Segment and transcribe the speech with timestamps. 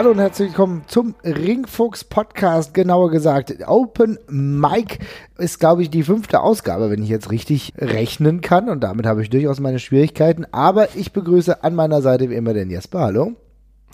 [0.00, 4.98] Hallo und herzlich willkommen zum Ringfuchs Podcast, genauer gesagt Open Mic
[5.36, 8.70] ist, glaube ich, die fünfte Ausgabe, wenn ich jetzt richtig rechnen kann.
[8.70, 12.54] Und damit habe ich durchaus meine Schwierigkeiten, aber ich begrüße an meiner Seite wie immer
[12.54, 13.34] den Jesper, hallo.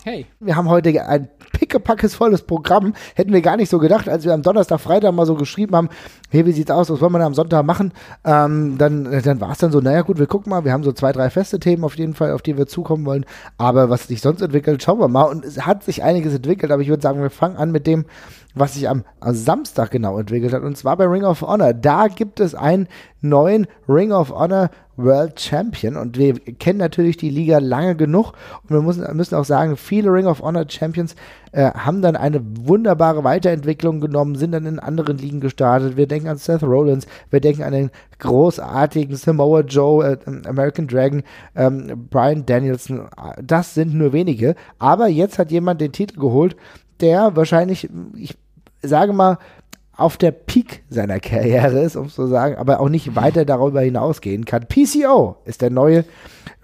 [0.09, 0.25] Hey.
[0.39, 2.93] Wir haben heute ein pickepackes volles Programm.
[3.15, 5.89] Hätten wir gar nicht so gedacht, als wir am Donnerstag, Freitag mal so geschrieben haben,
[6.29, 7.91] hey, wie sieht's aus, was wollen wir am Sonntag machen?
[8.23, 10.93] Ähm, dann dann war es dann so, naja gut, wir gucken mal, wir haben so
[10.93, 13.25] zwei, drei feste Themen auf jeden Fall, auf die wir zukommen wollen.
[13.57, 15.23] Aber was sich sonst entwickelt, schauen wir mal.
[15.23, 18.05] Und es hat sich einiges entwickelt, aber ich würde sagen, wir fangen an mit dem,
[18.55, 20.63] was sich am, am, Samstag genau entwickelt hat.
[20.63, 21.73] Und zwar bei Ring of Honor.
[21.73, 22.87] Da gibt es einen
[23.19, 25.95] neuen Ring of Honor World Champion.
[25.95, 28.33] Und wir kennen natürlich die Liga lange genug.
[28.63, 31.15] Und wir müssen, müssen auch sagen, viele Ring of Honor Champions
[31.51, 35.95] äh, haben dann eine wunderbare Weiterentwicklung genommen, sind dann in anderen Ligen gestartet.
[35.95, 41.23] Wir denken an Seth Rollins, wir denken an den großartigen Samoa Joe, äh, American Dragon,
[41.55, 43.07] ähm, Brian Danielson.
[43.41, 44.55] Das sind nur wenige.
[44.79, 46.55] Aber jetzt hat jemand den Titel geholt,
[46.99, 48.35] der wahrscheinlich, ich
[48.81, 49.37] sage mal,
[49.97, 53.81] auf der Peak seiner Karriere ist, um so zu sagen, aber auch nicht weiter darüber
[53.81, 54.67] hinausgehen kann.
[54.67, 56.05] PCO ist der neue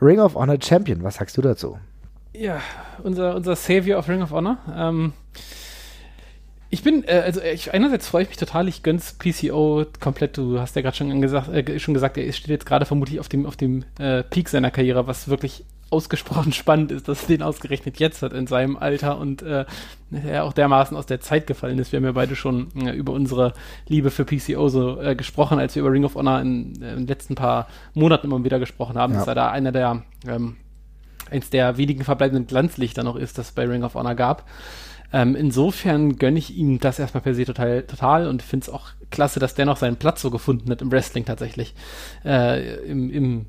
[0.02, 1.04] Ring of Honor Champion.
[1.04, 1.78] Was sagst du dazu?
[2.34, 2.62] Ja,
[3.04, 4.58] unser, unser Savior of Ring of Honor.
[4.76, 5.14] Ähm,
[6.70, 10.38] ich bin, äh, also ich, einerseits freue ich mich total, ich gönn's PCO komplett.
[10.38, 13.46] Du hast ja gerade schon, äh, schon gesagt, er steht jetzt gerade vermutlich auf dem,
[13.46, 18.00] auf dem äh, Peak seiner Karriere, was wirklich ausgesprochen spannend ist, dass er den ausgerechnet
[18.00, 19.66] jetzt hat in seinem Alter und äh,
[20.12, 21.92] er auch dermaßen aus der Zeit gefallen ist.
[21.92, 23.54] Wir haben ja beide schon äh, über unsere
[23.88, 27.00] Liebe für PCO so äh, gesprochen, als wir über Ring of Honor in, äh, in
[27.00, 29.14] den letzten paar Monaten immer wieder gesprochen haben.
[29.14, 29.20] Ja.
[29.20, 30.58] Dass er da einer der, ähm,
[31.30, 34.46] eins der wenigen verbleibenden Glanzlichter noch ist, das es bei Ring of Honor gab.
[35.14, 38.90] Ähm, insofern gönne ich ihm das erstmal per se total, total und finde es auch
[39.12, 41.76] klasse, dass der noch seinen Platz so gefunden hat im Wrestling tatsächlich.
[42.26, 43.46] Äh, Im, im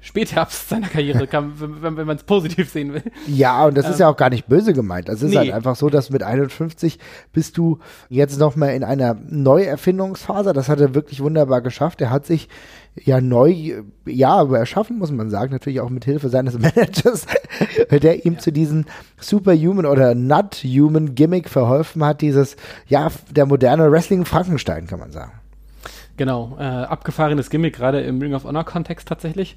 [0.00, 3.02] Spätherbst seiner Karriere, kann, wenn, wenn man es positiv sehen will.
[3.26, 5.08] Ja, und das ähm, ist ja auch gar nicht böse gemeint.
[5.08, 5.36] Das ist nee.
[5.36, 6.98] halt einfach so, dass mit 51
[7.32, 7.78] bist du
[8.08, 10.52] jetzt nochmal in einer Neuerfindungsphase.
[10.52, 12.00] Das hat er wirklich wunderbar geschafft.
[12.00, 12.48] Er hat sich
[12.94, 17.26] ja neu, ja, erschaffen, muss man sagen, natürlich auch mit Hilfe seines Managers,
[17.90, 18.38] der ihm ja.
[18.38, 18.84] zu diesem
[19.20, 22.56] Superhuman oder Not-Human Gimmick verholfen hat, dieses,
[22.86, 25.32] ja, der moderne Wrestling Frankenstein, kann man sagen.
[26.18, 29.56] Genau, äh, abgefahrenes Gimmick, gerade im Ring of Honor-Kontext tatsächlich.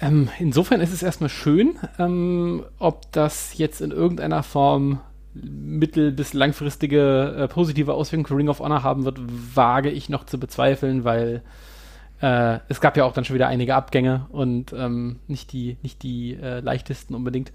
[0.00, 5.00] Ähm, insofern ist es erstmal schön, ähm, ob das jetzt in irgendeiner Form
[5.34, 9.18] mittel- bis langfristige äh, positive Auswirkungen für Ring of Honor haben wird,
[9.54, 11.42] wage ich noch zu bezweifeln, weil
[12.22, 16.02] äh, es gab ja auch dann schon wieder einige Abgänge und ähm, nicht die, nicht
[16.04, 17.50] die äh, leichtesten unbedingt.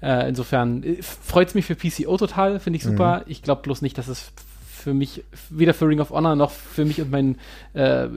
[0.00, 3.18] Äh, insofern äh, freut es mich für PCO total, finde ich super.
[3.18, 3.24] Mhm.
[3.26, 4.32] Ich glaube bloß nicht, dass es
[4.80, 7.36] für mich, weder für Ring of Honor noch für mich und mein
[7.74, 8.08] äh,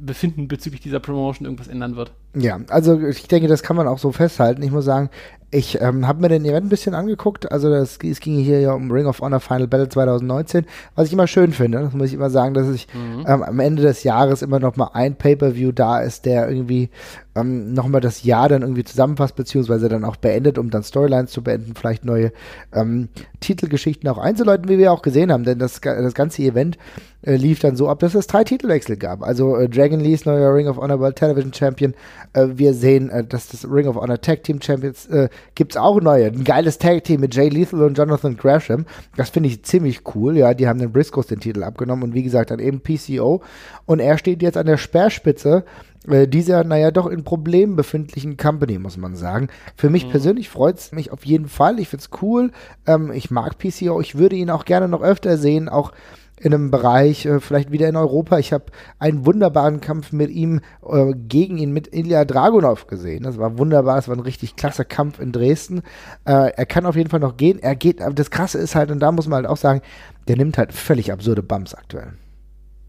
[0.00, 2.12] Befinden bezüglich dieser Promotion irgendwas ändern wird.
[2.34, 4.62] Ja, also ich denke, das kann man auch so festhalten.
[4.62, 5.10] Ich muss sagen,
[5.54, 7.52] ich ähm, habe mir den Event ein bisschen angeguckt.
[7.52, 11.12] Also das, es ging hier ja um Ring of Honor Final Battle 2019, was ich
[11.12, 11.78] immer schön finde.
[11.78, 13.24] Das muss ich immer sagen, dass ich mhm.
[13.24, 16.90] ähm, am Ende des Jahres immer noch mal ein Pay-per-View da ist, der irgendwie
[17.36, 21.30] ähm, noch mal das Jahr dann irgendwie zusammenfasst beziehungsweise dann auch beendet, um dann Storylines
[21.30, 22.32] zu beenden, vielleicht neue
[22.72, 23.08] ähm,
[23.38, 25.44] Titelgeschichten auch einzuleiten, wie wir auch gesehen haben.
[25.44, 26.78] Denn das, das ganze Event
[27.22, 29.22] äh, lief dann so ab, dass es drei Titelwechsel gab.
[29.22, 31.94] Also äh, Dragon Lee ist neuer Ring of Honor World Television Champion.
[32.34, 36.00] Äh, wir sehen, äh, dass das Ring of Honor Tag Team Champions äh, gibt's auch
[36.00, 36.26] neue.
[36.26, 38.84] Ein geiles Tag Team mit Jay Lethal und Jonathan Gresham.
[39.16, 40.36] Das finde ich ziemlich cool.
[40.36, 43.42] Ja, die haben den Briscoes den Titel abgenommen und wie gesagt dann eben PCO.
[43.86, 45.64] Und er steht jetzt an der Speerspitze
[46.08, 49.48] äh, dieser, naja, doch in Problemen befindlichen Company, muss man sagen.
[49.76, 50.10] Für mich mhm.
[50.10, 51.78] persönlich freut es mich auf jeden Fall.
[51.78, 52.50] Ich finde es cool.
[52.86, 54.00] Ähm, ich mag PCO.
[54.00, 55.92] Ich würde ihn auch gerne noch öfter sehen, auch
[56.40, 58.38] in einem Bereich, äh, vielleicht wieder in Europa.
[58.38, 58.66] Ich habe
[58.98, 63.22] einen wunderbaren Kampf mit ihm, äh, gegen ihn mit Ilya Dragunov gesehen.
[63.22, 65.82] Das war wunderbar, es war ein richtig klasse Kampf in Dresden.
[66.24, 67.58] Äh, er kann auf jeden Fall noch gehen.
[67.60, 69.82] Er geht, aber das Krasse ist halt, und da muss man halt auch sagen,
[70.28, 72.14] der nimmt halt völlig absurde Bumps aktuell.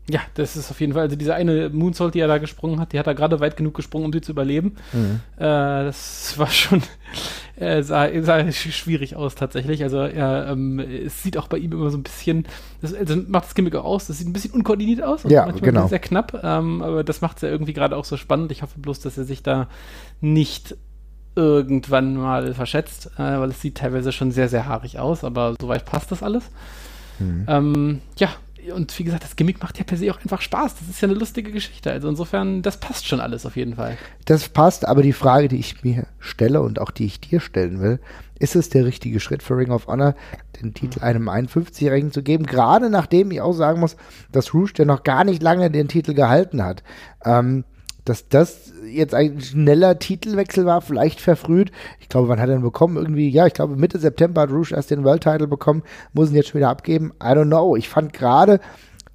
[0.07, 2.93] Ja, das ist auf jeden Fall, also diese eine Moonsault, die er da gesprungen hat,
[2.93, 4.75] die hat er gerade weit genug gesprungen, um sie zu überleben.
[4.93, 5.21] Mhm.
[5.37, 6.83] Äh, das war schon,
[7.55, 9.81] äh, sah, sah schwierig aus tatsächlich.
[9.81, 12.45] Also er, ähm, es sieht auch bei ihm immer so ein bisschen,
[12.81, 15.23] das, also macht das Gimmick auch aus, das sieht ein bisschen unkoordiniert aus.
[15.27, 15.87] ja, genau.
[15.87, 18.51] Sehr knapp, ähm, aber das macht es ja irgendwie gerade auch so spannend.
[18.51, 19.69] Ich hoffe bloß, dass er sich da
[20.21, 20.77] nicht
[21.35, 25.85] irgendwann mal verschätzt, äh, weil es sieht teilweise schon sehr, sehr haarig aus, aber soweit
[25.85, 26.43] passt das alles.
[27.19, 27.45] Mhm.
[27.47, 28.29] Ähm, ja,
[28.71, 30.75] und wie gesagt, das Gimmick macht ja per se auch einfach Spaß.
[30.79, 31.91] Das ist ja eine lustige Geschichte.
[31.91, 33.97] Also insofern, das passt schon alles auf jeden Fall.
[34.25, 37.79] Das passt, aber die Frage, die ich mir stelle und auch die ich dir stellen
[37.81, 37.99] will,
[38.39, 40.15] ist es der richtige Schritt für Ring of Honor,
[40.61, 42.45] den Titel einem 51-Jährigen zu geben?
[42.45, 43.95] Gerade nachdem ich auch sagen muss,
[44.31, 46.83] dass Rouge, der noch gar nicht lange den Titel gehalten hat,
[47.23, 47.63] ähm,
[48.05, 51.71] dass das jetzt ein schneller Titelwechsel war, vielleicht verfrüht.
[51.99, 52.97] Ich glaube, wann hat er ihn bekommen?
[52.97, 56.35] Irgendwie, ja, ich glaube, Mitte September hat Rouge erst den World Title bekommen, muss ihn
[56.35, 57.13] jetzt schon wieder abgeben.
[57.21, 57.75] I don't know.
[57.75, 58.59] Ich fand gerade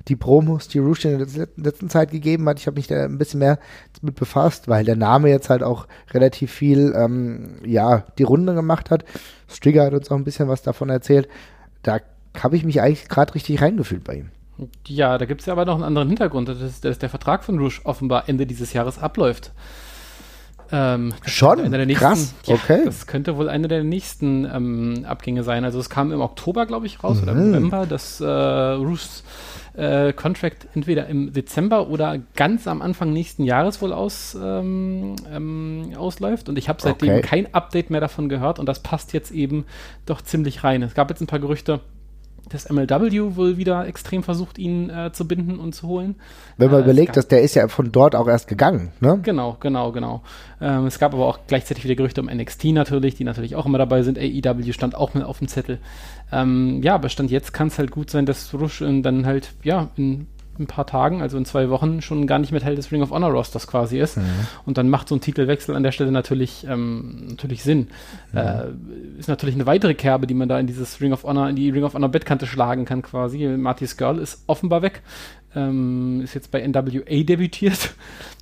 [0.08, 3.18] die Promos, die Rouge in der letzten Zeit gegeben hat, ich habe mich da ein
[3.18, 3.58] bisschen mehr
[4.02, 8.90] mit befasst, weil der Name jetzt halt auch relativ viel, ähm, ja, die Runde gemacht
[8.90, 9.04] hat.
[9.46, 11.28] Strigger hat uns auch ein bisschen was davon erzählt.
[11.82, 11.98] Da
[12.36, 14.30] habe ich mich eigentlich gerade richtig reingefühlt bei ihm.
[14.86, 17.58] Ja, da gibt es ja aber noch einen anderen Hintergrund, dass, dass der Vertrag von
[17.58, 19.52] Rouge offenbar Ende dieses Jahres abläuft.
[20.72, 21.68] Ähm, Schon?
[21.68, 22.82] Nächsten, Krass, ja, okay.
[22.84, 25.64] Das könnte wohl eine der nächsten ähm, Abgänge sein.
[25.64, 27.22] Also es kam im Oktober, glaube ich, raus, mhm.
[27.22, 29.24] oder im November, dass äh, Rouges
[29.74, 35.92] äh, Contract entweder im Dezember oder ganz am Anfang nächsten Jahres wohl aus, ähm, ähm,
[35.96, 36.48] ausläuft.
[36.48, 37.22] Und ich habe seitdem okay.
[37.22, 39.64] kein Update mehr davon gehört und das passt jetzt eben
[40.06, 40.82] doch ziemlich rein.
[40.82, 41.80] Es gab jetzt ein paar Gerüchte,
[42.50, 46.16] das MLW wohl wieder extrem versucht, ihn äh, zu binden und zu holen.
[46.56, 49.18] Wenn man äh, überlegt, dass der ist ja von dort auch erst gegangen, ne?
[49.22, 50.22] Genau, genau, genau.
[50.60, 53.78] Ähm, es gab aber auch gleichzeitig wieder Gerüchte um NXT natürlich, die natürlich auch immer
[53.78, 54.18] dabei sind.
[54.18, 55.78] AEW stand auch mal auf dem Zettel.
[56.32, 59.88] Ähm, ja, aber Stand jetzt kann es halt gut sein, dass Rush dann halt, ja,
[59.96, 60.26] in
[60.60, 63.10] ein paar Tagen, also in zwei Wochen, schon gar nicht mehr Teil des Ring of
[63.10, 64.16] Honor Rosters quasi ist.
[64.16, 64.22] Mhm.
[64.66, 67.88] Und dann macht so ein Titelwechsel an der Stelle natürlich, ähm, natürlich Sinn.
[68.32, 68.38] Mhm.
[68.38, 68.64] Äh,
[69.18, 71.70] ist natürlich eine weitere Kerbe, die man da in dieses Ring of Honor, in die
[71.70, 73.46] Ring of Honor Bettkante schlagen kann quasi.
[73.46, 75.02] Marty's Girl ist offenbar weg.
[75.54, 77.94] Ähm, ist jetzt bei NWA debütiert.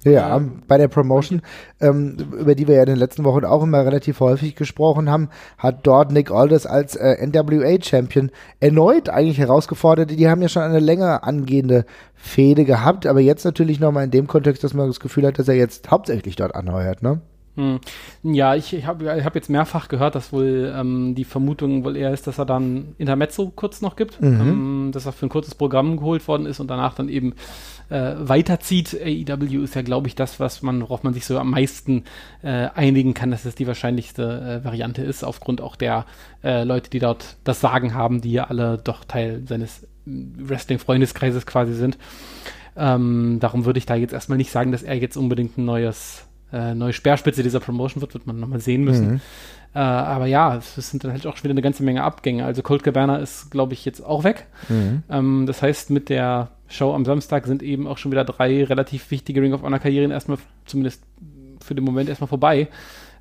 [0.05, 1.41] Ja, ähm, bei der Promotion,
[1.81, 5.31] ähm, über die wir ja in den letzten Wochen auch immer relativ häufig gesprochen haben,
[5.57, 10.11] hat dort Nick Aldis als äh, NWA-Champion erneut eigentlich herausgefordert.
[10.11, 14.27] Die haben ja schon eine länger angehende Fehde gehabt, aber jetzt natürlich nochmal in dem
[14.27, 17.21] Kontext, dass man das Gefühl hat, dass er jetzt hauptsächlich dort anheuert, ne?
[17.59, 17.81] Hm.
[18.23, 22.13] Ja, ich, ich habe hab jetzt mehrfach gehört, dass wohl ähm, die Vermutung wohl eher
[22.13, 24.41] ist, dass er dann Intermezzo kurz noch gibt, mhm.
[24.41, 27.35] ähm, dass er für ein kurzes Programm geholt worden ist und danach dann eben
[27.91, 28.95] äh, weiterzieht.
[28.95, 32.05] AEW ist ja, glaube ich, das, was man, worauf man sich so am meisten
[32.45, 36.07] äh, einigen kann, dass es die wahrscheinlichste äh, Variante ist, aufgrund auch der
[36.45, 41.75] äh, Leute, die dort das Sagen haben, die ja alle doch Teil seines Wrestling-Freundeskreises quasi
[41.75, 41.99] sind.
[42.77, 46.28] Ähm, darum würde ich da jetzt erstmal nicht sagen, dass er jetzt unbedingt ein neues
[46.53, 49.13] äh, neue Speerspitze dieser Promotion wird, wird man nochmal sehen müssen.
[49.13, 49.21] Mhm.
[49.75, 52.45] Äh, aber ja, es sind dann halt auch schon wieder eine ganze Menge Abgänge.
[52.45, 54.47] Also Cold Cabana ist, glaube ich, jetzt auch weg.
[54.69, 55.03] Mhm.
[55.11, 59.11] Ähm, das heißt, mit der Show am Samstag sind eben auch schon wieder drei relativ
[59.11, 61.03] wichtige Ring of Honor Karrieren erstmal, zumindest
[61.63, 62.69] für den Moment erstmal vorbei.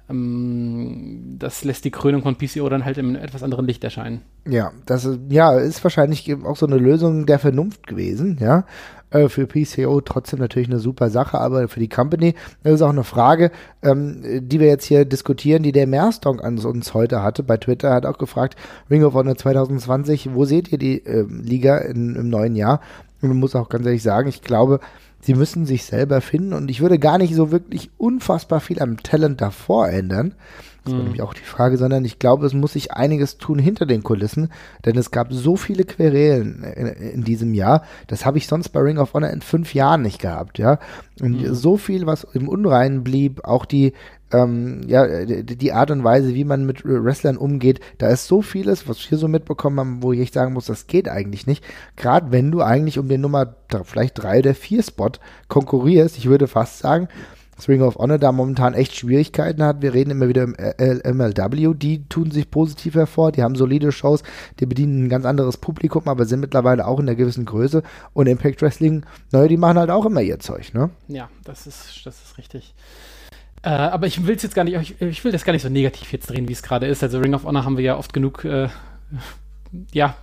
[0.10, 4.22] Ähm, das lässt die Krönung von PCO dann halt im etwas anderen Licht erscheinen.
[4.48, 8.66] Ja, das ist, ja, ist wahrscheinlich auch so eine Lösung der Vernunft gewesen, ja.
[9.10, 12.90] Äh, für PCO trotzdem natürlich eine super Sache, aber für die Company das ist auch
[12.90, 13.52] eine Frage,
[13.82, 17.44] ähm, die wir jetzt hier diskutieren, die der Merstonk an uns heute hatte.
[17.44, 18.58] Bei Twitter hat auch gefragt,
[18.90, 22.82] Ring of Honor 2020, wo seht ihr die äh, Liga in, im neuen Jahr?
[23.22, 24.82] Und man muss auch ganz ehrlich sagen, ich glaube,
[25.22, 28.98] sie müssen sich selber finden und ich würde gar nicht so wirklich unfassbar viel am
[29.02, 30.36] Talent davor ändern.
[30.88, 31.06] Das war mhm.
[31.06, 34.50] nämlich auch die Frage, sondern ich glaube, es muss sich einiges tun hinter den Kulissen,
[34.86, 37.84] denn es gab so viele Querelen in, in diesem Jahr.
[38.08, 40.80] Das habe ich sonst bei Ring of Honor in fünf Jahren nicht gehabt, ja.
[41.20, 41.54] Und mhm.
[41.54, 43.94] so viel, was im Unreinen blieb, auch die
[44.32, 48.88] ähm, ja, die Art und Weise, wie man mit Wrestlern umgeht, da ist so vieles,
[48.88, 51.64] was wir so mitbekommen haben, wo ich sagen muss, das geht eigentlich nicht.
[51.96, 55.12] Gerade wenn du eigentlich um den Nummer vielleicht drei oder vier Spot
[55.48, 57.08] konkurrierst, ich würde fast sagen,
[57.58, 59.82] dass Ring of Honor da momentan echt Schwierigkeiten hat.
[59.82, 64.24] Wir reden immer wieder im MLW, die tun sich positiv hervor, die haben solide Shows,
[64.60, 67.84] die bedienen ein ganz anderes Publikum, aber sind mittlerweile auch in einer gewissen Größe.
[68.14, 70.92] Und Impact Wrestling, naja, die machen halt auch immer ihr Zeug, ne?
[71.08, 72.74] Ja, das ist, das ist richtig.
[73.64, 76.14] Äh, aber ich will jetzt gar nicht, ich, ich, will das gar nicht so negativ
[76.14, 77.02] jetzt drehen, wie es gerade ist.
[77.02, 78.70] Also Ring of Honor haben wir ja oft genug, äh,
[79.92, 80.16] ja,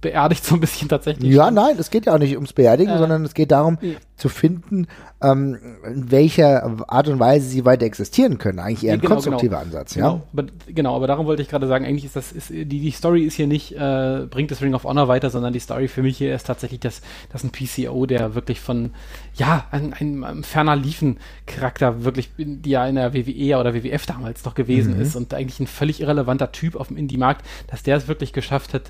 [0.00, 1.32] beerdigt so ein bisschen tatsächlich.
[1.32, 3.92] Ja, nein, es geht ja auch nicht ums Beerdigen, äh, sondern es geht darum ja.
[4.16, 4.86] zu finden,
[5.22, 8.58] ähm, in welcher Art und Weise sie weiter existieren können.
[8.58, 9.78] Eigentlich eher ein genau, konstruktiver genau.
[9.78, 10.22] Ansatz, genau, ja.
[10.32, 13.24] Aber, genau, aber darum wollte ich gerade sagen, eigentlich ist das, ist, die, die Story
[13.24, 16.16] ist hier nicht, äh, bringt das Ring of Honor weiter, sondern die Story für mich
[16.16, 18.92] hier ist tatsächlich, dass, dass ein PCO, der wirklich von,
[19.34, 24.44] ja, ein, ein, ein ferner Liefen-Charakter wirklich, die ja in der WWE oder WWF damals
[24.46, 25.02] noch gewesen mhm.
[25.02, 28.72] ist und eigentlich ein völlig irrelevanter Typ auf dem Indie-Markt, dass der es wirklich geschafft
[28.72, 28.84] hat,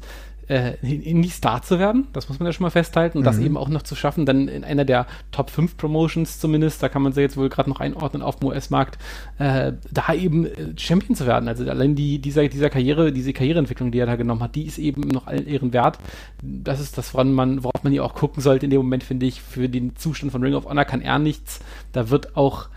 [0.51, 2.09] äh, Indie-Star zu werden.
[2.13, 3.19] Das muss man ja schon mal festhalten.
[3.19, 3.27] Und mhm.
[3.27, 6.89] das eben auch noch zu schaffen, dann in einer der Top 5 Promotions zumindest, da
[6.89, 8.99] kann man sie jetzt wohl gerade noch einordnen auf dem US-Markt,
[9.39, 11.49] äh, da eben äh, Champion zu werden.
[11.49, 14.79] Also allein die, dieser, dieser Karriere, diese Karriereentwicklung, die er da genommen hat, die ist
[14.79, 15.99] eben noch allen Ehren wert.
[16.43, 19.27] Das ist das, woran man, worauf man ja auch gucken sollte in dem Moment, finde
[19.27, 19.41] ich.
[19.41, 21.61] Für den Zustand von Ring of Honor kann er nichts.
[21.93, 22.69] Da wird auch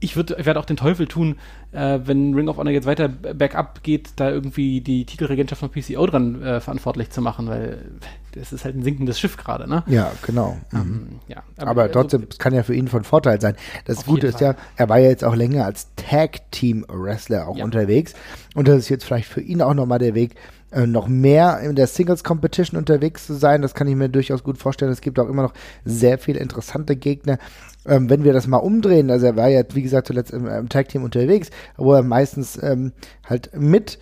[0.00, 1.36] ich, würd, ich werde auch den Teufel tun,
[1.72, 6.06] äh, wenn Ring of Honor jetzt weiter bergab geht, da irgendwie die Titelregentschaft von PCO
[6.06, 7.78] dran äh, verantwortlich zu machen, weil
[8.32, 9.82] das ist halt ein sinkendes Schiff gerade, ne?
[9.86, 10.56] Ja, genau.
[10.72, 11.08] Ähm, mhm.
[11.28, 13.56] ja, aber, aber also trotzdem, es kann ja für ihn von Vorteil sein.
[13.84, 17.64] Das Gute ist ja, er war ja jetzt auch länger als Tag-Team-Wrestler auch ja.
[17.64, 18.14] unterwegs
[18.54, 20.36] und das ist jetzt vielleicht für ihn auch nochmal der Weg,
[20.72, 23.60] äh, noch mehr in der Singles Competition unterwegs zu sein.
[23.60, 24.90] Das kann ich mir durchaus gut vorstellen.
[24.90, 25.52] Es gibt auch immer noch
[25.84, 27.38] sehr viele interessante Gegner.
[27.86, 30.68] Ähm, wenn wir das mal umdrehen, also er war ja, wie gesagt, zuletzt im, im
[30.68, 32.92] Tag Team unterwegs, wo er meistens ähm,
[33.28, 33.98] halt mit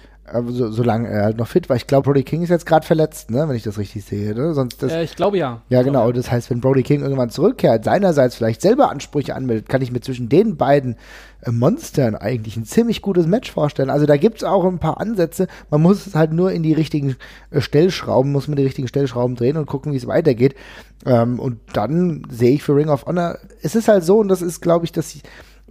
[0.49, 1.77] so, solange er halt noch fit war.
[1.77, 4.35] Ich glaube, Brody King ist jetzt gerade verletzt, ne, wenn ich das richtig sehe.
[4.35, 4.55] Ne?
[4.55, 5.63] Sonst das, äh, ich glaube ja.
[5.69, 6.11] Ja, genau.
[6.13, 10.01] Das heißt, wenn Brody King irgendwann zurückkehrt, seinerseits vielleicht selber Ansprüche anmeldet, kann ich mir
[10.01, 10.97] zwischen den beiden
[11.43, 13.91] äh, Monstern eigentlich ein ziemlich gutes Match vorstellen.
[13.91, 15.47] Also da gibt es auch ein paar Ansätze.
[15.71, 17.17] Man muss es halt nur in die richtigen
[17.51, 20.55] äh, Stellschrauben, muss man die richtigen Stellschrauben drehen und gucken, wie es weitergeht.
[21.07, 24.43] Ähm, und dann sehe ich für Ring of Honor, es ist halt so, und das
[24.43, 25.17] ist, glaube ich, das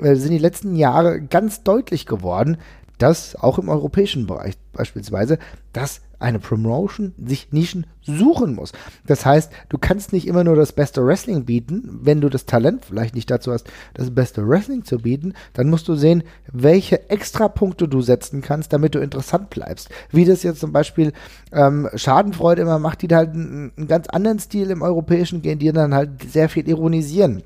[0.01, 2.57] äh, sind die letzten Jahre ganz deutlich geworden,
[2.99, 5.39] dass auch im europäischen Bereich beispielsweise,
[5.73, 8.73] dass eine Promotion sich Nischen suchen muss.
[9.07, 12.85] Das heißt, du kannst nicht immer nur das beste Wrestling bieten, wenn du das Talent
[12.85, 17.87] vielleicht nicht dazu hast, das beste Wrestling zu bieten, dann musst du sehen, welche Extrapunkte
[17.87, 19.89] du setzen kannst, damit du interessant bleibst.
[20.11, 21.13] Wie das jetzt zum Beispiel
[21.53, 25.71] ähm, Schadenfreude immer macht, die halt einen, einen ganz anderen Stil im Europäischen gehen, die
[25.71, 27.43] dann halt sehr viel ironisieren.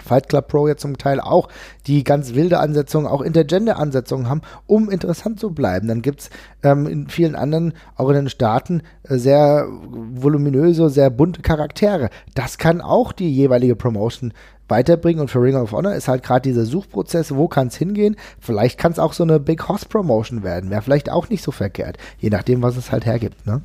[0.00, 1.48] Fight Club Pro ja zum Teil auch,
[1.86, 5.88] die ganz wilde Ansetzungen, auch Intergender-Ansetzungen haben, um interessant zu bleiben.
[5.88, 6.30] Dann gibt's
[6.62, 12.08] ähm, in vielen anderen, auch in den Staaten, äh, sehr voluminöse, sehr bunte Charaktere.
[12.34, 14.32] Das kann auch die jeweilige Promotion
[14.68, 18.16] weiterbringen und für Ring of Honor ist halt gerade dieser Suchprozess, wo kann es hingehen?
[18.40, 21.50] Vielleicht kann es auch so eine Big Hoss Promotion werden, wäre vielleicht auch nicht so
[21.50, 23.60] verkehrt, je nachdem, was es halt hergibt, ne?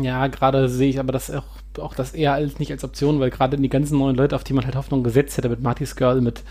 [0.00, 1.44] Ja, gerade sehe ich aber das auch
[1.78, 4.52] auch das eher als nicht als Option, weil gerade die ganzen neuen Leute, auf die
[4.52, 6.42] man halt Hoffnung gesetzt hätte, mit Marty's Girl, mit,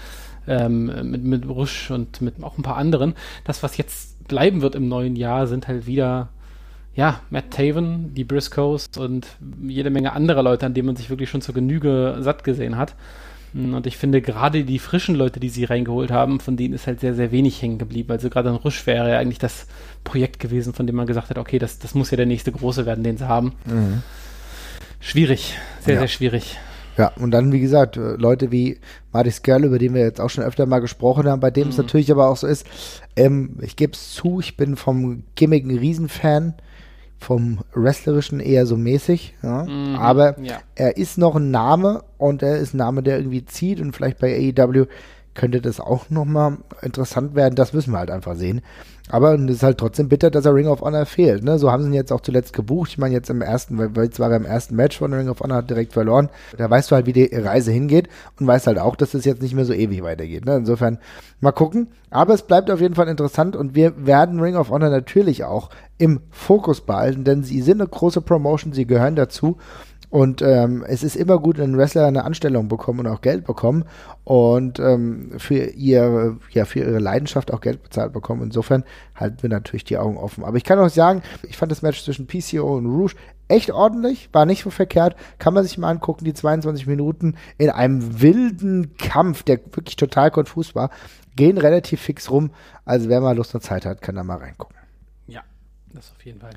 [0.48, 4.76] ähm, mit, mit Rush und mit auch ein paar anderen, das, was jetzt bleiben wird
[4.76, 6.30] im neuen Jahr, sind halt wieder
[6.96, 9.28] ja, Matt Taven, die Briscoes und
[9.68, 12.96] jede Menge anderer Leute, an denen man sich wirklich schon zur Genüge satt gesehen hat.
[13.54, 17.00] Und ich finde gerade die frischen Leute, die sie reingeholt haben, von denen ist halt
[17.00, 18.12] sehr, sehr wenig hängen geblieben.
[18.12, 19.68] Also gerade ein Rush wäre ja eigentlich das
[20.04, 22.86] Projekt gewesen, von dem man gesagt hat, okay, das, das muss ja der nächste große
[22.86, 23.54] werden, den sie haben.
[23.66, 24.04] Mhm.
[25.00, 26.00] Schwierig, sehr, ja.
[26.02, 26.58] sehr schwierig.
[26.98, 28.80] Ja, und dann, wie gesagt, äh, Leute wie
[29.12, 31.70] Martis Girl, über den wir jetzt auch schon öfter mal gesprochen haben, bei dem mhm.
[31.70, 32.66] es natürlich aber auch so ist,
[33.16, 36.56] ähm, ich gebe es zu, ich bin vom Gimmick ein Riesenfan,
[37.20, 39.64] vom Wrestlerischen eher so mäßig, ja.
[39.64, 40.60] Mhm, aber ja.
[40.76, 44.20] er ist noch ein Name und er ist ein Name, der irgendwie zieht und vielleicht
[44.20, 44.86] bei AEW
[45.34, 48.62] könnte das auch nochmal interessant werden, das müssen wir halt einfach sehen.
[49.10, 51.44] Aber es ist halt trotzdem bitter, dass er Ring of Honor fehlt.
[51.44, 51.58] Ne?
[51.60, 52.92] So haben sie ihn jetzt auch zuletzt gebucht.
[52.92, 55.40] Ich meine, jetzt im ersten, weil jetzt war er im ersten Match von Ring of
[55.40, 56.30] Honor, hat direkt verloren.
[56.58, 58.10] Da weißt du halt, wie die Reise hingeht
[58.40, 60.46] und weißt halt auch, dass es jetzt nicht mehr so ewig weitergeht.
[60.46, 60.58] Ne?
[60.58, 61.00] Insofern
[61.40, 61.88] mal gucken.
[62.10, 65.70] Aber es bleibt auf jeden Fall interessant und wir werden Ring of Honor natürlich auch
[65.98, 69.58] im Fokus behalten, denn sie sind eine große Promotion, sie gehören dazu.
[70.10, 73.84] Und ähm, es ist immer gut, wenn Wrestler eine Anstellung bekommen und auch Geld bekommen
[74.24, 78.44] und ähm, für, ihr, ja, für ihre Leidenschaft auch Geld bezahlt bekommen.
[78.44, 78.86] Insofern
[79.16, 80.46] halten wir natürlich die Augen offen.
[80.46, 83.16] Aber ich kann auch sagen, ich fand das Match zwischen PCO und Rouge
[83.50, 85.18] echt ordentlich, war nicht so verkehrt.
[85.40, 90.32] Kann man sich mal angucken, die 22 Minuten in einem wilden Kampf, der wirklich total
[90.32, 90.90] konfus war,
[91.36, 92.52] gehen relativ fix rum.
[92.86, 94.78] Also wer mal Lust und Zeit hat, kann da mal reingucken.
[95.28, 95.42] Ja,
[95.94, 96.52] das auf jeden Fall.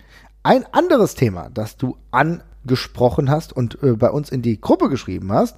[0.44, 4.88] Ein anderes Thema, das du an gesprochen hast und äh, bei uns in die Gruppe
[4.88, 5.56] geschrieben hast.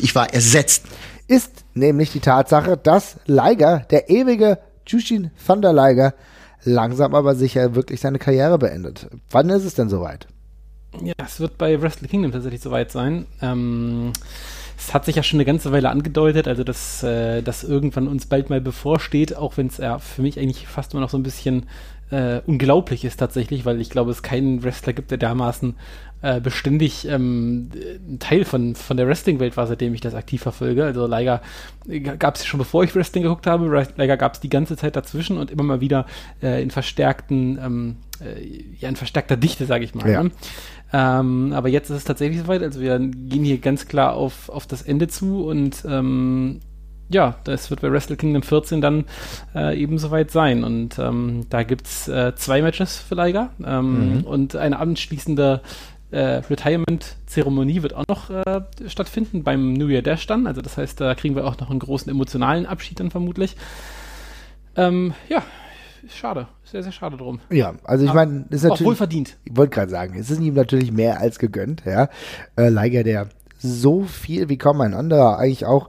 [0.00, 0.84] Ich war ersetzt.
[1.28, 6.14] Ist nämlich die Tatsache, dass Liger, der ewige Jushin Thunder Liger,
[6.64, 9.08] langsam aber sicher wirklich seine Karriere beendet.
[9.30, 10.26] Wann ist es denn soweit?
[11.02, 13.26] Ja, es wird bei Wrestle Kingdom tatsächlich soweit sein.
[13.42, 14.12] Ähm,
[14.78, 18.26] es hat sich ja schon eine ganze Weile angedeutet, also dass äh, das irgendwann uns
[18.26, 21.22] bald mal bevorsteht, auch wenn es ja für mich eigentlich fast immer noch so ein
[21.22, 21.66] bisschen
[22.10, 25.74] äh, unglaublich ist tatsächlich, weil ich glaube, es keinen Wrestler gibt, der dermaßen
[26.20, 27.70] äh, beständig ähm,
[28.08, 30.84] ein Teil von, von der Wrestling-Welt war, seitdem ich das aktiv verfolge.
[30.84, 31.42] Also Liger
[32.18, 35.38] gab es schon bevor ich Wrestling geguckt habe, Liger gab es die ganze Zeit dazwischen
[35.38, 36.06] und immer mal wieder
[36.42, 38.44] äh, in verstärkten, ähm, äh,
[38.80, 40.10] ja, in verstärkter Dichte, sage ich mal.
[40.10, 40.22] Ja.
[40.24, 40.30] Ne?
[40.92, 44.66] Ähm, aber jetzt ist es tatsächlich soweit, also wir gehen hier ganz klar auf, auf
[44.66, 46.60] das Ende zu und ähm,
[47.10, 49.04] ja, das wird bei Wrestle Kingdom 14 dann
[49.54, 50.64] äh, eben soweit sein.
[50.64, 54.24] Und ähm, da gibt es äh, zwei Matches für Liger ähm, mhm.
[54.24, 55.62] und eine anschließende
[56.10, 60.46] äh, Retirement-Zeremonie wird auch noch äh, stattfinden beim New Year Dash dann.
[60.46, 63.56] Also das heißt, da kriegen wir auch noch einen großen emotionalen Abschied dann vermutlich.
[64.76, 65.42] Ähm, ja,
[66.08, 66.48] schade.
[66.64, 67.40] Sehr, sehr schade drum.
[67.50, 68.82] Ja, also ich meine, ist natürlich.
[68.82, 69.36] Auch wohl verdient.
[69.44, 72.08] Ich wollte gerade sagen, es ist ihm natürlich mehr als gegönnt, ja.
[72.56, 75.88] Äh, Liger, der so viel wie kaum ein anderer eigentlich auch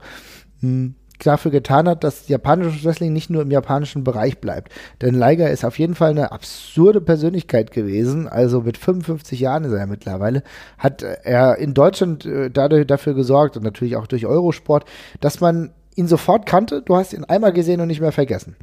[0.60, 0.94] mh, hm,
[1.26, 4.72] dafür getan hat, dass japanisches Wrestling nicht nur im japanischen Bereich bleibt.
[5.00, 8.28] Denn Liger ist auf jeden Fall eine absurde Persönlichkeit gewesen.
[8.28, 10.42] Also mit 55 Jahren ist er ja mittlerweile,
[10.78, 14.84] hat er in Deutschland äh, dadurch dafür gesorgt und natürlich auch durch Eurosport,
[15.20, 16.82] dass man ihn sofort kannte.
[16.82, 18.56] Du hast ihn einmal gesehen und nicht mehr vergessen.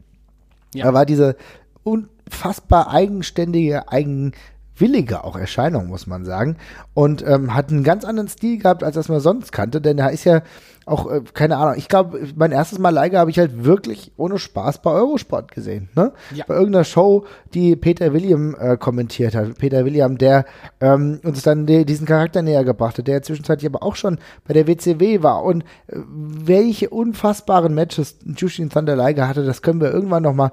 [0.73, 0.85] Ja.
[0.85, 1.35] Er war diese
[1.83, 4.33] unfassbar eigenständige, eigen
[4.79, 6.57] willige auch Erscheinung, muss man sagen.
[6.93, 10.11] Und ähm, hat einen ganz anderen Stil gehabt, als das man sonst kannte, denn er
[10.11, 10.41] ist ja
[10.88, 14.39] auch, äh, keine Ahnung, ich glaube, mein erstes Mal Leica habe ich halt wirklich ohne
[14.39, 16.13] Spaß bei Eurosport gesehen, ne?
[16.34, 16.46] Ja.
[16.48, 19.58] Bei irgendeiner Show, die Peter William äh, kommentiert hat.
[19.58, 20.46] Peter William, der
[20.79, 24.17] ähm, uns dann die, diesen Charakter näher gebracht hat, der zwischenzeitlich aber auch schon
[24.48, 25.44] bei der WCW war.
[25.44, 30.51] Und äh, welche unfassbaren Matches Jushin Thunder Liger hatte, das können wir irgendwann noch mal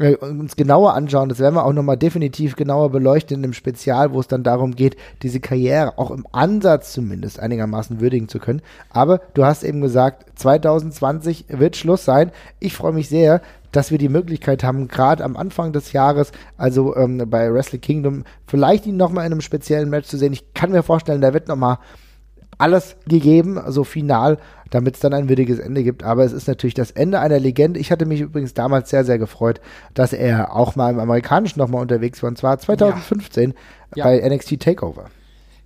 [0.00, 1.28] äh, uns genauer anschauen.
[1.28, 4.74] Das werden wir auch nochmal definitiv genauer beleuchten in einem Spezial, wo es dann darum
[4.74, 8.62] geht, diese Karriere auch im Ansatz zumindest einigermaßen würdigen zu können.
[8.88, 12.32] Aber du hast eben gesagt, 2020 wird Schluss sein.
[12.58, 13.42] Ich freue mich sehr,
[13.72, 18.24] dass wir die Möglichkeit haben, gerade am Anfang des Jahres, also ähm, bei Wrestle Kingdom,
[18.46, 20.32] vielleicht ihn nochmal in einem speziellen Match zu sehen.
[20.32, 21.78] Ich kann mir vorstellen, da wird nochmal
[22.58, 24.38] alles gegeben, so final,
[24.70, 26.02] damit es dann ein würdiges Ende gibt.
[26.02, 27.78] Aber es ist natürlich das Ende einer Legende.
[27.78, 29.60] Ich hatte mich übrigens damals sehr, sehr gefreut,
[29.94, 32.28] dass er auch mal im Amerikanischen nochmal unterwegs war.
[32.28, 33.54] Und zwar 2015
[33.94, 34.04] ja.
[34.04, 34.28] bei ja.
[34.28, 35.10] NXT Takeover.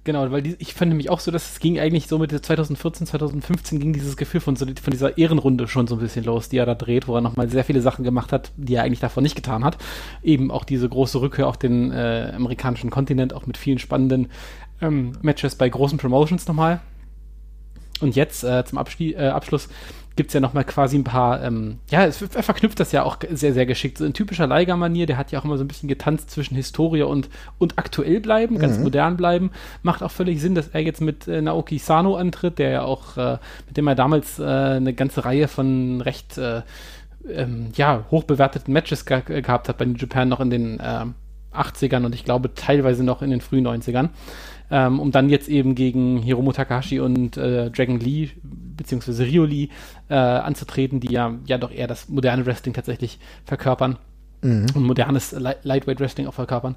[0.04, 3.06] Genau, weil die, ich fand nämlich auch so, dass es ging eigentlich so mit 2014,
[3.06, 6.58] 2015 ging dieses Gefühl von, so, von dieser Ehrenrunde schon so ein bisschen los, die
[6.58, 9.22] er da dreht, wo er nochmal sehr viele Sachen gemacht hat, die er eigentlich davor
[9.22, 9.78] nicht getan hat.
[10.22, 14.28] Eben auch diese große Rückkehr auf den äh, amerikanischen Kontinent, auch mit vielen spannenden
[14.82, 16.80] ähm, Matches bei großen Promotions nochmal.
[18.00, 19.68] Und jetzt äh, zum Abschli äh, Abschluss
[20.16, 23.18] gibt es ja nochmal quasi ein paar, ähm, ja, es, er verknüpft das ja auch
[23.30, 23.98] sehr, sehr geschickt.
[23.98, 27.02] So in typischer Leiger-Manier, der hat ja auch immer so ein bisschen getanzt zwischen Historie
[27.02, 28.84] und, und aktuell bleiben, ganz mhm.
[28.84, 29.50] modern bleiben.
[29.82, 33.16] Macht auch völlig Sinn, dass er jetzt mit äh, Naoki Sano antritt, der ja auch,
[33.16, 36.62] äh, mit dem er damals äh, eine ganze Reihe von recht, äh,
[37.28, 42.06] ähm, ja, hochbewerteten Matches ge gehabt hat bei New Japan noch in den 80ern äh,
[42.06, 44.10] und ich glaube teilweise noch in den frühen 90ern
[44.70, 49.68] ähm, um dann jetzt eben gegen Hiromu Takahashi und äh, Dragon Lee beziehungsweise Ryo Lee
[50.08, 53.98] äh, anzutreten, die ja, ja doch eher das moderne Wrestling tatsächlich verkörpern
[54.42, 54.66] mhm.
[54.74, 56.76] und modernes Lightweight Wrestling auch verkörpern.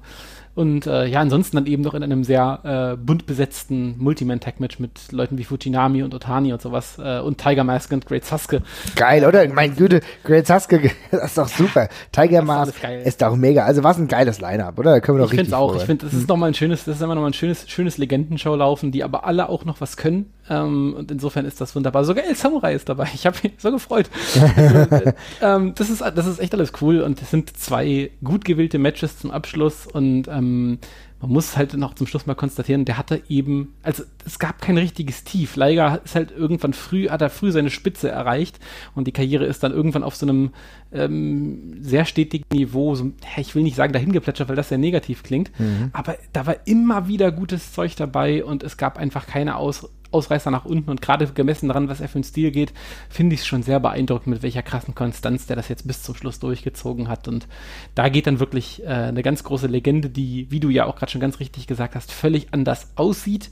[0.58, 5.12] Und äh, ja, ansonsten dann eben noch in einem sehr äh, bunt besetzten Multiman-Tag-Match mit
[5.12, 8.62] Leuten wie Fujinami und Otani und sowas äh, und Tiger Mask und Great Sasuke.
[8.96, 9.48] Geil, oder?
[9.50, 11.88] Mein Güte, Great Sasuke, das ist doch super.
[12.10, 13.66] Tiger Mask ist doch mega.
[13.66, 14.94] Also was ein geiles Line-Up, oder?
[14.94, 15.76] Da können wir doch ich richtig Ich finde auch.
[15.76, 16.26] Ich finde, das ist hm.
[16.26, 19.50] nochmal ein schönes, das ist immer nochmal ein schönes, schönes Legendenshow laufen, die aber alle
[19.50, 20.32] auch noch was können.
[20.48, 22.04] Ähm, und insofern ist das wunderbar.
[22.04, 23.08] Sogar El Samurai ist dabei.
[23.14, 24.08] Ich habe mich so gefreut.
[24.56, 28.78] also, ähm, das, ist, das ist echt alles cool und es sind zwei gut gewählte
[28.78, 30.78] Matches zum Abschluss und ähm,
[31.20, 34.78] man muss halt noch zum Schluss mal konstatieren, der hatte eben, also es gab kein
[34.78, 35.56] richtiges Tief.
[35.56, 38.60] Leiger ist halt irgendwann früh, hat er früh seine Spitze erreicht
[38.94, 40.50] und die Karriere ist dann irgendwann auf so einem
[40.92, 45.22] ähm, sehr stetigen Niveau, so, ich will nicht sagen dahin geplätschert, weil das sehr negativ
[45.22, 45.90] klingt, mhm.
[45.92, 50.50] aber da war immer wieder gutes Zeug dabei und es gab einfach keine Aus Ausreißer
[50.50, 52.72] nach unten und gerade gemessen daran, was er für einen Stil geht,
[53.08, 56.14] finde ich es schon sehr beeindruckend, mit welcher krassen Konstanz der das jetzt bis zum
[56.14, 57.28] Schluss durchgezogen hat.
[57.28, 57.46] Und
[57.94, 61.12] da geht dann wirklich äh, eine ganz große Legende, die, wie du ja auch gerade
[61.12, 63.50] schon ganz richtig gesagt hast, völlig anders aussieht,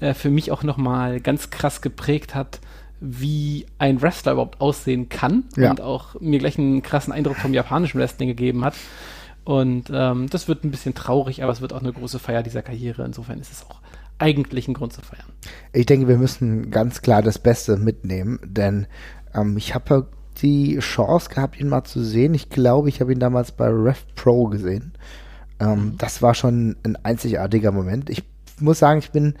[0.00, 2.60] äh, für mich auch nochmal ganz krass geprägt hat,
[3.00, 5.70] wie ein Wrestler überhaupt aussehen kann ja.
[5.70, 8.74] und auch mir gleich einen krassen Eindruck vom japanischen Wrestling gegeben hat.
[9.44, 12.62] Und ähm, das wird ein bisschen traurig, aber es wird auch eine große Feier dieser
[12.62, 13.04] Karriere.
[13.04, 13.80] Insofern ist es auch
[14.18, 15.26] eigentlichen Grund zu feiern.
[15.72, 18.86] Ich denke, wir müssen ganz klar das Beste mitnehmen, denn
[19.34, 22.34] ähm, ich habe die Chance gehabt, ihn mal zu sehen.
[22.34, 24.92] Ich glaube, ich habe ihn damals bei Rev Pro gesehen.
[25.60, 25.98] Ähm, mhm.
[25.98, 28.10] Das war schon ein einzigartiger Moment.
[28.10, 28.22] Ich
[28.60, 29.34] muss sagen, ich bin,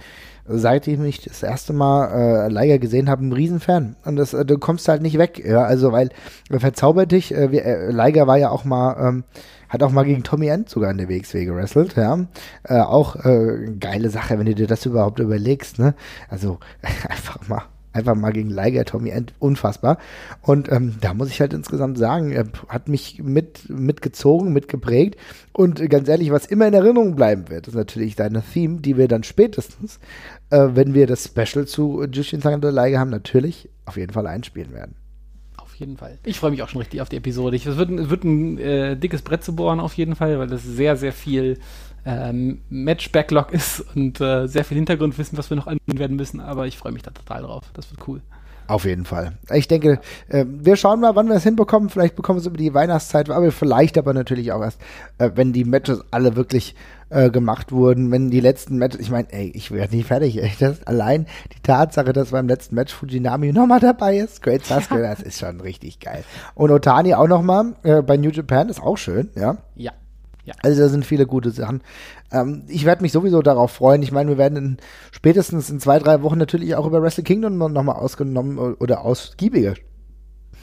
[0.48, 3.96] seit ich mich das erste Mal äh, Leiger gesehen habe, ein Riesenfan.
[4.04, 6.10] Und das, äh, du kommst halt nicht weg, ja, also weil
[6.50, 7.34] äh, verzaubert dich.
[7.34, 9.24] Äh, wir, äh, Leiger war ja auch mal ähm,
[9.68, 12.18] hat auch mal gegen Tommy End sogar in der WXW gewrestelt, ja.
[12.62, 15.94] Äh, auch äh, geile Sache, wenn du dir das überhaupt überlegst, ne?
[16.28, 16.58] Also
[17.08, 17.62] einfach mal
[17.96, 19.98] einfach mal gegen Liger, Tommy unfassbar.
[20.42, 25.16] Und ähm, da muss ich halt insgesamt sagen, er hat mich mit, mitgezogen, mitgeprägt.
[25.52, 29.08] Und ganz ehrlich, was immer in Erinnerung bleiben wird, ist natürlich deine Theme, die wir
[29.08, 29.98] dann spätestens,
[30.50, 34.72] äh, wenn wir das Special zu Jushin Thunder Liger haben, natürlich auf jeden Fall einspielen
[34.72, 34.94] werden.
[35.78, 36.18] jeden Fall.
[36.24, 37.56] Ich freue mich auch schon richtig auf die Episode.
[37.56, 40.62] Es wird, ein, wird ein äh, dickes Brett zu bohren auf jeden Fall, weil das
[40.62, 41.58] sehr, sehr viel
[42.06, 46.40] ähm, Match-Backlog ist und äh, sehr viel Hintergrundwissen, was wir noch angehen werden müssen.
[46.40, 47.64] Aber ich freue mich da total drauf.
[47.74, 48.22] Das wird cool.
[48.68, 49.32] Auf jeden Fall.
[49.52, 51.88] Ich denke, äh, wir schauen mal, wann wir es hinbekommen.
[51.88, 54.80] Vielleicht bekommen wir es über die Weihnachtszeit, aber vielleicht aber natürlich auch erst,
[55.18, 56.74] äh, wenn die Matches alle wirklich
[57.08, 60.50] äh, gemacht wurden, wenn die letzten Matches, ich meine, ey, ich werde nicht fertig, ey.
[60.58, 65.22] Das allein die Tatsache, dass beim letzten Match Fujinami nochmal dabei ist, Great Sasuke, das
[65.22, 66.24] ist schon richtig geil.
[66.54, 69.58] Und Otani auch nochmal äh, bei New Japan ist auch schön, ja.
[69.76, 69.92] Ja.
[70.46, 70.54] Ja.
[70.62, 71.82] Also da sind viele gute Sachen.
[72.32, 74.02] Ähm, ich werde mich sowieso darauf freuen.
[74.02, 74.76] Ich meine, wir werden in,
[75.10, 79.74] spätestens in zwei, drei Wochen natürlich auch über Wrestle Kingdom nochmal ausgenommen oder ausgiebiger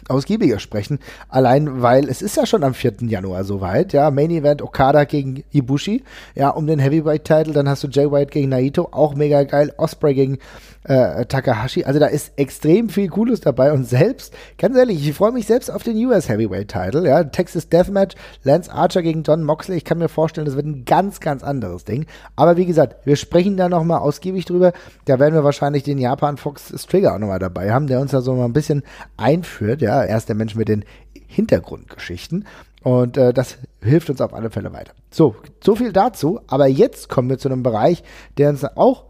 [0.10, 1.00] ausgiebiger sprechen.
[1.30, 2.94] Allein, weil es ist ja schon am 4.
[3.04, 4.12] Januar soweit, ja.
[4.12, 6.04] Main Event Okada gegen Ibushi,
[6.36, 7.54] ja, um den Heavyweight-Title.
[7.54, 9.74] Dann hast du Jay White gegen Naito, auch mega geil.
[9.78, 10.40] Osprey gegen
[10.84, 11.84] äh, Takahashi.
[11.84, 15.70] Also da ist extrem viel Cooles dabei und selbst, ganz ehrlich, ich freue mich selbst
[15.70, 19.78] auf den US Heavyweight Title, ja, Texas Deathmatch, Lance Archer gegen John Moxley.
[19.78, 22.06] Ich kann mir vorstellen, das wird ein ganz, ganz anderes Ding.
[22.36, 24.74] Aber wie gesagt, wir sprechen da nochmal ausgiebig drüber.
[25.06, 28.22] Da werden wir wahrscheinlich den Japan Fox Trigger auch nochmal dabei haben, der uns da
[28.22, 28.84] so mal ein bisschen
[29.18, 30.04] einführt, ja.
[30.04, 30.86] Er ist der Mensch mit den
[31.28, 32.46] Hintergrundgeschichten.
[32.84, 34.92] Und äh, das hilft uns auf alle Fälle weiter.
[35.10, 36.42] So, so viel dazu.
[36.48, 38.04] Aber jetzt kommen wir zu einem Bereich,
[38.38, 39.06] der uns auch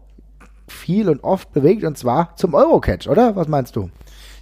[0.66, 3.36] viel und oft bewegt, und zwar zum Eurocatch, oder?
[3.36, 3.90] Was meinst du?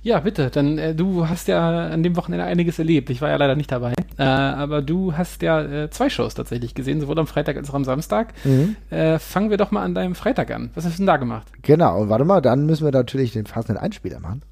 [0.03, 0.51] Ja, bitte.
[0.51, 3.09] Dann äh, du hast ja an dem Wochenende einiges erlebt.
[3.11, 3.93] Ich war ja leider nicht dabei.
[4.19, 7.75] Äh, aber du hast ja äh, zwei Shows tatsächlich gesehen, sowohl am Freitag als auch
[7.75, 8.35] am Samstag.
[8.45, 8.77] Mhm.
[8.91, 10.71] Äh, fangen wir doch mal an deinem Freitag an.
[10.75, 11.47] Was hast du denn da gemacht?
[11.63, 14.43] Genau, und warte mal, dann müssen wir natürlich den passenden Einspieler machen.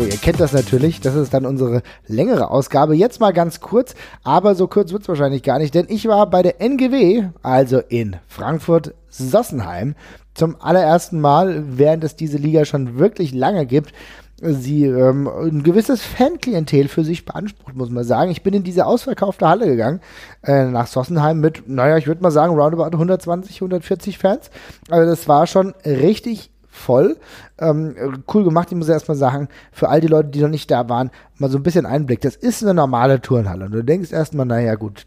[0.00, 1.02] So, ihr kennt das natürlich.
[1.02, 2.94] Das ist dann unsere längere Ausgabe.
[2.94, 6.30] Jetzt mal ganz kurz, aber so kurz wird es wahrscheinlich gar nicht, denn ich war
[6.30, 9.94] bei der NGW, also in Frankfurt Sossenheim,
[10.32, 13.92] zum allerersten Mal, während es diese Liga schon wirklich lange gibt,
[14.40, 18.30] sie ähm, ein gewisses Fanklientel für sich beansprucht, muss man sagen.
[18.30, 20.00] Ich bin in diese ausverkaufte Halle gegangen,
[20.42, 24.50] äh, nach Sossenheim mit, naja, ich würde mal sagen, roundabout 120, 140 Fans.
[24.88, 27.16] Also das war schon richtig voll.
[27.58, 27.94] Ähm,
[28.32, 31.10] cool gemacht, ich muss erstmal sagen, für all die Leute, die noch nicht da waren,
[31.38, 32.20] mal so ein bisschen Einblick.
[32.20, 33.66] Das ist eine normale Turnhalle.
[33.66, 35.06] Und du denkst erstmal, naja, gut.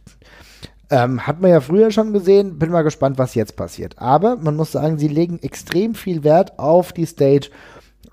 [0.90, 3.96] Ähm, hat man ja früher schon gesehen, bin mal gespannt, was jetzt passiert.
[3.98, 7.50] Aber man muss sagen, sie legen extrem viel Wert auf die Stage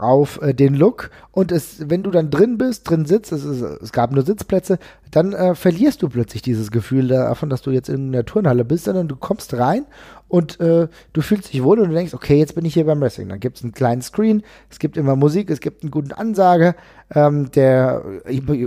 [0.01, 3.61] auf äh, den Look und es, wenn du dann drin bist, drin sitzt, es, ist,
[3.61, 4.79] es gab nur Sitzplätze,
[5.11, 8.85] dann äh, verlierst du plötzlich dieses Gefühl davon, dass du jetzt in der Turnhalle bist,
[8.85, 9.85] sondern du kommst rein
[10.31, 13.01] und äh, du fühlst dich wohl und du denkst, okay, jetzt bin ich hier beim
[13.01, 13.29] Wrestling.
[13.29, 16.77] Dann gibt es einen kleinen Screen, es gibt immer Musik, es gibt einen guten Ansage,
[17.13, 18.05] ähm, der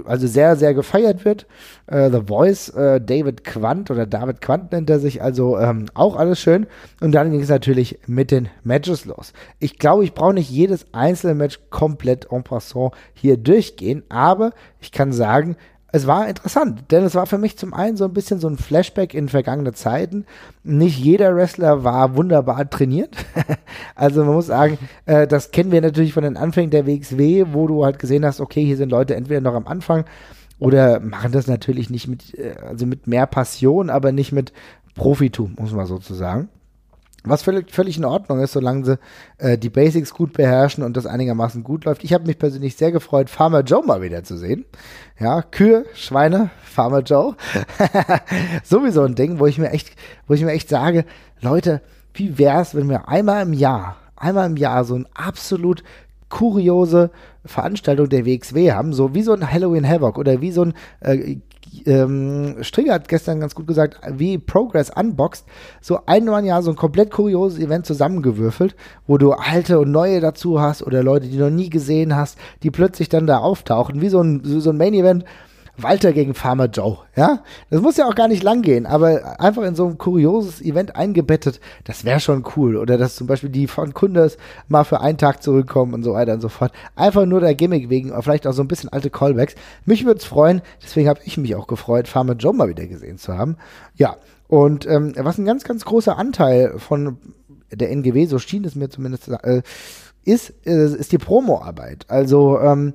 [0.05, 1.47] also sehr, sehr gefeiert wird.
[1.87, 6.17] Äh, The Voice, äh, David Quant oder David Quant nennt er sich, also ähm, auch
[6.17, 6.67] alles schön.
[6.99, 9.31] Und dann ging es natürlich mit den Matches los.
[9.59, 14.91] Ich glaube, ich brauche nicht jedes einzelne Match komplett en passant hier durchgehen, aber ich
[14.91, 15.55] kann sagen,
[15.95, 18.57] es war interessant, denn es war für mich zum einen so ein bisschen so ein
[18.57, 20.25] Flashback in vergangene Zeiten.
[20.63, 23.15] Nicht jeder Wrestler war wunderbar trainiert.
[23.95, 27.67] also man muss sagen, äh, das kennen wir natürlich von den Anfängen der WXW, wo
[27.67, 30.05] du halt gesehen hast, okay, hier sind Leute entweder noch am Anfang
[30.57, 34.51] oder machen das natürlich nicht mit, äh, also mit mehr Passion, aber nicht mit
[34.95, 36.49] Profitum, muss man sozusagen.
[37.25, 38.99] Was völlig, völlig in Ordnung ist, solange sie
[39.37, 42.03] äh, die Basics gut beherrschen und das einigermaßen gut läuft.
[42.03, 44.65] Ich habe mich persönlich sehr gefreut, Farmer Joe mal wieder zu sehen.
[45.19, 47.35] Ja, Kühe, Schweine, Farmer Joe.
[48.63, 49.95] Sowieso ein Ding, wo ich mir echt,
[50.27, 51.05] wo ich mir echt sage,
[51.39, 51.81] Leute,
[52.13, 55.83] wie wär's, wenn wir einmal im Jahr, einmal im Jahr so ein absolut
[56.27, 57.11] kuriose
[57.45, 61.37] Veranstaltung der WXW haben, so wie so ein Halloween Havoc oder wie so ein äh,
[61.85, 65.45] ähm, Stringer hat gestern ganz gut gesagt, wie Progress unboxed,
[65.81, 68.75] so einmal im Jahr so ein komplett kurioses Event zusammengewürfelt,
[69.07, 72.37] wo du alte und neue dazu hast oder Leute, die du noch nie gesehen hast,
[72.63, 75.25] die plötzlich dann da auftauchen, wie so ein, so ein Main Event
[75.75, 77.39] Walter gegen Farmer Joe, ja?
[77.71, 80.95] Das muss ja auch gar nicht lang gehen, aber einfach in so ein kurioses Event
[80.95, 82.77] eingebettet, das wäre schon cool.
[82.77, 86.33] Oder dass zum Beispiel die von Kundes mal für einen Tag zurückkommen und so weiter
[86.33, 86.71] und so fort.
[86.95, 89.55] Einfach nur der Gimmick wegen, vielleicht auch so ein bisschen alte Callbacks.
[89.85, 93.17] Mich würde es freuen, deswegen habe ich mich auch gefreut, Farmer Joe mal wieder gesehen
[93.17, 93.57] zu haben.
[93.95, 97.17] Ja, und ähm, was ein ganz, ganz großer Anteil von
[97.71, 99.63] der NGW, so schien es mir zumindest, äh,
[100.25, 102.05] ist, äh, ist die Promo-Arbeit.
[102.07, 102.93] Also, ähm,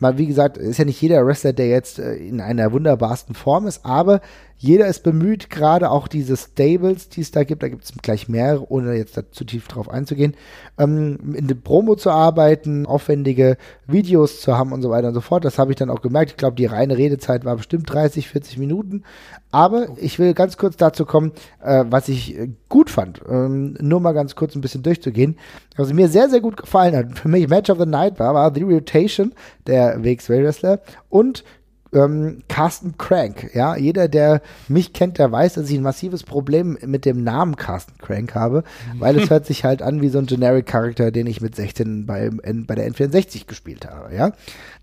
[0.00, 3.66] Mal, wie gesagt, ist ja nicht jeder Wrestler, der jetzt äh, in einer wunderbarsten Form
[3.66, 4.20] ist, aber
[4.62, 8.28] jeder ist bemüht, gerade auch diese Stables, die es da gibt, da gibt es gleich
[8.28, 10.36] mehrere, ohne jetzt da zu tief drauf einzugehen,
[10.78, 15.22] ähm, in der Promo zu arbeiten, aufwendige Videos zu haben und so weiter und so
[15.22, 15.46] fort.
[15.46, 16.32] Das habe ich dann auch gemerkt.
[16.32, 19.04] Ich glaube, die reine Redezeit war bestimmt 30, 40 Minuten.
[19.50, 23.22] Aber ich will ganz kurz dazu kommen, äh, was ich gut fand.
[23.30, 25.38] Ähm, nur mal ganz kurz ein bisschen durchzugehen.
[25.76, 28.54] Was mir sehr, sehr gut gefallen hat, für mich Match of the Night war, war
[28.54, 29.32] The Rotation,
[29.66, 31.44] der WXW Wrestler, und
[31.92, 33.50] ähm, Carsten Crank.
[33.54, 37.56] Ja, jeder, der mich kennt, der weiß, dass ich ein massives Problem mit dem Namen
[37.56, 38.64] Carsten Crank habe,
[38.98, 42.06] weil es hört sich halt an wie so ein Generic Character, den ich mit 16
[42.06, 44.14] bei, bei der N64 gespielt habe.
[44.14, 44.32] Ja,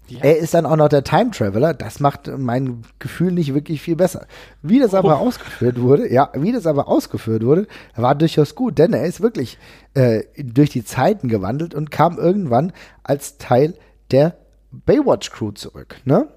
[0.10, 0.20] ja.
[0.22, 1.74] Er ist dann auch noch der Time Traveler.
[1.74, 4.26] Das macht mein Gefühl nicht wirklich viel besser.
[4.62, 5.28] Wie das aber oh.
[5.28, 9.58] ausgeführt wurde, ja, wie das aber ausgeführt wurde, war durchaus gut, denn er ist wirklich
[9.96, 12.72] äh, durch die Zeiten gewandelt und kam irgendwann
[13.04, 13.74] als Teil
[14.12, 14.38] der
[14.72, 15.98] Baywatch Crew zurück.
[16.06, 16.28] Ne?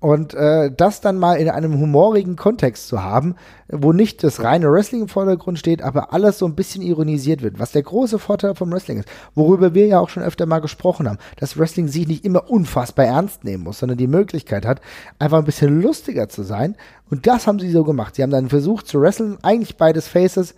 [0.00, 3.36] Und äh, das dann mal in einem humorigen Kontext zu haben,
[3.68, 7.58] wo nicht das reine Wrestling im Vordergrund steht, aber alles so ein bisschen ironisiert wird,
[7.58, 11.06] was der große Vorteil vom Wrestling ist, worüber wir ja auch schon öfter mal gesprochen
[11.06, 14.80] haben, dass Wrestling sich nicht immer unfassbar ernst nehmen muss, sondern die Möglichkeit hat,
[15.18, 16.76] einfach ein bisschen lustiger zu sein.
[17.10, 18.14] Und das haben sie so gemacht.
[18.14, 20.54] Sie haben dann versucht zu wresteln, eigentlich beides Faces.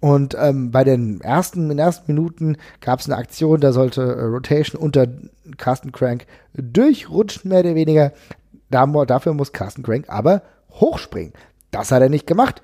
[0.00, 4.02] Und ähm, bei den ersten, in den ersten Minuten gab es eine Aktion, da sollte
[4.02, 5.06] äh, Rotation unter
[5.56, 8.12] Carsten Crank durchrutschen, mehr oder weniger
[8.70, 11.32] dafür muss Carsten Crank aber hochspringen.
[11.70, 12.62] Das hat er nicht gemacht.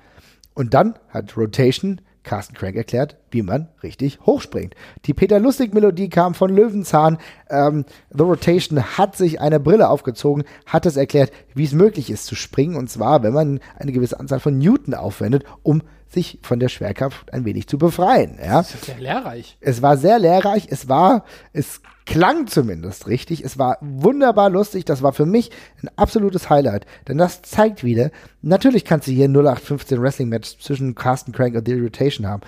[0.53, 4.75] Und dann hat Rotation Carsten Crank erklärt, wie man richtig hochspringt.
[5.05, 7.17] Die Peter Lustig-Melodie kam von Löwenzahn.
[7.49, 12.25] Ähm, The Rotation hat sich eine Brille aufgezogen, hat es erklärt, wie es möglich ist
[12.25, 12.75] zu springen.
[12.75, 15.81] Und zwar, wenn man eine gewisse Anzahl von Newton aufwendet, um
[16.13, 18.37] sich von der Schwerkraft ein wenig zu befreien.
[18.39, 18.57] Ja.
[18.57, 19.57] Das ist sehr lehrreich.
[19.59, 20.67] Es war sehr lehrreich.
[20.69, 23.43] Es war, es klang zumindest richtig.
[23.43, 24.85] Es war wunderbar lustig.
[24.85, 26.85] Das war für mich ein absolutes Highlight.
[27.07, 31.55] Denn das zeigt wieder, natürlich kannst du hier ein 0815 Wrestling Match zwischen Carsten Crank
[31.55, 32.43] und The Rotation haben.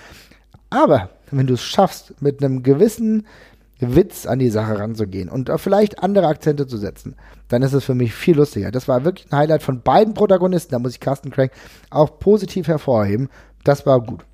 [0.69, 3.25] Aber wenn du es schaffst, mit einem gewissen
[3.79, 7.15] Witz an die Sache ranzugehen und vielleicht andere Akzente zu setzen,
[7.49, 8.71] dann ist es für mich viel lustiger.
[8.71, 10.71] Das war wirklich ein Highlight von beiden Protagonisten.
[10.71, 11.51] Da muss ich Carsten Crank
[11.89, 13.29] auch positiv hervorheben.
[13.65, 14.25] Das war gut.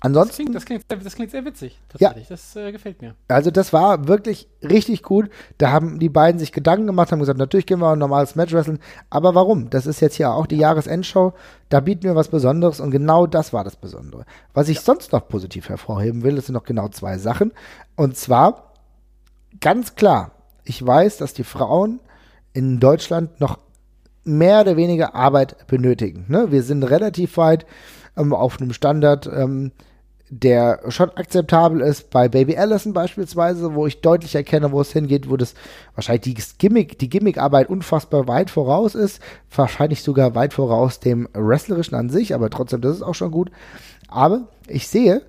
[0.00, 0.52] Ansonsten.
[0.52, 2.28] Das klingt, das klingt, das klingt sehr witzig, tatsächlich.
[2.28, 2.34] Ja.
[2.34, 3.14] Das äh, gefällt mir.
[3.28, 5.30] Also, das war wirklich richtig gut.
[5.56, 8.52] Da haben die beiden sich Gedanken gemacht, haben gesagt, natürlich gehen wir ein normales Match
[8.52, 8.80] wresteln.
[9.08, 9.70] Aber warum?
[9.70, 11.32] Das ist jetzt hier auch die Jahresendshow.
[11.68, 14.26] Da bieten wir was Besonderes und genau das war das Besondere.
[14.52, 14.82] Was ich ja.
[14.82, 17.52] sonst noch positiv hervorheben will, das sind noch genau zwei Sachen.
[17.96, 18.74] Und zwar,
[19.60, 20.32] ganz klar,
[20.64, 22.00] ich weiß, dass die Frauen
[22.52, 23.58] in Deutschland noch
[24.24, 26.24] mehr oder weniger Arbeit benötigen.
[26.28, 26.50] Ne?
[26.50, 27.64] Wir sind relativ weit
[28.16, 29.72] ähm, auf einem Standard, ähm,
[30.30, 35.30] der schon akzeptabel ist bei Baby Allison beispielsweise, wo ich deutlich erkenne, wo es hingeht,
[35.30, 35.54] wo das
[35.94, 39.20] wahrscheinlich die Gimmick, die Gimmickarbeit unfassbar weit voraus ist,
[39.54, 43.50] wahrscheinlich sogar weit voraus dem Wrestlerischen an sich, aber trotzdem, das ist auch schon gut.
[44.08, 45.22] Aber ich sehe,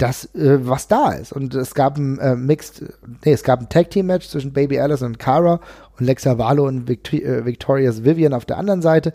[0.00, 1.32] dass äh, was da ist.
[1.32, 2.84] Und es gab ein äh, Mixed,
[3.24, 5.60] nee, es gab ein Tag Team Match zwischen Baby Allison und Cara
[5.98, 9.12] und Lexa Valo und Victor äh, Victoria's Vivian auf der anderen Seite.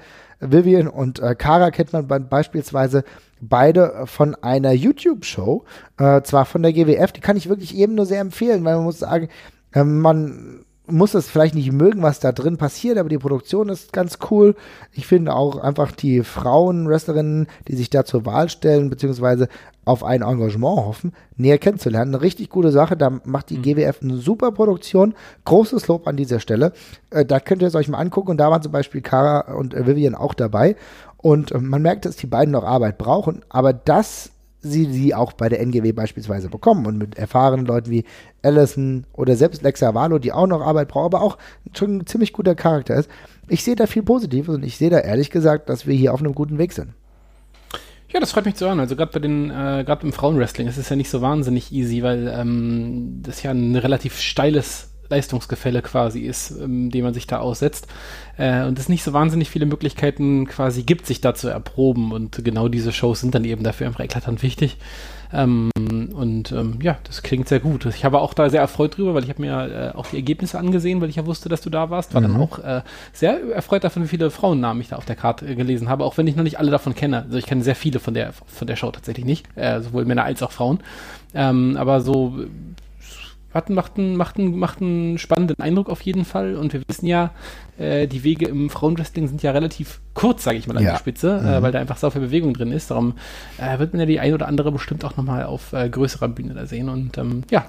[0.52, 3.04] Vivian und äh, Cara kennt man beispielsweise
[3.42, 5.66] beide von einer YouTube-Show,
[5.98, 8.86] äh, zwar von der GWF, die kann ich wirklich eben nur sehr empfehlen, weil man
[8.86, 9.30] muss sagen,
[9.74, 13.94] äh, man muss es vielleicht nicht mögen, was da drin passiert, aber die Produktion ist
[13.94, 14.56] ganz cool.
[14.92, 19.48] Ich finde auch einfach die Frauen-Wrestlerinnen, die sich da zur Wahl stellen, beziehungsweise
[19.86, 22.14] auf ein Engagement hoffen, näher kennenzulernen.
[22.14, 22.98] Eine richtig gute Sache.
[22.98, 23.62] Da macht die mhm.
[23.62, 25.14] GWF eine super Produktion.
[25.46, 26.74] Großes Lob an dieser Stelle.
[27.12, 28.32] Äh, da könnt ihr es euch mal angucken.
[28.32, 30.76] Und da waren zum Beispiel Cara und äh, Vivian auch dabei.
[31.18, 33.44] Und äh, man merkt, dass die beiden noch Arbeit brauchen.
[33.50, 34.32] Aber dass
[34.66, 38.04] sie sie auch bei der NGW beispielsweise bekommen und mit erfahrenen Leuten wie
[38.42, 41.38] Allison oder selbst Lexa Valo, die auch noch Arbeit brauchen, aber auch
[41.74, 43.10] schon ein ziemlich guter Charakter ist.
[43.48, 46.20] Ich sehe da viel Positives und ich sehe da ehrlich gesagt, dass wir hier auf
[46.20, 46.94] einem guten Weg sind.
[48.12, 48.80] Ja, das freut mich zu hören.
[48.80, 52.02] Also gerade bei den, äh, gerade im Frauenwrestling ist es ja nicht so wahnsinnig easy,
[52.02, 57.40] weil ähm, das ja ein relativ steiles Leistungsgefälle quasi ist, ähm, dem man sich da
[57.40, 57.88] aussetzt.
[58.38, 62.12] Äh, und es nicht so wahnsinnig viele Möglichkeiten quasi gibt, sich da zu erproben.
[62.12, 64.78] Und genau diese Shows sind dann eben dafür einfach eklatant wichtig.
[65.34, 67.86] Ähm, und ähm, ja, das klingt sehr gut.
[67.86, 70.60] Ich habe auch da sehr erfreut drüber, weil ich habe mir äh, auch die Ergebnisse
[70.60, 72.14] angesehen, weil ich ja wusste, dass du da warst.
[72.14, 72.26] War mhm.
[72.26, 75.56] dann auch äh, sehr erfreut davon, wie viele Frauennamen ich da auf der Karte äh,
[75.56, 77.24] gelesen habe, auch wenn ich noch nicht alle davon kenne.
[77.24, 80.24] Also ich kenne sehr viele von der von der Show tatsächlich nicht, äh, sowohl Männer
[80.24, 80.80] als auch Frauen.
[81.34, 82.46] Ähm, aber so
[83.56, 86.56] hat, macht, einen, macht, einen, macht einen spannenden Eindruck auf jeden Fall.
[86.56, 87.32] Und wir wissen ja,
[87.78, 90.92] äh, die Wege im Frauenwrestling sind ja relativ kurz, sage ich mal, an ja.
[90.92, 91.48] der Spitze, äh, mhm.
[91.48, 92.92] äh, weil da einfach so viel Bewegung drin ist.
[92.92, 93.14] Darum
[93.58, 96.54] äh, wird man ja die ein oder andere bestimmt auch nochmal auf äh, größerer Bühne
[96.54, 96.90] da sehen.
[96.90, 97.66] Und ähm, ja,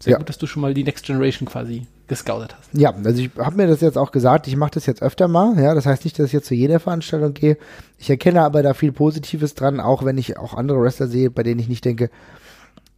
[0.00, 0.18] sehr ja.
[0.18, 2.70] gut, dass du schon mal die Next Generation quasi gescoutet hast.
[2.72, 5.60] Ja, also ich habe mir das jetzt auch gesagt, ich mache das jetzt öfter mal.
[5.60, 7.58] Ja, das heißt nicht, dass ich jetzt zu jeder Veranstaltung gehe.
[7.98, 11.42] Ich erkenne aber da viel Positives dran, auch wenn ich auch andere Wrestler sehe, bei
[11.42, 12.10] denen ich nicht denke,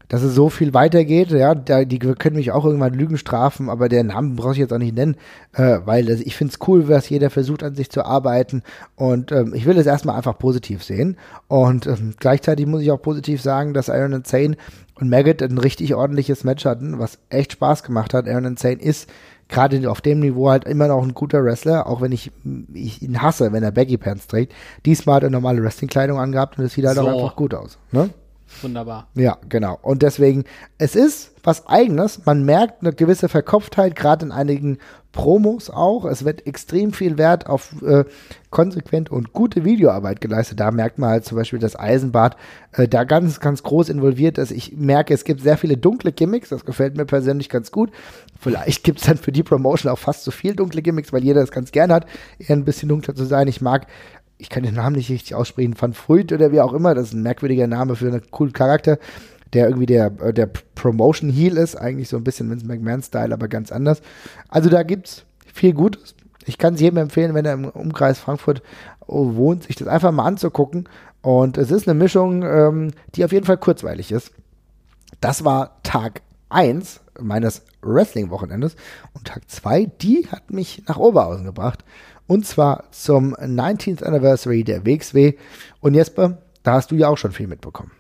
[0.09, 1.31] dass es so viel weitergeht.
[1.31, 4.73] Ja, da, die können mich auch irgendwann Lügen strafen, aber der Namen brauche ich jetzt
[4.73, 5.17] auch nicht nennen,
[5.53, 8.63] äh, weil ich finde es cool, dass jeder versucht, an sich zu arbeiten
[8.97, 11.17] und ähm, ich will es erstmal einfach positiv sehen.
[11.47, 14.57] Und ähm, gleichzeitig muss ich auch positiv sagen, dass Iron Insane
[14.95, 18.27] und Maggot ein richtig ordentliches Match hatten, was echt Spaß gemacht hat.
[18.27, 19.09] Iron Insane ist
[19.49, 22.31] gerade auf dem Niveau halt immer noch ein guter Wrestler, auch wenn ich,
[22.75, 24.53] ich ihn hasse, wenn er Baggy Pants trägt.
[24.85, 27.03] Diesmal hat er normale Wrestling-Kleidung angehabt und es sieht halt So.
[27.03, 27.79] auch einfach gut aus.
[27.93, 28.11] Ne?
[28.63, 29.09] Wunderbar.
[29.15, 29.79] Ja, genau.
[29.83, 30.45] Und deswegen,
[30.79, 32.25] es ist was Eigenes.
[32.25, 34.79] Man merkt eine gewisse Verkopftheit, gerade in einigen
[35.13, 36.05] Promos auch.
[36.05, 38.05] Es wird extrem viel Wert auf äh,
[38.51, 40.61] konsequent und gute Videoarbeit geleistet.
[40.61, 42.37] Da merkt man halt zum Beispiel, dass Eisenbart
[42.73, 44.51] äh, da ganz, ganz groß involviert ist.
[44.51, 46.51] Ich merke, es gibt sehr viele dunkle Gimmicks.
[46.51, 47.91] Das gefällt mir persönlich ganz gut.
[48.39, 51.41] Vielleicht gibt es dann für die Promotion auch fast zu viel dunkle Gimmicks, weil jeder
[51.41, 52.07] das ganz gern hat,
[52.39, 53.49] eher ein bisschen dunkler zu sein.
[53.49, 53.87] Ich mag
[54.39, 57.15] ich kann den Namen nicht richtig aussprechen, Van Fruit oder wie auch immer, das ist
[57.15, 58.99] ein merkwürdiger Name für einen coolen Charakter,
[59.53, 63.49] der irgendwie der, äh, der Promotion Heel ist, eigentlich so ein bisschen Vince McMahon-Style, aber
[63.49, 64.01] ganz anders.
[64.49, 66.15] Also da gibt's viel Gutes.
[66.45, 68.63] Ich kann es jedem empfehlen, wenn er im Umkreis Frankfurt
[69.07, 70.89] wohnt, sich das einfach mal anzugucken.
[71.21, 74.33] Und es ist eine Mischung, ähm, die auf jeden Fall kurzweilig ist.
[75.21, 78.77] Das war Tag 1 meines Wrestling-Wochenendes.
[79.15, 81.85] Und Tag 2, die hat mich nach Oberhausen gebracht.
[82.29, 85.33] Und zwar zum 19th Anniversary der WXW.
[85.81, 87.91] Und Jesper, da hast du ja auch schon viel mitbekommen.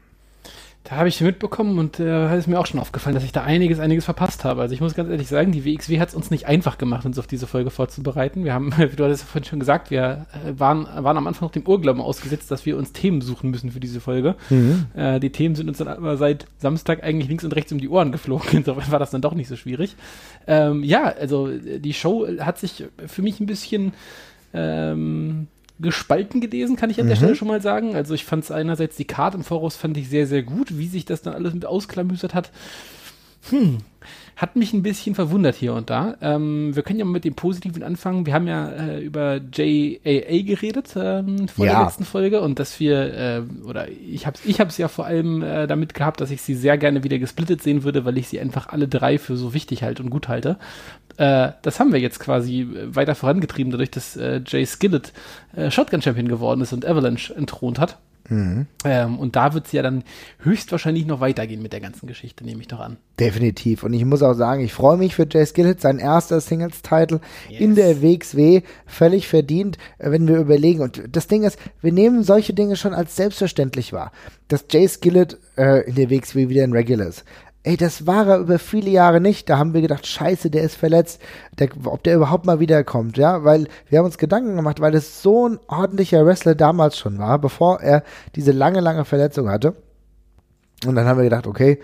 [0.89, 3.79] Da habe ich mitbekommen und äh, es mir auch schon aufgefallen, dass ich da einiges,
[3.79, 4.63] einiges verpasst habe.
[4.63, 7.19] Also ich muss ganz ehrlich sagen, die WXW hat es uns nicht einfach gemacht, uns
[7.19, 8.43] auf diese Folge vorzubereiten.
[8.43, 11.53] Wir haben, wie du hattest vorhin schon gesagt, wir äh, waren, waren am Anfang noch
[11.53, 14.37] dem Urglauben ausgesetzt, dass wir uns Themen suchen müssen für diese Folge.
[14.95, 17.91] Äh, die Themen sind uns dann aber seit Samstag eigentlich links und rechts um die
[17.91, 18.49] Ohren geflogen.
[18.53, 19.95] Insofern war das dann doch nicht so schwierig.
[20.47, 23.93] Ähm, ja, also äh, die Show hat sich für mich ein bisschen
[24.55, 25.49] ähm,
[25.81, 27.95] gespalten gelesen, kann ich an der Stelle schon mal sagen.
[27.95, 30.89] Also ich fand es einerseits die Karte im Voraus fand ich sehr, sehr gut, wie
[30.89, 32.51] sich das dann alles mit ausklamüsert hat.
[33.51, 33.79] Hm,
[34.39, 36.17] hat mich ein bisschen verwundert hier und da.
[36.23, 38.25] Ähm, wir können ja mal mit dem Positiven anfangen.
[38.25, 41.83] Wir haben ja äh, über JAA geredet ähm, vor der Ja.
[41.83, 45.67] letzten Folge und dass wir, äh, oder ich habe ich hab's ja vor allem äh,
[45.67, 48.69] damit gehabt, dass ich sie sehr gerne wieder gesplittet sehen würde, weil ich sie einfach
[48.69, 50.57] alle drei für so wichtig halte und gut halte.
[51.17, 55.13] Äh, das haben wir jetzt quasi äh, weiter vorangetrieben, dadurch, dass äh, Jay Skillett
[55.57, 57.99] äh, Shotgun Champion geworden ist und Avalanche entthront hat.
[58.31, 60.05] Ähm, und da wird es ja dann
[60.41, 62.99] höchstwahrscheinlich noch weitergehen mit der ganzen Geschichte, nehme ich doch an.
[63.19, 63.83] Definitiv.
[63.85, 67.75] Und ich muss auch sagen, ich freue mich für Jay Skillett, sein erster Singles-Title in
[67.75, 70.83] der WXW, völlig verdient, äh, wenn wir überlegen.
[70.83, 74.13] Und das Ding ist, wir nehmen solche Dinge schon als selbstverständlich wahr,
[74.49, 77.25] dass Jay Skillett äh, in der WXW wieder ein Regular ist.
[77.69, 79.51] Ey, das war er über viele Jahre nicht.
[79.51, 81.21] Da haben wir gedacht, scheiße, der ist verletzt.
[81.59, 83.45] Der, ob der überhaupt mal wiederkommt, ja?
[83.45, 87.39] Weil wir haben uns Gedanken gemacht, weil es so ein ordentlicher Wrestler damals schon war,
[87.39, 88.05] bevor er
[88.37, 89.75] diese lange, lange Verletzung hatte.
[90.87, 91.79] Und dann haben wir gedacht, okay,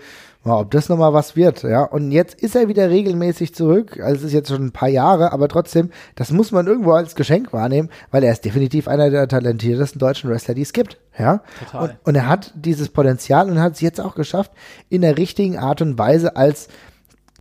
[0.45, 1.83] mal, ob das nochmal was wird, ja.
[1.83, 3.99] Und jetzt ist er wieder regelmäßig zurück.
[3.99, 7.15] Also es ist jetzt schon ein paar Jahre, aber trotzdem, das muss man irgendwo als
[7.15, 11.41] Geschenk wahrnehmen, weil er ist definitiv einer der talentiertesten deutschen Wrestler, die es gibt, ja.
[11.59, 11.83] Total.
[11.83, 14.51] Und, und er hat dieses Potenzial und hat es jetzt auch geschafft,
[14.89, 16.67] in der richtigen Art und Weise als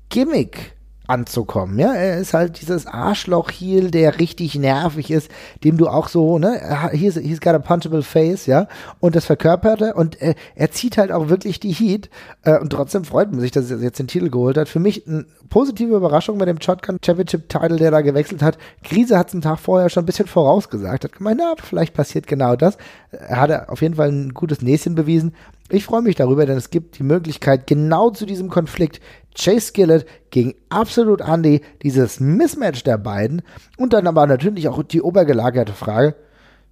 [0.08, 0.74] Gimmick
[1.06, 1.78] anzukommen.
[1.78, 5.30] Ja, er ist halt dieses Arschloch-Heel, der richtig nervig ist,
[5.62, 8.68] dem du auch so, ne, hat- he's, he's got a punchable face, ja,
[9.00, 12.08] und das verkörpert er und äh, er zieht halt auch wirklich die Heat
[12.42, 14.68] äh, und trotzdem freut man sich, dass er jetzt den Titel geholt hat.
[14.68, 18.56] Für mich eine positive Überraschung bei dem Shotgun Championship Title, der da gewechselt hat.
[18.82, 22.26] Krise hat es einen Tag vorher schon ein bisschen vorausgesagt, hat gemeint, na, vielleicht passiert
[22.26, 22.78] genau das.
[23.10, 25.34] Er hatte auf jeden Fall ein gutes Näschen bewiesen.
[25.70, 29.00] Ich freue mich darüber, denn es gibt die Möglichkeit, genau zu diesem Konflikt
[29.34, 33.42] Chase Skillett gegen Absolut Andy, dieses Mismatch der beiden
[33.78, 36.16] und dann aber natürlich auch die obergelagerte Frage,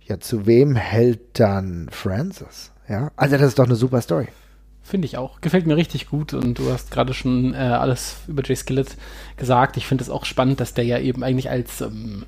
[0.05, 2.73] ja, zu wem hält dann Francis?
[2.89, 4.29] Ja, also das ist doch eine super Story.
[4.83, 5.41] Finde ich auch.
[5.41, 8.97] Gefällt mir richtig gut und du hast gerade schon äh, alles über Jay Skillett
[9.37, 9.77] gesagt.
[9.77, 12.27] Ich finde es auch spannend, dass der ja eben eigentlich als ähm,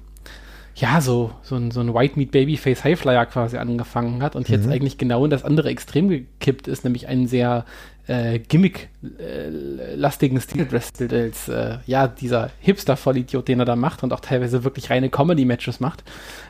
[0.77, 4.69] ja, so, so ein, so ein White Meat Babyface Highflyer quasi angefangen hat und jetzt
[4.69, 7.65] eigentlich genau in das andere Extrem gekippt ist, nämlich einen sehr
[8.07, 14.21] äh, Gimmick-lastigen Stil wrestelt als äh, ja, dieser Hipster-Vollidiot, den er da macht und auch
[14.21, 16.05] teilweise wirklich reine Comedy-Matches macht.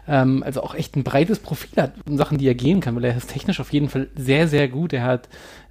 [0.08, 3.04] Ähm, also auch echt ein breites Profil hat in Sachen, die er gehen kann, weil
[3.04, 4.92] er ist technisch auf jeden Fall sehr, sehr gut.
[4.92, 5.28] Er hat,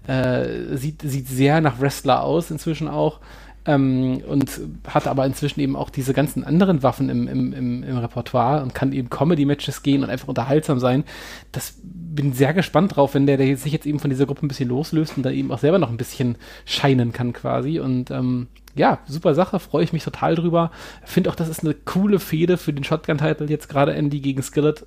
[0.07, 3.19] äh, sieht, sieht sehr nach Wrestler aus inzwischen auch.
[3.65, 7.97] Ähm, und hat aber inzwischen eben auch diese ganzen anderen Waffen im, im, im, im
[7.97, 11.03] Repertoire und kann eben Comedy-Matches gehen und einfach unterhaltsam sein.
[11.51, 14.49] Das bin sehr gespannt drauf, wenn der, der sich jetzt eben von dieser Gruppe ein
[14.49, 17.79] bisschen loslöst und da eben auch selber noch ein bisschen scheinen kann quasi.
[17.79, 20.71] Und ähm, ja, super Sache, freue ich mich total drüber.
[21.03, 24.85] Finde auch, das ist eine coole Fehde für den Shotgun-Title, jetzt gerade Andy gegen Skillet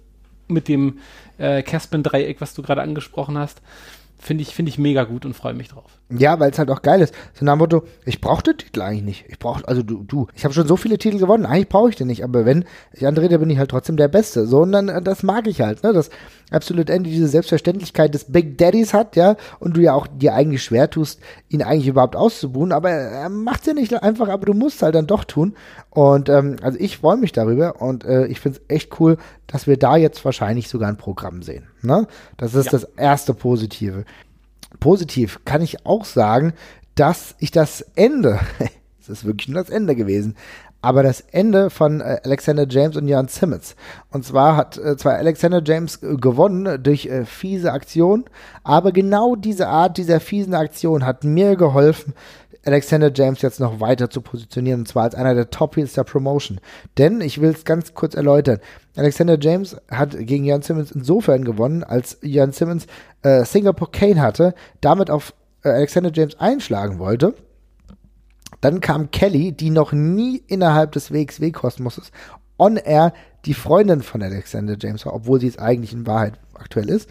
[0.48, 0.98] mit dem
[1.38, 3.62] äh, Caspin-Dreieck, was du gerade angesprochen hast.
[4.18, 5.95] Finde ich, finde ich mega gut und freue mich drauf.
[6.08, 7.12] Ja, weil es halt auch geil ist.
[7.34, 9.24] So nach dem Motto, ich brauche den Titel eigentlich nicht.
[9.28, 11.96] Ich brauche, also du, du, ich habe schon so viele Titel gewonnen, eigentlich brauche ich
[11.96, 12.22] den nicht.
[12.22, 14.46] Aber wenn ich antrete, bin ich halt trotzdem der Beste.
[14.46, 15.92] So, und dann, äh, das mag ich halt, ne?
[15.92, 16.10] Das
[16.52, 20.62] Absolute Ende diese Selbstverständlichkeit des Big Daddies hat, ja, und du ja auch dir eigentlich
[20.62, 24.80] schwer tust, ihn eigentlich überhaupt auszubuhen, aber er macht's ja nicht einfach, aber du musst
[24.80, 25.56] halt dann doch tun.
[25.90, 29.16] Und ähm, also ich freue mich darüber und äh, ich finde es echt cool,
[29.48, 31.66] dass wir da jetzt wahrscheinlich sogar ein Programm sehen.
[31.82, 32.06] Ne?
[32.36, 32.72] Das ist ja.
[32.72, 34.04] das erste Positive
[34.80, 36.52] positiv kann ich auch sagen,
[36.94, 38.40] dass ich das Ende,
[39.00, 40.36] es ist wirklich nur das Ende gewesen,
[40.82, 43.74] aber das Ende von äh, Alexander James und Jan Simmons.
[44.10, 48.24] Und zwar hat äh, zwar Alexander James äh, gewonnen durch fiese Aktion,
[48.62, 52.14] aber genau diese Art dieser fiesen Aktion hat mir geholfen,
[52.66, 56.60] Alexander James jetzt noch weiter zu positionieren, und zwar als einer der Top der Promotion.
[56.98, 58.58] Denn, ich will es ganz kurz erläutern,
[58.96, 62.86] Alexander James hat gegen Jan Simmons insofern gewonnen, als Jan Simmons
[63.22, 67.34] äh, Singapore Kane hatte, damit auf äh, Alexander James einschlagen wollte.
[68.60, 72.10] Dann kam Kelly, die noch nie innerhalb des WXW-Kosmoses
[72.58, 73.12] on air
[73.44, 77.08] die Freundin von Alexander James war, obwohl sie es eigentlich in Wahrheit aktuell ist,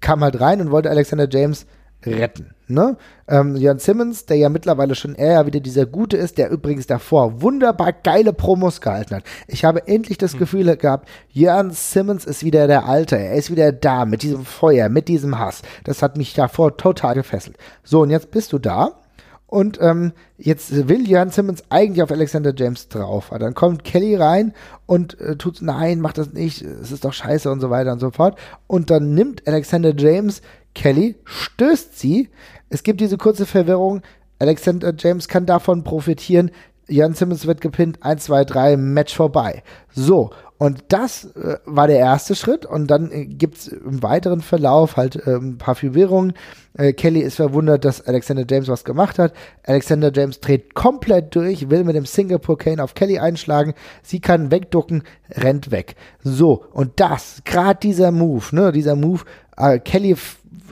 [0.00, 1.66] kam halt rein und wollte Alexander James
[2.14, 2.54] retten.
[2.68, 2.96] Ne?
[3.28, 7.40] Ähm, Jan Simmons, der ja mittlerweile schon eher wieder dieser Gute ist, der übrigens davor
[7.40, 9.24] wunderbar geile Promos gehalten hat.
[9.46, 10.40] Ich habe endlich das hm.
[10.40, 13.16] Gefühl gehabt, Jan Simmons ist wieder der Alte.
[13.16, 15.62] Er ist wieder da mit diesem Feuer, mit diesem Hass.
[15.84, 17.56] Das hat mich davor total gefesselt.
[17.84, 19.00] So, und jetzt bist du da.
[19.46, 23.30] Und ähm, jetzt will Jan Simmons eigentlich auf Alexander James drauf.
[23.38, 24.54] dann kommt Kelly rein
[24.86, 28.00] und äh, tut, nein, mach das nicht, es ist doch scheiße und so weiter und
[28.00, 28.38] so fort.
[28.66, 30.42] Und dann nimmt Alexander James
[30.74, 32.28] Kelly, stößt sie.
[32.68, 34.02] Es gibt diese kurze Verwirrung.
[34.38, 36.50] Alexander James kann davon profitieren.
[36.88, 37.98] Jan Simmons wird gepinnt.
[38.02, 39.62] 1, 2, 3, Match vorbei.
[39.92, 40.30] So.
[40.58, 42.64] Und das äh, war der erste Schritt.
[42.64, 46.32] Und dann äh, gibt's im weiteren Verlauf halt äh, ein paar Verwirrungen.
[46.78, 49.34] Äh, Kelly ist verwundert, dass Alexander James was gemacht hat.
[49.64, 53.74] Alexander James dreht komplett durch, will mit dem Singapore Cane auf Kelly einschlagen.
[54.02, 55.96] Sie kann wegducken, rennt weg.
[56.22, 56.64] So.
[56.72, 59.24] Und das, gerade dieser Move, ne, dieser Move,
[59.58, 60.16] äh, Kelly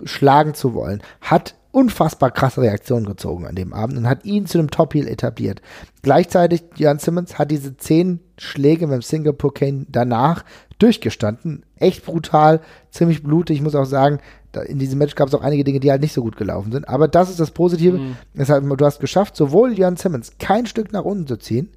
[0.04, 4.58] schlagen zu wollen, hat unfassbar krasse Reaktionen gezogen an dem Abend und hat ihn zu
[4.58, 5.60] einem Top-Heel etabliert.
[6.02, 10.44] Gleichzeitig, Jan Simmons hat diese zehn Schläge mit dem Singapore Cane danach
[10.78, 11.64] durchgestanden.
[11.76, 12.60] Echt brutal,
[12.90, 13.56] ziemlich blutig.
[13.56, 14.20] Ich muss auch sagen,
[14.66, 16.88] in diesem Match gab es auch einige Dinge, die halt nicht so gut gelaufen sind.
[16.88, 17.98] Aber das ist das Positive.
[17.98, 18.16] Mhm.
[18.34, 21.70] Deshalb, du hast geschafft, sowohl Jan Simmons kein Stück nach unten zu ziehen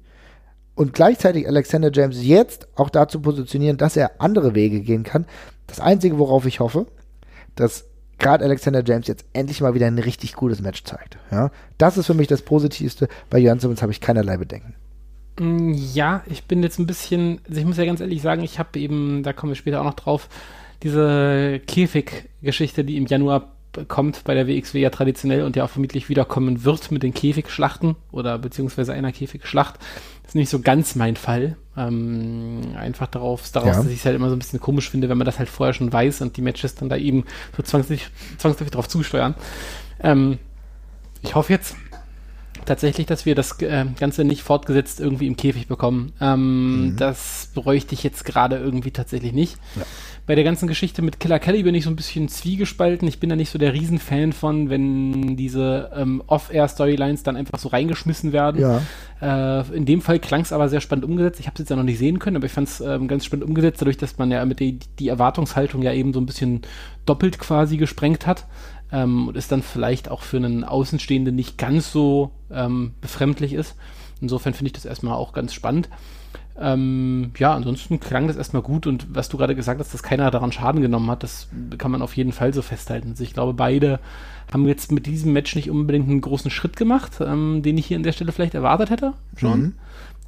[0.76, 5.26] und gleichzeitig Alexander James jetzt auch dazu positionieren, dass er andere Wege gehen kann.
[5.66, 6.86] Das Einzige, worauf ich hoffe,
[7.56, 7.86] dass
[8.18, 11.18] gerade Alexander James jetzt endlich mal wieder ein richtig gutes Match zeigt.
[11.30, 13.08] Ja, das ist für mich das Positivste.
[13.30, 14.74] Bei Jan Simmons habe ich keinerlei Bedenken.
[15.38, 18.58] Mm, ja, ich bin jetzt ein bisschen, also ich muss ja ganz ehrlich sagen, ich
[18.58, 20.28] habe eben, da kommen wir später auch noch drauf,
[20.82, 23.52] diese Käfig-Geschichte, die im Januar
[23.86, 27.96] kommt bei der WXW ja traditionell und ja auch vermutlich wiederkommen wird mit den Käfigschlachten
[28.10, 29.78] oder beziehungsweise einer Käfigschlacht,
[30.26, 31.56] ist nicht so ganz mein Fall.
[31.78, 33.82] Ähm, einfach darauf, daraus, ja.
[33.82, 35.72] dass ich es halt immer so ein bisschen komisch finde, wenn man das halt vorher
[35.72, 37.24] schon weiß und die Matches dann da eben
[37.56, 38.08] so zwangsläufig,
[38.38, 39.34] zwangsläufig drauf zusteuern.
[40.00, 40.38] Ähm,
[41.22, 41.76] ich hoffe jetzt
[42.68, 46.12] tatsächlich, dass wir das äh, Ganze nicht fortgesetzt irgendwie im Käfig bekommen.
[46.20, 46.96] Ähm, mhm.
[46.96, 49.56] Das bräuchte ich jetzt gerade irgendwie tatsächlich nicht.
[49.76, 49.84] Ja
[50.28, 53.08] bei der ganzen Geschichte mit Killer Kelly bin ich so ein bisschen zwiegespalten.
[53.08, 57.70] Ich bin da nicht so der Riesenfan von, wenn diese ähm, Off-Air-Storylines dann einfach so
[57.70, 58.60] reingeschmissen werden.
[58.60, 58.82] Ja.
[59.22, 61.40] Äh, in dem Fall klang es aber sehr spannend umgesetzt.
[61.40, 63.24] Ich habe es jetzt ja noch nicht sehen können, aber ich fand es ähm, ganz
[63.24, 66.60] spannend umgesetzt, dadurch, dass man ja mit die, die Erwartungshaltung ja eben so ein bisschen
[67.06, 68.44] doppelt quasi gesprengt hat.
[68.90, 73.76] Ähm, und es dann vielleicht auch für einen Außenstehenden nicht ganz so ähm, befremdlich ist.
[74.20, 75.88] Insofern finde ich das erstmal auch ganz spannend.
[76.60, 80.30] Ähm, ja, ansonsten klang das erstmal gut und was du gerade gesagt hast, dass keiner
[80.32, 83.10] daran Schaden genommen hat, das kann man auf jeden Fall so festhalten.
[83.10, 84.00] Also ich glaube, beide
[84.52, 87.96] haben jetzt mit diesem Match nicht unbedingt einen großen Schritt gemacht, ähm, den ich hier
[87.96, 89.60] an der Stelle vielleicht erwartet hätte, schon.
[89.60, 89.74] Mhm.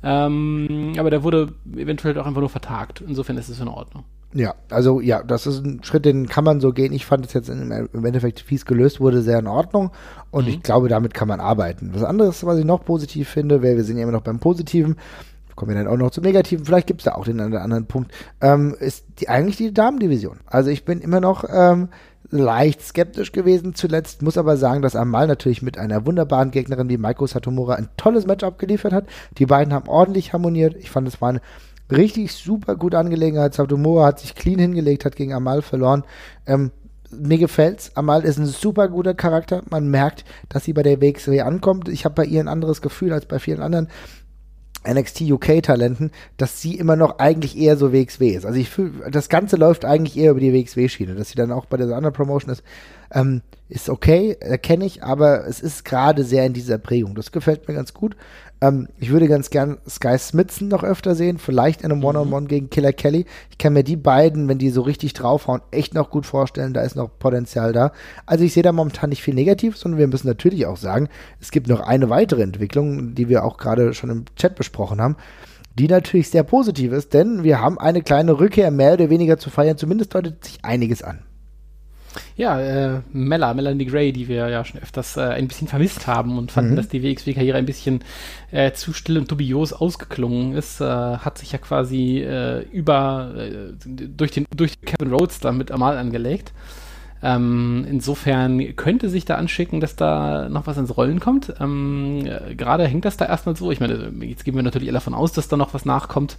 [0.03, 3.03] Ähm, aber der wurde eventuell auch einfach nur vertagt.
[3.07, 4.05] Insofern ist es in Ordnung.
[4.33, 6.93] Ja, also ja, das ist ein Schritt, den kann man so gehen.
[6.93, 9.91] Ich fand es jetzt im Endeffekt fies gelöst wurde, sehr in Ordnung.
[10.31, 10.51] Und mhm.
[10.51, 11.91] ich glaube, damit kann man arbeiten.
[11.95, 14.97] Was anderes, was ich noch positiv finde, weil wir sind ja immer noch beim Positiven,
[15.57, 17.63] kommen wir dann auch noch zum Negativen, vielleicht gibt es da auch den einen oder
[17.63, 20.39] anderen Punkt, ähm, ist die, eigentlich die Damendivision.
[20.47, 21.89] Also ich bin immer noch ähm,
[22.31, 26.97] leicht skeptisch gewesen zuletzt, muss aber sagen, dass Amal natürlich mit einer wunderbaren Gegnerin wie
[26.97, 29.07] Maiko Satomura ein tolles Match abgeliefert hat.
[29.39, 30.77] Die beiden haben ordentlich harmoniert.
[30.77, 31.41] Ich fand, es war eine
[31.93, 33.55] richtig super gute Angelegenheit.
[33.55, 36.05] Satomura hat sich clean hingelegt, hat gegen Amal verloren.
[36.47, 36.71] Ähm,
[37.11, 37.97] mir gefällt's.
[37.97, 39.63] Amal ist ein super guter Charakter.
[39.71, 41.89] Man merkt, dass sie bei der WXW ankommt.
[41.89, 43.89] Ich habe bei ihr ein anderes Gefühl als bei vielen anderen
[44.89, 48.47] NXT UK Talenten, dass sie immer noch eigentlich eher so WXW ist.
[48.47, 51.53] Also ich fühle, das Ganze läuft eigentlich eher über die WXW Schiene, dass sie dann
[51.53, 52.63] auch bei der anderen Promotion ist,
[53.13, 57.15] ähm, ist okay, erkenne ich, aber es ist gerade sehr in dieser Prägung.
[57.15, 58.17] Das gefällt mir ganz gut.
[58.61, 62.45] Ähm, ich würde ganz gern Sky Smithson noch öfter sehen, vielleicht in einem One-on-One -on
[62.45, 63.27] -One gegen Killer Kelly.
[63.51, 66.75] Ich kann mir die beiden, wenn die so richtig draufhauen, echt noch gut vorstellen.
[66.75, 67.93] Da ist noch Potenzial da.
[68.27, 71.09] Also ich sehe da momentan nicht viel Negatives, sondern wir müssen natürlich auch sagen,
[71.41, 75.17] es gibt noch eine weitere Entwicklung, die wir auch gerade schon im Chat besprochen haben
[75.79, 79.51] die natürlich sehr positiv ist, denn wir haben eine kleine Rückkehr mehr oder weniger zu
[79.51, 79.79] feiern.
[79.79, 81.21] Zumindest deutet sich einiges an.
[82.37, 86.39] Ja, äh, Mella, Melanie Gray, die wir ja schon öfters äh, ein bisschen vermisst haben
[86.39, 86.77] und fanden, mhm.
[86.77, 88.03] dass die WXW-Karriere ein bisschen
[88.51, 93.73] äh, zu still und dubios ausgeklungen ist, äh, hat sich ja quasi äh, über äh,
[93.85, 96.53] durch den durch Kevin Rhodes da mit Amal angelegt.
[97.23, 101.53] Ähm, insofern könnte sich da anschicken, dass da noch was ins Rollen kommt.
[101.61, 103.71] Ähm, Gerade hängt das da erstmal so.
[103.71, 106.37] Ich meine, jetzt gehen wir natürlich alle davon aus, dass da noch was nachkommt.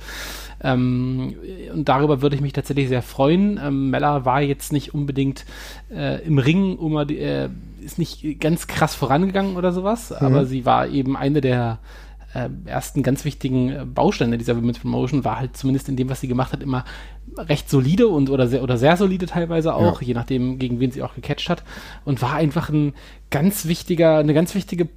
[0.63, 1.35] Ähm,
[1.73, 3.59] und darüber würde ich mich tatsächlich sehr freuen.
[3.63, 5.45] Ähm, Mella war jetzt nicht unbedingt
[5.93, 7.49] äh, im Ring, um, äh,
[7.83, 10.25] ist nicht ganz krass vorangegangen oder sowas, mhm.
[10.25, 11.79] aber sie war eben eine der
[12.33, 16.21] äh, ersten ganz wichtigen äh, Bausteine dieser Women's Promotion war halt zumindest in dem, was
[16.21, 16.85] sie gemacht hat, immer
[17.37, 20.07] recht solide und oder sehr oder sehr solide teilweise auch, ja.
[20.07, 21.63] je nachdem, gegen wen sie auch gecatcht hat.
[22.05, 22.93] Und war einfach ein
[23.29, 24.89] ganz wichtiger, eine ganz wichtige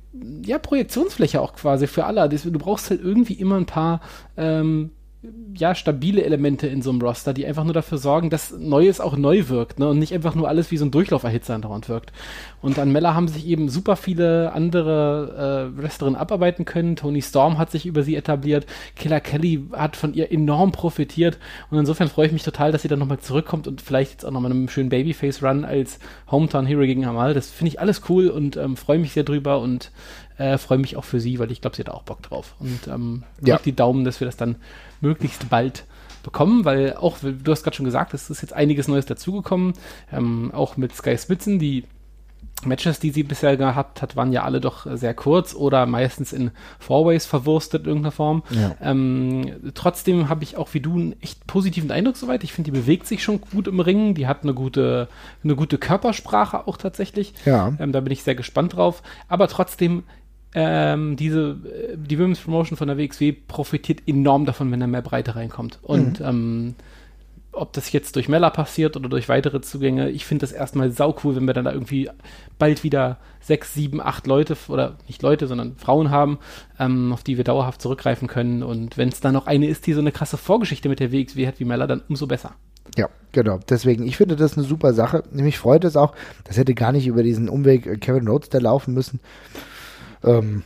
[0.45, 2.29] ja, Projektionsfläche auch quasi für alle.
[2.29, 4.01] Du brauchst halt irgendwie immer ein paar
[4.37, 4.91] ähm,
[5.57, 9.17] ja, stabile Elemente in so einem Roster, die einfach nur dafür sorgen, dass Neues auch
[9.17, 9.89] neu wirkt, ne?
[9.89, 12.13] Und nicht einfach nur alles wie so ein Durchlauferhitzer andauernd wirkt.
[12.61, 16.97] Und an Mella haben sich eben super viele andere äh, Wrestlerinnen abarbeiten können.
[16.97, 18.67] Tony Storm hat sich über sie etabliert.
[18.97, 21.39] Killer Kelly hat von ihr enorm profitiert.
[21.71, 24.31] Und insofern freue ich mich total, dass sie dann nochmal zurückkommt und vielleicht jetzt auch
[24.33, 25.99] nochmal einen schönen Babyface-Run als
[26.31, 27.35] Hometown Hero gegen Amal.
[27.35, 29.93] Das finde ich alles cool und ähm, freue mich sehr drüber und
[30.37, 32.57] äh, freue mich auch für sie, weil ich glaube, sie hat auch Bock drauf.
[32.59, 33.59] Und ähm, ja.
[33.65, 34.57] die Daumen, dass wir das dann
[35.05, 35.85] möglichst bald
[36.25, 39.75] bekommen, weil auch, du hast gerade schon gesagt, es ist jetzt einiges Neues dazugekommen,
[40.13, 41.85] ähm, auch mit Sky Spitzen, die
[42.65, 46.51] Matches, die sie bisher gehabt hat, waren ja alle doch sehr kurz oder meistens in
[46.79, 48.43] Fourways verwurstet in irgendeiner Form.
[48.51, 48.75] Ja.
[48.81, 52.45] Ähm, trotzdem habe ich auch wie du einen echt positiven Eindruck soweit.
[52.45, 54.15] Ich finde, die bewegt sich schon gut im Ring.
[54.15, 55.09] Die hat eine gute,
[55.43, 57.35] eine gute Körpersprache auch tatsächlich.
[57.45, 57.75] Ja.
[57.79, 59.03] Ähm, da bin ich sehr gespannt drauf.
[59.29, 60.05] Aber trotzdem
[60.55, 65.03] ähm, diese, äh, die Women's Promotion von der WXW profitiert enorm davon, wenn da mehr
[65.03, 65.81] Breite reinkommt.
[65.83, 66.27] Und mhm.
[66.27, 66.75] ähm,
[67.57, 71.15] ob das jetzt durch Mella passiert oder durch weitere Zugänge, ich finde das erstmal sau
[71.23, 72.11] cool, wenn wir dann da irgendwie
[72.59, 76.39] bald wieder sechs, sieben, acht Leute oder nicht Leute, sondern Frauen haben,
[76.79, 78.63] ähm, auf die wir dauerhaft zurückgreifen können.
[78.63, 81.47] Und wenn es da noch eine ist, die so eine krasse Vorgeschichte mit der WXW
[81.47, 82.53] hat wie Mella, dann umso besser.
[82.97, 83.59] Ja, genau.
[83.69, 85.25] Deswegen, ich finde das eine super Sache.
[85.33, 88.95] Nämlich freut es auch, das hätte gar nicht über diesen Umweg Kevin Rhodes da laufen
[88.95, 89.21] müssen.
[90.25, 90.63] Ähm,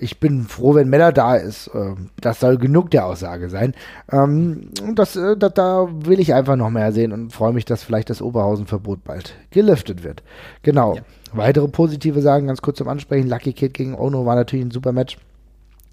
[0.00, 1.70] ich bin froh, wenn Mella da ist.
[1.74, 3.74] Ähm, das soll genug der Aussage sein.
[4.10, 7.82] Ähm, das, äh, da, da, will ich einfach noch mehr sehen und freue mich, dass
[7.82, 10.22] vielleicht das Oberhausen-Verbot bald geliftet wird.
[10.62, 10.96] Genau.
[10.96, 11.02] Ja.
[11.32, 13.28] Weitere positive Sagen, ganz kurz zum Ansprechen.
[13.28, 15.18] Lucky Kid gegen Ono war natürlich ein super Match,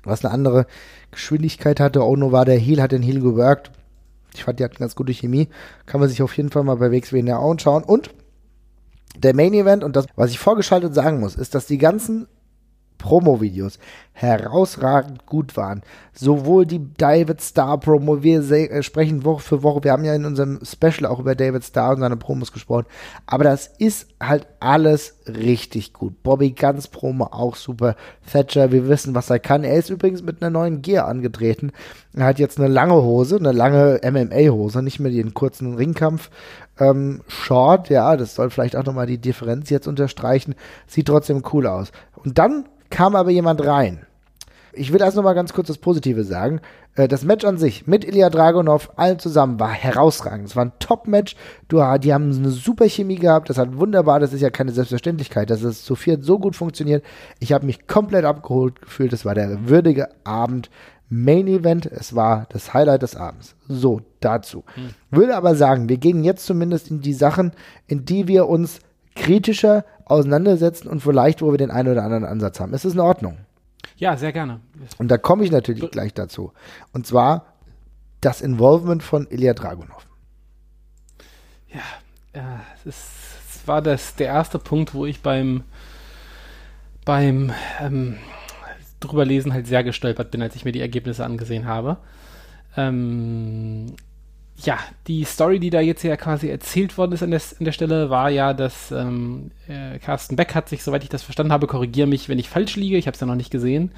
[0.04, 0.66] was eine andere
[1.12, 2.06] Geschwindigkeit hatte.
[2.06, 3.72] Ono war der Heal, hat den Heal geworkt.
[4.34, 5.50] Ich fand, die hatten ganz gute Chemie.
[5.86, 7.84] Kann man sich auf jeden Fall mal bei WXW näher anschauen.
[7.84, 8.12] Und
[9.18, 12.28] der Main Event und das, was ich vorgeschaltet sagen muss, ist, dass die ganzen
[12.98, 13.80] Promo-Videos
[14.16, 15.82] herausragend gut waren.
[16.14, 20.24] Sowohl die David Starr Promo, wir äh, sprechen Woche für Woche, wir haben ja in
[20.24, 22.86] unserem Special auch über David Starr und seine Promos gesprochen,
[23.26, 26.24] aber das ist halt alles richtig gut.
[26.24, 27.98] Bobby Guns Promo auch super.
[28.32, 29.66] Thatcher, wir wissen, was er kann.
[29.66, 31.72] Er ist übrigens mit einer neuen Gear angetreten.
[32.16, 36.30] Er hat jetzt eine lange Hose, eine lange MMA-Hose, nicht mehr den kurzen Ringkampf.
[36.80, 40.56] Ähm, Short, ja, das soll vielleicht auch nochmal die Differenz jetzt unterstreichen.
[40.88, 41.92] Sieht trotzdem cool aus.
[42.16, 44.06] Und dann kam aber jemand rein.
[44.78, 46.60] Ich will erst noch mal ganz kurz das Positive sagen.
[46.96, 50.48] Äh, das Match an sich mit Ilya Dragunov allen zusammen war herausragend.
[50.48, 51.36] Es war ein Top-Match.
[51.72, 53.50] Die haben eine super Chemie gehabt.
[53.50, 54.20] Das hat wunderbar.
[54.20, 57.04] Das ist ja keine Selbstverständlichkeit, dass es zu viert so gut funktioniert.
[57.40, 59.14] Ich habe mich komplett abgeholt gefühlt.
[59.14, 60.70] Es war der würdige Abend.
[61.08, 61.86] Main Event.
[61.86, 63.56] Es war das Highlight des Abends.
[63.68, 64.64] So, dazu.
[64.74, 64.90] Hm.
[65.12, 67.52] Würde aber sagen, wir gehen jetzt zumindest in die Sachen,
[67.88, 68.80] in die wir uns
[69.16, 72.74] kritischer auseinandersetzen und vielleicht, wo wir den einen oder anderen Ansatz haben.
[72.74, 73.38] Ist das in Ordnung?
[73.98, 74.60] Ja, sehr gerne.
[74.98, 76.52] Und da komme ich natürlich gleich dazu.
[76.92, 77.54] Und zwar
[78.22, 80.06] das Involvement von Ilya Dragunov.
[81.70, 81.82] Ja,
[82.34, 83.26] äh, es ist
[83.68, 85.64] war das der erste Punkt, wo ich beim
[87.04, 88.18] beim ähm,
[89.00, 91.98] drüber lesen halt sehr gestolpert bin, als ich mir die Ergebnisse angesehen habe.
[92.76, 93.96] Ähm,
[94.58, 97.72] ja, die Story, die da jetzt ja quasi erzählt worden ist an der, an der
[97.72, 101.68] Stelle, war ja, dass ähm, äh, Carsten Beck hat sich, soweit ich das verstanden habe,
[101.68, 103.92] korrigiere mich, wenn ich falsch liege, ich habe es ja noch nicht gesehen,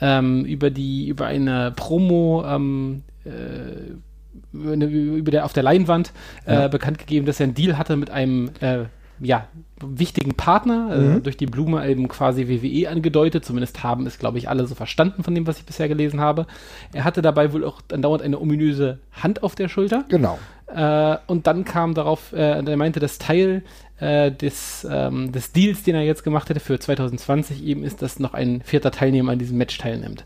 [0.00, 3.94] ähm, über die über eine Promo ähm, äh,
[4.52, 6.12] über der, auf der Leinwand
[6.46, 6.68] äh, ja.
[6.68, 8.84] bekannt gegeben, dass er einen Deal hatte mit einem äh,
[9.20, 9.48] ja,
[9.80, 11.16] wichtigen Partner, äh, mhm.
[11.16, 13.44] äh, durch die Blume eben quasi WWE angedeutet.
[13.44, 16.46] Zumindest haben es, glaube ich, alle so verstanden von dem, was ich bisher gelesen habe.
[16.92, 20.04] Er hatte dabei wohl auch andauernd eine ominöse Hand auf der Schulter.
[20.08, 20.38] Genau.
[20.66, 23.62] Äh, und dann kam darauf, äh, er meinte, das Teil
[23.98, 28.18] äh, des, ähm, des Deals, den er jetzt gemacht hätte für 2020 eben ist, dass
[28.18, 30.24] noch ein vierter Teilnehmer an diesem Match teilnimmt.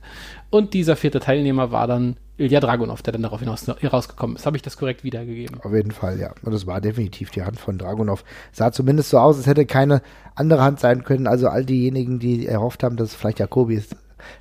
[0.50, 4.46] Und dieser vierte Teilnehmer war dann Ilya Dragunov, der dann darauf hinaus herausgekommen ist.
[4.46, 5.60] Habe ich das korrekt wiedergegeben?
[5.62, 6.32] Auf jeden Fall, ja.
[6.42, 8.24] Und das war definitiv die Hand von Dragunov.
[8.52, 10.02] Sah zumindest so aus, als hätte keine
[10.34, 11.26] andere Hand sein können.
[11.26, 13.96] Also all diejenigen, die erhofft haben, dass es vielleicht Jakobi ist,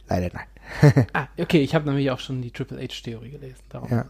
[0.07, 1.05] leider nein.
[1.13, 3.63] ah, okay, ich habe nämlich auch schon die Triple H-Theorie gelesen.
[3.69, 3.89] Darum.
[3.89, 4.05] Ja.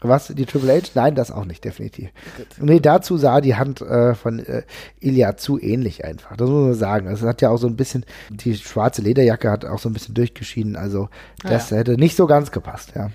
[0.00, 0.28] Was?
[0.28, 0.88] Die Triple H?
[0.94, 2.10] Nein, das auch nicht, definitiv.
[2.36, 2.46] Gut.
[2.58, 4.62] Nee, dazu sah die Hand äh, von äh,
[5.00, 6.36] Ilya zu ähnlich einfach.
[6.36, 7.06] Das muss man sagen.
[7.08, 10.14] Es hat ja auch so ein bisschen, die schwarze Lederjacke hat auch so ein bisschen
[10.14, 10.76] durchgeschieden.
[10.76, 11.08] Also,
[11.42, 11.80] das ah, ja.
[11.80, 13.10] hätte nicht so ganz gepasst, ja.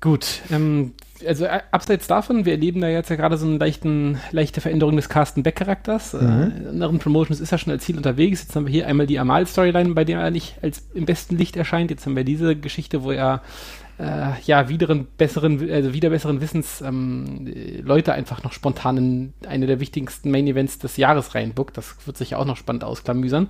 [0.00, 0.94] Gut, ähm,
[1.26, 4.96] also äh, abseits davon, wir erleben da jetzt ja gerade so eine leichten, leichte Veränderung
[4.96, 6.14] des Carsten Beck-Charakters.
[6.14, 6.40] Äh, mhm.
[6.40, 8.42] Äh, in anderen Promotions ist er schon als Ziel unterwegs.
[8.42, 11.56] Jetzt haben wir hier einmal die Amal-Storyline, bei der er nicht als im besten Licht
[11.56, 11.90] erscheint.
[11.90, 13.42] Jetzt haben wir diese Geschichte, wo er
[14.02, 17.46] äh, ja, wideren besseren, also wieder besseren Wissens ähm,
[17.82, 21.76] Leute einfach noch spontan in eine der wichtigsten Main Events des Jahres reinbuckt.
[21.76, 23.48] Das wird sich ja auch noch spannend ausklamüsern.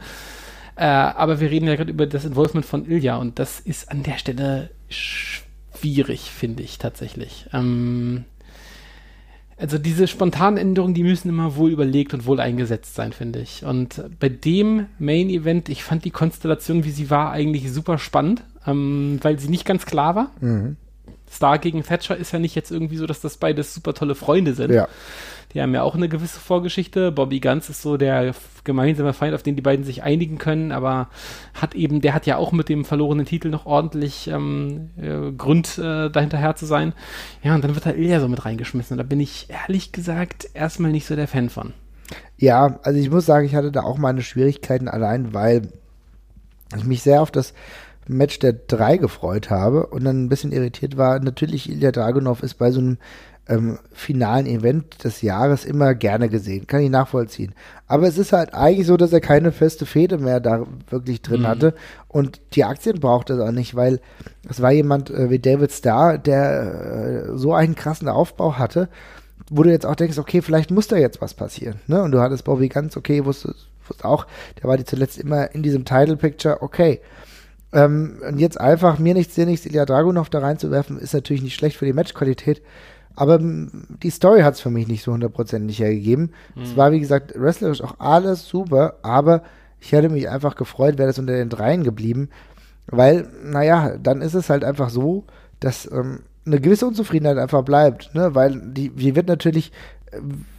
[0.76, 4.02] Äh, aber wir reden ja gerade über das Involvement von Ilja und das ist an
[4.02, 7.46] der Stelle schwierig, finde ich tatsächlich.
[7.52, 8.24] Ähm,
[9.56, 13.64] also diese spontanen Änderungen, die müssen immer wohl überlegt und wohl eingesetzt sein, finde ich.
[13.64, 18.42] Und bei dem Main Event, ich fand die Konstellation, wie sie war, eigentlich super spannend
[18.66, 20.30] ähm, weil sie nicht ganz klar war.
[20.40, 20.76] Mhm.
[21.30, 24.54] Star gegen Thatcher ist ja nicht jetzt irgendwie so, dass das beides super tolle Freunde
[24.54, 24.70] sind.
[24.70, 24.86] Ja.
[25.54, 27.10] Die haben ja auch eine gewisse Vorgeschichte.
[27.10, 28.34] Bobby Guns ist so der
[28.64, 31.08] gemeinsame Feind, auf den die beiden sich einigen können, aber
[31.54, 35.78] hat eben, der hat ja auch mit dem verlorenen Titel noch ordentlich ähm, äh, Grund
[35.78, 36.92] äh, dahinterher zu sein.
[37.42, 38.94] Ja, und dann wird er Ilya so mit reingeschmissen.
[38.94, 41.72] Und da bin ich ehrlich gesagt erstmal nicht so der Fan von.
[42.36, 45.68] Ja, also ich muss sagen, ich hatte da auch meine Schwierigkeiten allein, weil
[46.76, 47.52] ich mich sehr auf das
[48.08, 51.20] Match der drei gefreut habe und dann ein bisschen irritiert war.
[51.20, 52.98] Natürlich, Ilya Dragunov ist bei so einem
[53.48, 56.66] ähm, finalen Event des Jahres immer gerne gesehen.
[56.66, 57.54] Kann ich nachvollziehen.
[57.86, 61.42] Aber es ist halt eigentlich so, dass er keine feste Fehde mehr da wirklich drin
[61.42, 61.46] mhm.
[61.46, 61.74] hatte.
[62.08, 64.00] Und die Aktien braucht er auch nicht, weil
[64.48, 68.88] es war jemand äh, wie David Starr, der äh, so einen krassen Aufbau hatte,
[69.50, 71.80] wo du jetzt auch denkst, okay, vielleicht muss da jetzt was passieren.
[71.88, 72.02] Ne?
[72.02, 74.26] Und du hattest Bobby ganz okay, wusstest, wusstest auch,
[74.60, 77.00] der war die zuletzt immer in diesem Title Picture, okay.
[77.72, 81.54] Ähm, und jetzt einfach mir nichts, dir nichts, Ilya Dragunov da reinzuwerfen, ist natürlich nicht
[81.54, 82.62] schlecht für die Matchqualität.
[83.14, 86.32] Aber die Story hat es für mich nicht so hundertprozentig hergegeben.
[86.54, 86.62] Mhm.
[86.62, 89.42] Es war, wie gesagt, wrestlerisch auch alles super, aber
[89.80, 92.30] ich hätte mich einfach gefreut, wäre das unter den Dreien geblieben.
[92.86, 95.24] Weil, naja, dann ist es halt einfach so,
[95.60, 98.34] dass ähm, eine gewisse Unzufriedenheit einfach bleibt, ne?
[98.34, 99.72] Weil die, die wird natürlich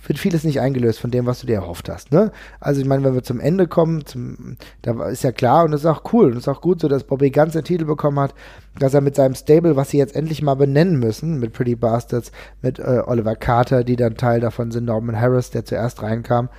[0.06, 2.12] wird vieles nicht eingelöst von dem, was du dir erhofft hast.
[2.12, 2.32] Ne?
[2.60, 5.82] Also ich meine, wenn wir zum Ende kommen, zum, da ist ja klar und das
[5.82, 8.20] ist auch cool und es ist auch gut so, dass Bobby ganz den Titel bekommen
[8.20, 8.34] hat,
[8.80, 12.32] dass er mit seinem Stable, was sie jetzt endlich mal benennen müssen, mit Pretty Bastards,
[12.62, 16.50] mit äh, Oliver Carter, die dann Teil davon sind, Norman Harris, der zuerst reinkam,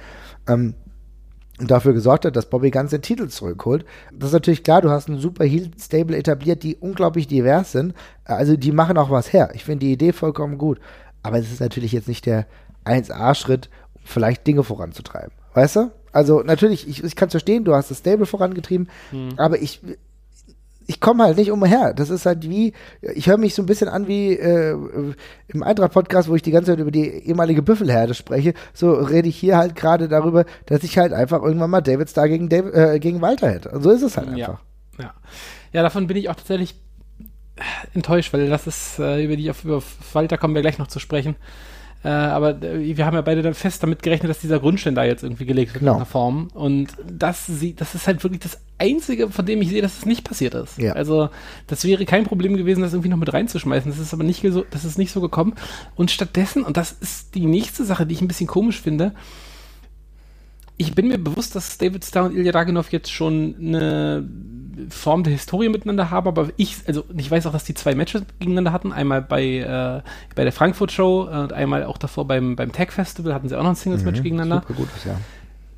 [0.49, 0.74] ähm,
[1.59, 3.84] dafür gesorgt hat, dass Bobby ganz den Titel zurückholt.
[4.12, 7.95] Das ist natürlich klar, du hast ein super Heel-Stable etabliert, die unglaublich divers sind.
[8.24, 9.51] Also die machen auch was her.
[9.55, 10.80] Ich finde die Idee vollkommen gut.
[11.22, 12.47] Aber es ist natürlich jetzt nicht der
[12.85, 15.32] 1A-Schritt, um vielleicht Dinge voranzutreiben.
[15.55, 15.91] Weißt du?
[16.12, 19.30] Also natürlich, ich, ich kann es verstehen, du hast das Stable vorangetrieben, mhm.
[19.37, 19.80] aber ich,
[20.87, 21.93] ich komme halt nicht umher.
[21.95, 24.76] Das ist halt wie, ich höre mich so ein bisschen an wie äh,
[25.49, 28.55] im Eintracht-Podcast, wo ich die ganze Zeit über die ehemalige Büffelherde spreche.
[28.72, 32.28] So rede ich hier halt gerade darüber, dass ich halt einfach irgendwann mal David Star
[32.28, 33.70] gegen, David, äh, gegen Walter hätte.
[33.70, 34.61] Und so ist es halt einfach.
[34.99, 35.05] Ja.
[35.05, 35.14] ja.
[35.72, 36.76] ja, davon bin ich auch tatsächlich
[37.95, 39.82] enttäuscht, weil das ist, äh, über die auf, über
[40.12, 41.37] Walter kommen wir gleich noch zu sprechen.
[42.05, 45.05] Äh, aber äh, wir haben ja beide dann fest damit gerechnet, dass dieser Grundstein da
[45.05, 45.92] jetzt irgendwie gelegt wird genau.
[45.92, 46.48] in einer Form.
[46.52, 50.22] Und das, das ist halt wirklich das Einzige, von dem ich sehe, dass es nicht
[50.22, 50.76] passiert ist.
[50.78, 50.92] Ja.
[50.92, 51.30] Also
[51.66, 53.90] das wäre kein Problem gewesen, das irgendwie noch mit reinzuschmeißen.
[53.90, 55.55] Das ist aber nicht so, das ist nicht so gekommen.
[55.94, 59.14] Und stattdessen, und das ist die nächste Sache, die ich ein bisschen komisch finde,
[60.76, 64.28] ich bin mir bewusst, dass David Starr und Ilya Dragunov jetzt schon eine
[64.90, 68.22] Form der Historie miteinander haben, aber ich, also ich weiß auch, dass die zwei Matches
[68.38, 70.02] gegeneinander hatten, einmal bei, äh,
[70.34, 73.62] bei der Frankfurt Show und einmal auch davor beim, beim Tag Festival hatten sie auch
[73.62, 74.64] noch ein Singles-Match mhm, gegeneinander.
[74.66, 75.16] Super gutes, ja.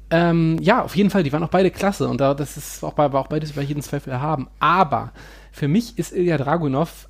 [0.08, 2.96] Ähm, ja, auf jeden Fall, die waren auch beide klasse und da, das ist auch,
[2.96, 4.48] war auch beides über jeden Zweifel erhaben.
[4.60, 5.12] Aber
[5.52, 7.08] für mich ist Ilya Dragunov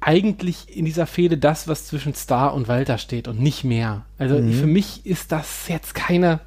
[0.00, 4.04] eigentlich in dieser Fehde das, was zwischen Star und Walter steht und nicht mehr.
[4.18, 4.52] Also mhm.
[4.52, 6.40] für mich ist das jetzt keine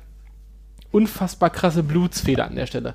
[0.91, 2.93] unfassbar krasse Blutsfeder an der Stelle.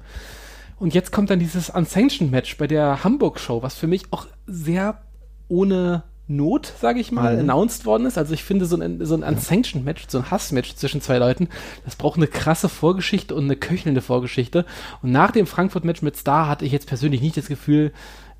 [0.83, 4.27] Und jetzt kommt dann dieses Unsanctioned Match bei der Hamburg Show, was für mich auch
[4.49, 5.01] sehr
[5.47, 7.49] ohne Not, sage ich mal, mhm.
[7.49, 8.19] announced worden ist.
[8.19, 11.49] Also ich finde so ein, so ein Unsanctioned Match, so ein Hassmatch zwischen zwei Leuten,
[11.85, 14.67] das braucht eine krasse Vorgeschichte und eine köchelnde Vorgeschichte.
[15.03, 17.93] Und nach dem Frankfurt-Match mit Star hatte ich jetzt persönlich nicht das Gefühl,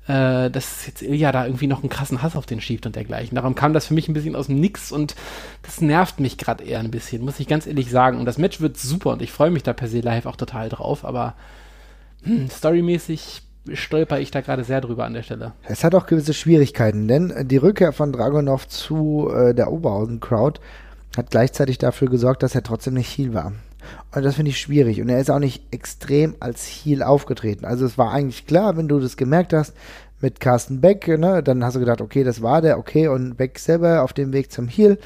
[0.07, 3.35] äh, dass jetzt Ilya da irgendwie noch einen krassen Hass auf den schiebt und dergleichen.
[3.35, 5.15] Darum kam das für mich ein bisschen aus dem Nix und
[5.61, 8.19] das nervt mich gerade eher ein bisschen, muss ich ganz ehrlich sagen.
[8.19, 10.67] Und das Match wird super und ich freue mich da per se live auch total
[10.67, 11.35] drauf, aber
[12.23, 15.53] hm, storymäßig stolper ich da gerade sehr drüber an der Stelle.
[15.63, 20.59] Es hat auch gewisse Schwierigkeiten, denn die Rückkehr von Dragonov zu äh, der Oberhausen-Crowd
[21.15, 23.53] hat gleichzeitig dafür gesorgt, dass er trotzdem nicht Heal war.
[24.15, 25.01] Und das finde ich schwierig.
[25.01, 27.65] Und er ist auch nicht extrem als Heal aufgetreten.
[27.65, 29.73] Also es war eigentlich klar, wenn du das gemerkt hast
[30.21, 33.59] mit Carsten Beck, ne, dann hast du gedacht, okay, das war der, okay, und Beck
[33.59, 34.97] selber auf dem Weg zum Heal.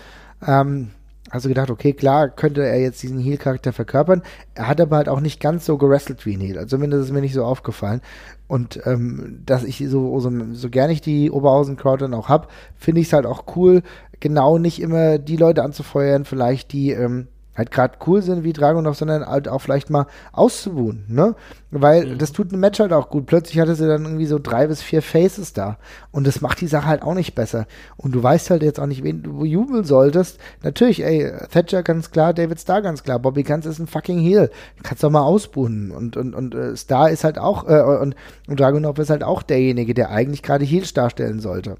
[0.46, 0.92] Ähm,
[1.30, 4.22] also gedacht, okay, klar, könnte er jetzt diesen Heal-Charakter verkörpern.
[4.56, 6.58] Er hat aber halt auch nicht ganz so gerestelt wie ein Heal.
[6.58, 8.02] Also zumindest ist mir nicht so aufgefallen.
[8.48, 13.02] Und ähm, dass ich so, so, so gerne ich die Oberhausen-Crowd dann auch hab, finde
[13.02, 13.84] ich es halt auch cool,
[14.20, 17.28] genau nicht immer die Leute anzufeuern, vielleicht die ähm,
[17.58, 21.36] halt gerade cool sind wie Dragunov, sondern halt auch vielleicht mal auszubuhen, ne?
[21.72, 22.18] Weil mhm.
[22.18, 23.26] das tut ein Match halt auch gut.
[23.26, 25.78] Plötzlich hatte sie dann irgendwie so drei bis vier Faces da.
[26.12, 27.66] Und das macht die Sache halt auch nicht besser.
[27.98, 30.40] Und du weißt halt jetzt auch nicht, wen du jubeln solltest.
[30.64, 34.50] Natürlich, ey, Thatcher ganz klar, David Starr ganz klar, Bobby Ganz ist ein fucking Heel.
[34.84, 35.92] Kannst doch mal ausbuhen.
[35.92, 38.16] Und, und, und äh, Starr ist halt auch, äh, und,
[38.48, 41.76] und Dragunov ist halt auch derjenige, der eigentlich gerade Heels darstellen sollte.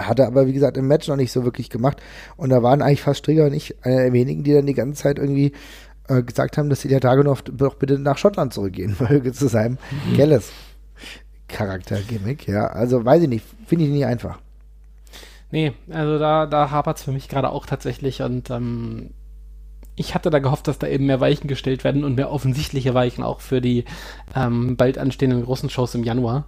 [0.00, 1.98] Hatte aber, wie gesagt, im Match noch nicht so wirklich gemacht.
[2.36, 5.02] Und da waren eigentlich fast Trigger und ich einer der wenigen, die dann die ganze
[5.02, 5.52] Zeit irgendwie
[6.08, 9.78] äh, gesagt haben, dass Ilya Dragunov doch bitte nach Schottland zurückgehen möge zu seinem
[10.08, 10.16] mhm.
[10.16, 10.50] Gelles
[11.48, 12.48] Charakter-Gimmick.
[12.48, 14.38] Ja, also weiß ich nicht, finde ich nicht einfach.
[15.50, 19.10] Nee, also da, da hapert es für mich gerade auch tatsächlich und ähm,
[19.96, 23.22] ich hatte da gehofft, dass da eben mehr Weichen gestellt werden und mehr offensichtliche Weichen
[23.24, 23.84] auch für die
[24.34, 26.46] ähm, bald anstehenden großen Shows im Januar.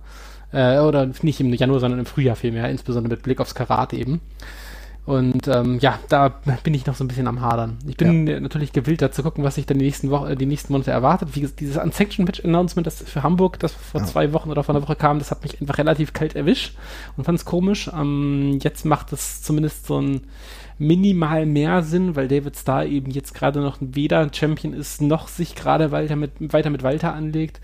[0.53, 4.21] Äh, oder nicht im Januar, sondern im Frühjahr vielmehr, insbesondere mit Blick aufs Karate eben.
[5.05, 6.29] Und ähm, ja, da
[6.63, 7.79] bin ich noch so ein bisschen am Hadern.
[7.89, 8.39] Ich bin ja.
[8.39, 11.31] natürlich gewillt, da zu gucken, was sich dann die nächsten Wochen, die nächsten Monate erwartet.
[11.35, 14.07] Wie gesagt, dieses Unsanctioned Match Announcement, das für Hamburg, das vor ja.
[14.07, 16.77] zwei Wochen oder vor einer Woche kam, das hat mich einfach relativ kalt erwischt
[17.17, 17.91] und fand es komisch.
[17.93, 20.21] Ähm, jetzt macht es zumindest so ein
[20.79, 25.57] minimal mehr Sinn, weil David Starr eben jetzt gerade noch weder Champion ist, noch sich
[25.57, 27.61] gerade weiter mit, weiter mit Walter anlegt.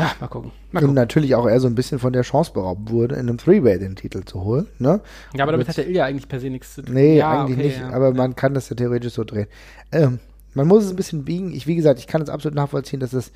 [0.00, 0.52] Ja, mal gucken.
[0.72, 0.88] mal gucken.
[0.90, 3.78] Und natürlich auch er so ein bisschen von der Chance beraubt wurde, in einem Three-Way
[3.78, 4.66] den Titel zu holen.
[4.78, 5.00] Ne?
[5.34, 6.94] Ja, aber damit hat der Ilya eigentlich per se nichts zu tun.
[6.94, 7.80] Nee, ja, eigentlich okay, nicht.
[7.80, 7.90] Ja.
[7.90, 9.46] Aber man kann das ja theoretisch so drehen.
[9.92, 10.18] Ähm,
[10.54, 11.52] man muss es ein bisschen biegen.
[11.52, 13.30] Ich, wie gesagt, ich kann es absolut nachvollziehen, dass das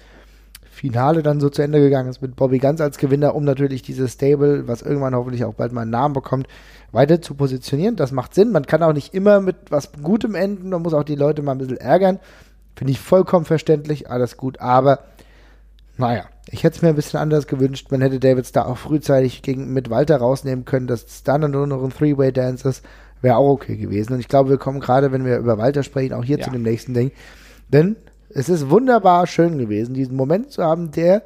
[0.70, 4.12] Finale dann so zu Ende gegangen ist mit Bobby Ganz als Gewinner, um natürlich dieses
[4.12, 6.48] Stable, was irgendwann hoffentlich auch bald mal einen Namen bekommt,
[6.90, 7.94] weiter zu positionieren.
[7.94, 8.50] Das macht Sinn.
[8.50, 10.70] Man kann auch nicht immer mit was Gutem enden.
[10.70, 12.18] Man muss auch die Leute mal ein bisschen ärgern.
[12.74, 14.10] Finde ich vollkommen verständlich.
[14.10, 14.60] Alles gut.
[14.60, 15.04] Aber
[15.96, 17.90] naja, ich hätte es mir ein bisschen anders gewünscht.
[17.90, 21.66] Man hätte Davids da auch frühzeitig gegen, mit Walter rausnehmen können, dass es dann nur
[21.66, 22.84] noch ein Three-Way-Dance ist.
[23.22, 24.12] Wäre auch okay gewesen.
[24.12, 26.44] Und ich glaube, wir kommen gerade, wenn wir über Walter sprechen, auch hier ja.
[26.44, 27.12] zu dem nächsten Ding.
[27.72, 27.96] Denn
[28.28, 31.22] es ist wunderbar schön gewesen, diesen Moment zu haben, der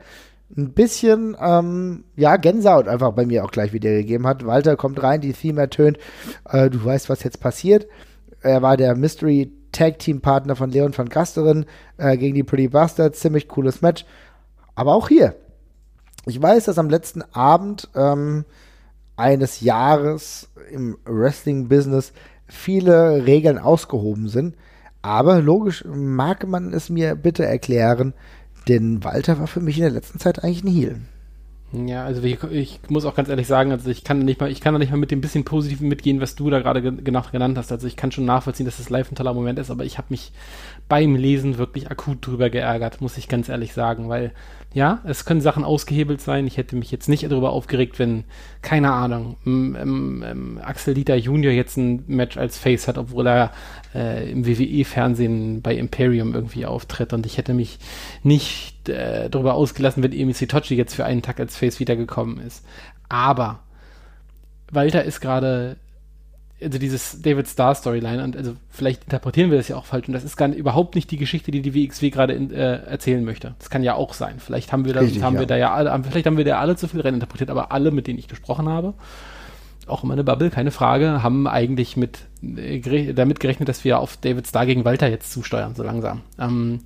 [0.57, 4.47] ein bisschen, ähm, ja, Gänsehaut einfach bei mir auch gleich wieder gegeben hat.
[4.47, 5.99] Walter kommt rein, die Theme ertönt.
[6.49, 7.87] Äh, du weißt, was jetzt passiert.
[8.41, 11.67] Er war der Mystery Tag Team Partner von Leon van Gasteren
[11.99, 13.21] äh, gegen die Pretty Bastards.
[13.21, 14.07] Ziemlich cooles Match.
[14.79, 15.35] Aber auch hier.
[16.25, 18.45] Ich weiß, dass am letzten Abend ähm,
[19.17, 22.13] eines Jahres im Wrestling-Business
[22.47, 24.55] viele Regeln ausgehoben sind.
[25.03, 28.15] Aber logisch mag man es mir bitte erklären,
[28.69, 31.01] denn Walter war für mich in der letzten Zeit eigentlich ein Heal.
[31.73, 34.63] Ja, also ich, ich, muss auch ganz ehrlich sagen, also ich kann nicht mal, ich
[34.63, 37.59] kann da nicht mal mit dem bisschen Positiven mitgehen, was du da gerade genau genannt
[37.59, 37.71] hast.
[37.73, 40.07] Also ich kann schon nachvollziehen, dass das live ein toller Moment ist, aber ich habe
[40.11, 40.33] mich
[40.89, 44.33] beim Lesen wirklich akut drüber geärgert, muss ich ganz ehrlich sagen, weil
[44.75, 46.47] ja, es können Sachen ausgehebelt sein.
[46.47, 48.25] Ich hätte mich jetzt nicht darüber aufgeregt, wenn,
[48.61, 53.53] keine Ahnung, m, m, Axel Dieter Junior jetzt ein Match als Face hat, obwohl er
[53.95, 57.15] äh, im WWE-Fernsehen bei Imperium irgendwie auftritt.
[57.15, 57.79] Und ich hätte mich
[58.23, 62.65] nicht äh, darüber ausgelassen, wenn Emi Sitochi jetzt für einen Tag als Face wiedergekommen ist.
[63.09, 63.61] Aber
[64.71, 65.77] Walter ist gerade
[66.63, 70.15] also dieses David Star Storyline und also vielleicht interpretieren wir das ja auch falsch und
[70.15, 73.55] das ist gar nicht, überhaupt nicht die Geschichte, die die WXW gerade äh, erzählen möchte.
[73.59, 74.37] Das kann ja auch sein.
[74.39, 75.41] Vielleicht haben wir da, Richtig, haben ja.
[75.41, 77.91] wir da ja alle, vielleicht haben wir da alle zu viel rein interpretiert, aber alle,
[77.91, 78.95] mit denen ich gesprochen habe,
[79.87, 84.17] auch immer eine Bubble, keine Frage, haben eigentlich mit äh, damit gerechnet, dass wir auf
[84.17, 86.23] David Star gegen Walter jetzt zusteuern, so langsam.
[86.39, 86.81] Ähm,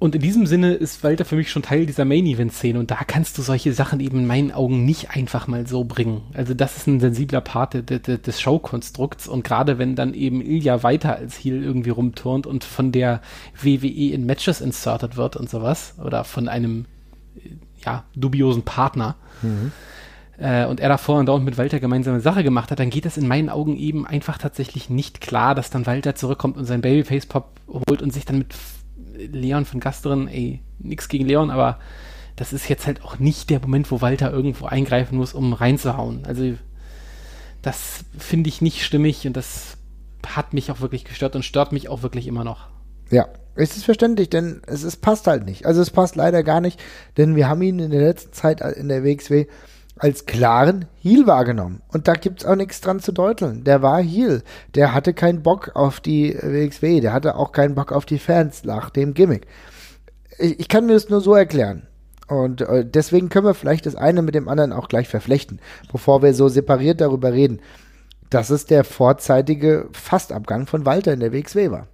[0.00, 3.36] und in diesem Sinne ist Walter für mich schon Teil dieser Main-Event-Szene und da kannst
[3.36, 6.22] du solche Sachen eben in meinen Augen nicht einfach mal so bringen.
[6.34, 10.40] Also das ist ein sensibler Part de, de, des Showkonstrukts und gerade wenn dann eben
[10.40, 13.20] Ilya weiter als Heel irgendwie rumturnt und von der
[13.60, 16.84] WWE in Matches inserted wird und sowas oder von einem
[17.84, 19.72] ja, dubiosen Partner mhm.
[20.38, 23.16] äh, und er davor und dauernd mit Walter gemeinsame Sache gemacht hat, dann geht das
[23.16, 27.50] in meinen Augen eben einfach tatsächlich nicht klar, dass dann Walter zurückkommt und sein Babyface-Pop
[27.88, 28.54] holt und sich dann mit
[29.18, 31.78] Leon von Gasteren, ey, nix gegen Leon, aber
[32.36, 36.24] das ist jetzt halt auch nicht der Moment, wo Walter irgendwo eingreifen muss, um reinzuhauen.
[36.24, 36.54] Also
[37.62, 39.76] das finde ich nicht stimmig und das
[40.26, 42.68] hat mich auch wirklich gestört und stört mich auch wirklich immer noch.
[43.10, 45.66] Ja, es ist verständlich, denn es, es passt halt nicht.
[45.66, 46.80] Also es passt leider gar nicht,
[47.16, 49.46] denn wir haben ihn in der letzten Zeit in der WXW
[49.98, 51.82] als klaren Heal wahrgenommen.
[51.88, 53.64] Und da gibt's auch nichts dran zu deuteln.
[53.64, 54.42] Der war Heal.
[54.74, 57.00] Der hatte keinen Bock auf die WXW.
[57.00, 59.46] Der hatte auch keinen Bock auf die Fans nach dem Gimmick.
[60.38, 61.86] Ich, ich kann mir das nur so erklären.
[62.28, 66.22] Und äh, deswegen können wir vielleicht das eine mit dem anderen auch gleich verflechten, bevor
[66.22, 67.60] wir so separiert darüber reden.
[68.30, 71.88] Dass es der vorzeitige Fastabgang von Walter in der WXW war.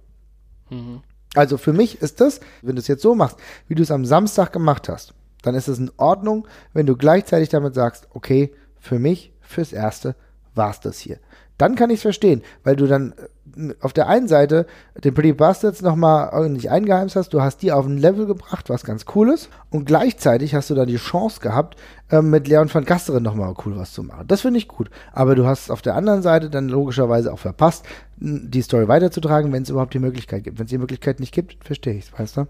[0.69, 1.01] Mhm.
[1.33, 3.37] Also für mich ist das, wenn du es jetzt so machst,
[3.67, 5.13] wie du es am Samstag gemacht hast,
[5.45, 10.15] dann ist es in Ordnung, wenn du gleichzeitig damit sagst, okay, für mich, fürs Erste,
[10.53, 11.17] war es das hier.
[11.57, 13.13] Dann kann ich es verstehen, weil du dann
[13.57, 14.65] äh, auf der einen Seite
[15.01, 18.83] den Pretty Bastards nochmal ordentlich eingeheimst hast, du hast die auf ein Level gebracht, was
[18.83, 21.77] ganz cool ist, und gleichzeitig hast du dann die Chance gehabt,
[22.09, 24.27] äh, mit Leon van Gasteren nochmal cool was zu machen.
[24.27, 24.89] Das finde ich gut.
[25.13, 27.85] Aber du hast es auf der anderen Seite dann logischerweise auch verpasst,
[28.17, 30.59] die Story weiterzutragen, wenn es überhaupt die Möglichkeit gibt.
[30.59, 32.47] Wenn es die Möglichkeit nicht gibt, verstehe ich es, weißt du?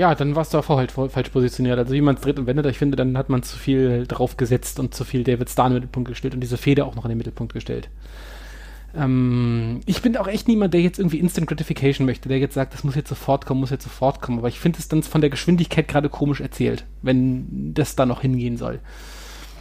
[0.00, 1.78] Ja, dann warst du davor halt falsch positioniert.
[1.78, 4.38] Also wie man es dreht und wendet, ich finde, dann hat man zu viel drauf
[4.38, 7.04] gesetzt und zu viel David Starr in den Mittelpunkt gestellt und diese Feder auch noch
[7.04, 7.90] in den Mittelpunkt gestellt.
[8.96, 12.72] Ähm, ich bin auch echt niemand, der jetzt irgendwie Instant Gratification möchte, der jetzt sagt,
[12.72, 14.38] das muss jetzt sofort kommen, muss jetzt sofort kommen.
[14.38, 18.22] Aber ich finde es dann von der Geschwindigkeit gerade komisch erzählt, wenn das da noch
[18.22, 18.80] hingehen soll.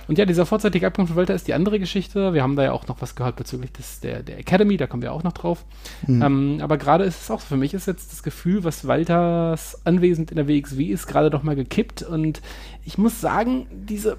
[0.10, 2.34] Und ja, dieser vorzeitige Abgang von Walter ist die andere Geschichte.
[2.34, 5.04] Wir haben da ja auch noch was gehört bezüglich des, der, der Academy, da kommen
[5.04, 5.66] wir auch noch drauf.
[6.08, 6.22] Mhm.
[6.24, 9.86] Ähm, aber gerade ist es auch so, für mich ist jetzt das Gefühl, was Walters
[9.86, 12.02] anwesend in der WXW ist, gerade doch mal gekippt.
[12.02, 12.42] Und
[12.86, 14.18] ich muss sagen, diese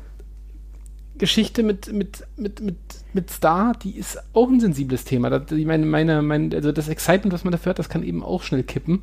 [1.19, 2.77] Geschichte mit, mit, mit, mit,
[3.13, 5.29] mit Star, die ist auch ein sensibles Thema.
[5.29, 8.23] Das, ich meine, meine, mein, also das Excitement, was man dafür hat, das kann eben
[8.23, 9.03] auch schnell kippen.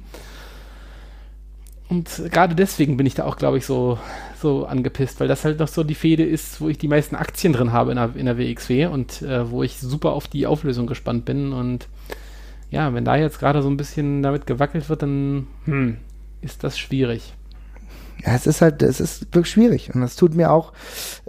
[1.89, 3.97] Und gerade deswegen bin ich da auch, glaube ich, so,
[4.41, 7.53] so angepisst, weil das halt noch so die Fehde ist, wo ich die meisten Aktien
[7.53, 10.85] drin habe in der, in der WXW und äh, wo ich super auf die Auflösung
[10.85, 11.53] gespannt bin.
[11.53, 11.87] Und
[12.71, 15.97] ja, wenn da jetzt gerade so ein bisschen damit gewackelt wird, dann hm,
[16.41, 17.33] ist das schwierig
[18.25, 20.73] ja, es ist halt, es ist wirklich schwierig und das tut mir auch,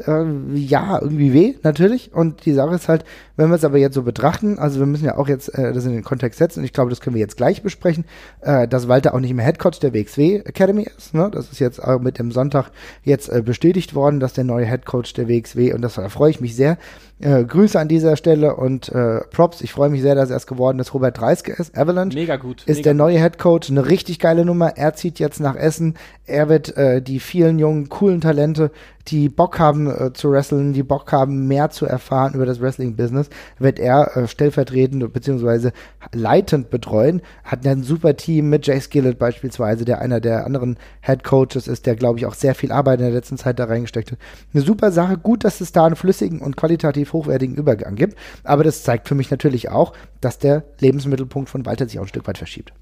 [0.07, 0.25] äh,
[0.55, 2.15] ja, irgendwie weh, natürlich.
[2.15, 3.05] Und die Sache ist halt,
[3.37, 5.85] wenn wir es aber jetzt so betrachten, also wir müssen ja auch jetzt äh, das
[5.85, 8.05] in den Kontext setzen und ich glaube, das können wir jetzt gleich besprechen,
[8.41, 11.15] äh, dass Walter auch nicht mehr Headcoach der WXW Academy ist.
[11.15, 11.31] Ne?
[11.31, 12.71] Das ist jetzt auch mit dem Sonntag
[13.03, 16.41] jetzt äh, bestätigt worden, dass der neue Headcoach der WXW und das da freue ich
[16.41, 16.79] mich sehr,
[17.21, 19.61] äh, Grüße an dieser Stelle und äh, Props.
[19.61, 20.95] Ich freue mich sehr, dass er es geworden ist.
[20.95, 21.77] Robert Dreiske ist.
[21.77, 23.71] Avalanche mega gut, ist mega der neue Head Coach.
[23.71, 24.77] Eine richtig geile Nummer.
[24.77, 25.95] Er zieht jetzt nach Essen.
[26.27, 28.71] Er wird äh, die vielen jungen, coolen Talente
[29.11, 33.31] die Bock haben äh, zu wrestlen, die Bock haben, mehr zu erfahren über das Wrestling-Business,
[33.59, 35.71] wird er äh, stellvertretend bzw.
[36.13, 37.23] leitend betreuen.
[37.45, 41.87] Hat ein super Team mit Jay Skillett beispielsweise, der einer der anderen Head Coaches ist,
[41.87, 44.19] der, glaube ich, auch sehr viel Arbeit in der letzten Zeit da reingesteckt hat.
[44.53, 45.19] Eine super Sache.
[45.19, 48.19] Gut, dass es da einen flüssigen und qualitativ hochwertigen Übergang gibt.
[48.45, 52.09] Aber das zeigt für mich natürlich auch, dass der Lebensmittelpunkt von Walter sich auch ein
[52.09, 52.73] Stück weit verschiebt.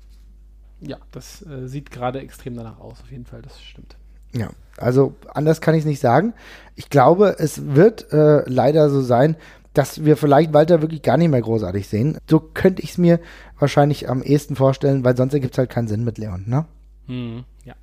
[0.81, 3.97] Ja, das äh, sieht gerade extrem danach aus, auf jeden Fall, das stimmt.
[4.37, 6.35] Ja, also anders kann ich es nicht sagen.
[6.75, 9.37] Ich glaube, es wird äh, leider so sein,
[9.73, 12.19] dass wir vielleicht Walter wirklich gar nicht mehr großartig sehen.
[12.29, 13.21] So könnte ich es mir
[13.59, 16.65] wahrscheinlich am ehesten vorstellen, weil sonst ergibt es halt keinen Sinn mit Leon, ne?
[17.07, 17.75] Hm, ja.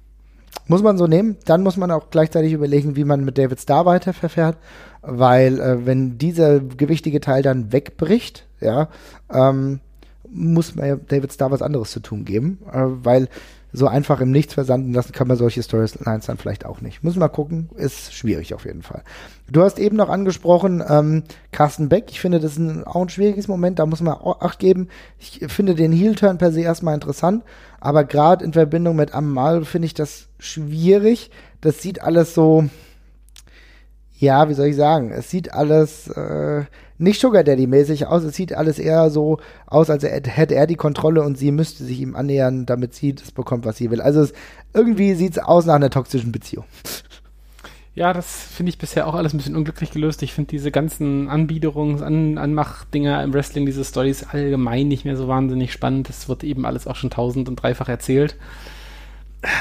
[0.68, 1.38] Muss man so nehmen.
[1.46, 4.58] Dann muss man auch gleichzeitig überlegen, wie man mit David Starr weiter verfährt,
[5.02, 8.90] weil äh, wenn dieser gewichtige Teil dann wegbricht, ja,
[9.32, 9.80] ähm,
[10.32, 13.28] muss man ja David Starr was anderes zu tun geben, äh, weil
[13.74, 17.04] so einfach im Nichts versanden lassen kann man solche Storylines dann vielleicht auch nicht.
[17.04, 19.02] Muss mal gucken, ist schwierig auf jeden Fall.
[19.52, 23.10] Du hast eben noch angesprochen, ähm, Carsten Beck, ich finde, das ist ein, auch ein
[23.10, 24.90] schwieriges Moment, da muss man Acht geben.
[25.20, 27.44] Ich finde den Heel-Turn per se erstmal interessant,
[27.80, 31.32] aber gerade in Verbindung mit Amal finde ich das schwierig.
[31.62, 32.70] Das sieht alles so,
[34.20, 36.66] ja, wie soll ich sagen, es sieht alles äh,
[37.04, 38.24] nicht Sugar Daddy-mäßig aus.
[38.24, 42.00] Es sieht alles eher so aus, als hätte er die Kontrolle und sie müsste sich
[42.00, 44.02] ihm annähern, damit sie das bekommt, was sie will.
[44.02, 44.34] Also es,
[44.74, 46.66] irgendwie sieht es aus nach einer toxischen Beziehung.
[47.96, 50.24] Ja, das finde ich bisher auch alles ein bisschen unglücklich gelöst.
[50.24, 55.28] Ich finde diese ganzen Anbiederungs-, An Anmachdinger im Wrestling, diese Stories allgemein nicht mehr so
[55.28, 56.10] wahnsinnig spannend.
[56.10, 58.36] Das wird eben alles auch schon tausend und dreifach erzählt.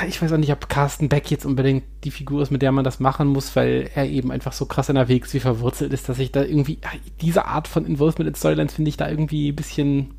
[0.07, 2.85] Ich weiß auch nicht, ob Carsten Beck jetzt unbedingt die Figur ist, mit der man
[2.85, 6.09] das machen muss, weil er eben einfach so krass in der Wegs wie verwurzelt ist,
[6.09, 6.79] dass ich da irgendwie,
[7.21, 10.15] diese Art von Involvement in Storylines finde ich da irgendwie ein bisschen,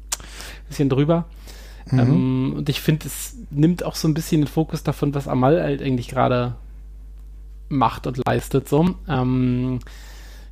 [0.67, 1.25] bisschen drüber.
[1.89, 1.99] Mhm.
[1.99, 5.61] Ähm, und ich finde, es nimmt auch so ein bisschen den Fokus davon, was Amal
[5.61, 6.55] halt eigentlich gerade
[7.69, 8.67] macht und leistet.
[8.67, 8.95] So.
[9.07, 9.79] Ähm,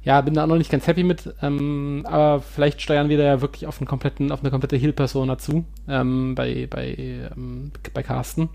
[0.03, 3.23] ja, bin da auch noch nicht ganz happy mit, ähm, aber vielleicht steuern wir da
[3.23, 6.95] ja wirklich auf, einen kompletten, auf eine komplette Heal-Persona zu ähm, bei, bei,
[7.35, 8.49] ähm, bei Carsten.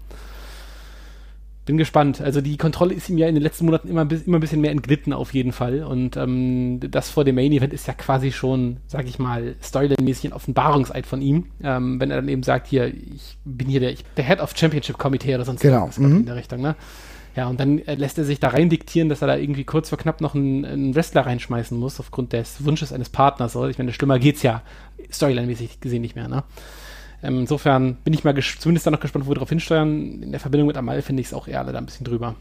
[1.67, 2.21] Bin gespannt.
[2.21, 4.71] Also die Kontrolle ist ihm ja in den letzten Monaten immer, immer ein bisschen mehr
[4.71, 5.83] entglitten auf jeden Fall.
[5.83, 10.33] Und ähm, das vor dem Main-Event ist ja quasi schon, sag ich mal, storyline-mäßig ein
[10.33, 11.47] Offenbarungseid von ihm.
[11.63, 14.57] Ähm, wenn er dann eben sagt, hier, ich bin hier der, ich, der Head of
[14.57, 15.89] Championship Komitee oder sonst genau.
[15.89, 16.19] was mhm.
[16.19, 16.77] in der Richtung, ne?
[17.35, 19.91] Ja, und dann äh, lässt er sich da rein diktieren, dass er da irgendwie kurz
[19.91, 23.55] vor knapp noch einen, einen Wrestler reinschmeißen muss, aufgrund des Wunsches eines Partners.
[23.57, 23.69] Oder?
[23.69, 24.63] Ich meine, schlimmer geht's ja
[25.13, 26.45] storyline-mäßig gesehen nicht mehr, ne?
[27.23, 30.23] Ähm, insofern bin ich mal zumindest da noch gespannt, wo wir darauf hinsteuern.
[30.23, 32.37] In der Verbindung mit Amal finde ich es auch eher leider ein bisschen drüber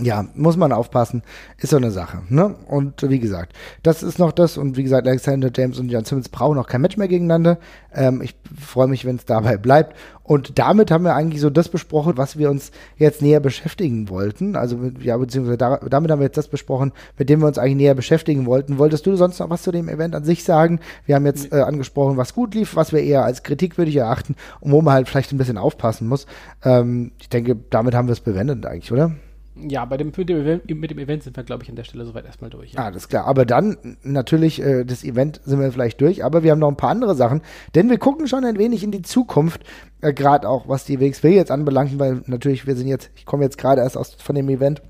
[0.00, 1.22] ja, muss man aufpassen,
[1.56, 2.22] ist so eine Sache.
[2.28, 2.54] Ne?
[2.68, 4.56] Und wie gesagt, das ist noch das.
[4.56, 7.58] Und wie gesagt, Alexander James und John Simmons brauchen noch kein Match mehr gegeneinander.
[7.92, 9.96] Ähm, ich freue mich, wenn es dabei bleibt.
[10.22, 14.54] Und damit haben wir eigentlich so das besprochen, was wir uns jetzt näher beschäftigen wollten.
[14.54, 17.76] Also, ja, beziehungsweise da, damit haben wir jetzt das besprochen, mit dem wir uns eigentlich
[17.76, 18.78] näher beschäftigen wollten.
[18.78, 20.78] Wolltest du sonst noch was zu dem Event an sich sagen?
[21.06, 24.70] Wir haben jetzt äh, angesprochen, was gut lief, was wir eher als kritikwürdig erachten und
[24.70, 26.26] wo man halt vielleicht ein bisschen aufpassen muss.
[26.62, 29.12] Ähm, ich denke, damit haben wir es bewendet eigentlich, oder?
[29.66, 31.84] Ja, bei dem, mit, dem Event, mit dem Event sind wir, glaube ich, an der
[31.84, 32.72] Stelle soweit erstmal durch.
[32.72, 32.86] Ja.
[32.86, 33.26] Ah, das ist klar.
[33.26, 36.76] Aber dann, natürlich, äh, das Event sind wir vielleicht durch, aber wir haben noch ein
[36.76, 37.42] paar andere Sachen,
[37.74, 39.62] denn wir gucken schon ein wenig in die Zukunft,
[40.00, 43.44] äh, gerade auch was die WXW jetzt anbelangt, weil natürlich, wir sind jetzt, ich komme
[43.44, 44.82] jetzt gerade erst aus, von dem Event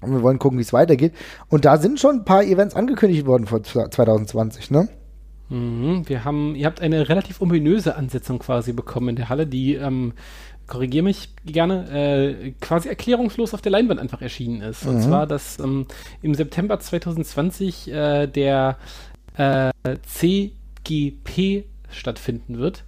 [0.00, 1.14] und wir wollen gucken, wie es weitergeht.
[1.48, 4.88] Und da sind schon ein paar Events angekündigt worden für 2020, ne?
[5.50, 9.74] Mhm, wir haben, ihr habt eine relativ ominöse Ansetzung quasi bekommen in der Halle, die
[9.74, 10.12] ähm,
[10.68, 14.84] korrigiere mich gerne, äh, quasi erklärungslos auf der Leinwand einfach erschienen ist.
[14.84, 14.90] Mhm.
[14.90, 15.86] Und zwar, dass ähm,
[16.22, 18.76] im September 2020 äh, der
[19.36, 19.70] äh,
[20.06, 22.84] CGP stattfinden wird.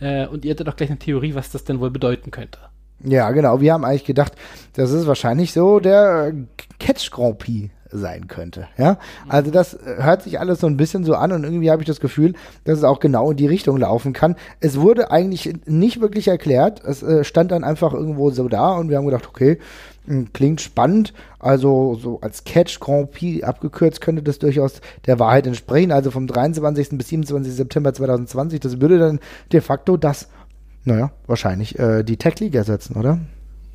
[0.00, 2.58] Äh, und ihr hattet doch gleich eine Theorie, was das denn wohl bedeuten könnte.
[3.02, 3.60] Ja, genau.
[3.60, 4.32] Wir haben eigentlich gedacht,
[4.74, 6.32] das ist wahrscheinlich so der
[6.78, 8.68] Catch Grand Prix sein könnte.
[8.76, 11.82] Ja, also das äh, hört sich alles so ein bisschen so an und irgendwie habe
[11.82, 12.34] ich das Gefühl,
[12.64, 14.36] dass es auch genau in die Richtung laufen kann.
[14.60, 16.82] Es wurde eigentlich nicht wirklich erklärt.
[16.84, 19.58] Es äh, stand dann einfach irgendwo so da und wir haben gedacht, okay,
[20.06, 21.14] hm, klingt spannend.
[21.38, 25.92] Also so als Catch Grand Prix abgekürzt könnte das durchaus der Wahrheit entsprechen.
[25.92, 26.90] Also vom 23.
[26.98, 27.54] bis 27.
[27.54, 28.60] September 2020.
[28.60, 29.20] Das würde dann
[29.52, 30.28] de facto das,
[30.84, 33.18] naja, wahrscheinlich äh, die Tech League ersetzen, oder?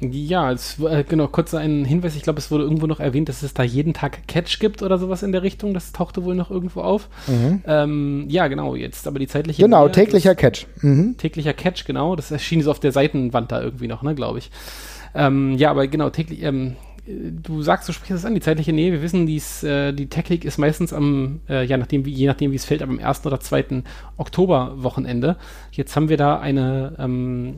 [0.01, 3.43] Ja, es, äh, genau, kurz ein Hinweis, ich glaube, es wurde irgendwo noch erwähnt, dass
[3.43, 5.73] es da jeden Tag Catch gibt oder sowas in der Richtung.
[5.73, 7.09] Das tauchte wohl noch irgendwo auf.
[7.27, 7.63] Mhm.
[7.65, 9.61] Ähm, ja, genau, jetzt aber die zeitliche.
[9.61, 10.67] Genau, Nähe, täglicher Catch.
[10.81, 11.17] Mhm.
[11.17, 12.15] Täglicher Catch, genau.
[12.15, 14.51] Das erschien so auf der Seitenwand da irgendwie noch, ne, glaube ich.
[15.13, 16.75] Ähm, ja, aber genau, täglich, ähm,
[17.09, 18.91] du sagst, du sprichst es an, die zeitliche Nähe.
[18.91, 22.55] Wir wissen, dies, äh, die Technik ist meistens am, äh, ja, nachdem, je nachdem, wie
[22.55, 23.25] es fällt, am 1.
[23.25, 23.83] oder 2.
[24.17, 25.37] Oktoberwochenende.
[25.71, 27.55] Jetzt haben wir da eine, ähm,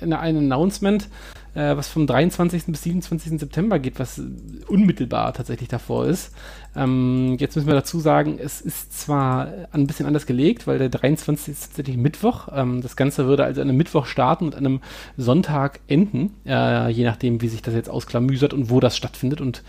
[0.00, 1.08] eine, ein Announcement,
[1.56, 2.66] äh, was vom 23.
[2.66, 3.40] bis 27.
[3.40, 4.20] September geht, was
[4.68, 6.32] unmittelbar tatsächlich davor ist.
[6.76, 10.90] Ähm, jetzt müssen wir dazu sagen, es ist zwar ein bisschen anders gelegt, weil der
[10.90, 11.52] 23.
[11.52, 12.48] ist tatsächlich Mittwoch.
[12.52, 14.80] Ähm, das Ganze würde also an einem Mittwoch starten und an einem
[15.16, 19.62] Sonntag enden, äh, je nachdem, wie sich das jetzt ausklamüsert und wo das stattfindet und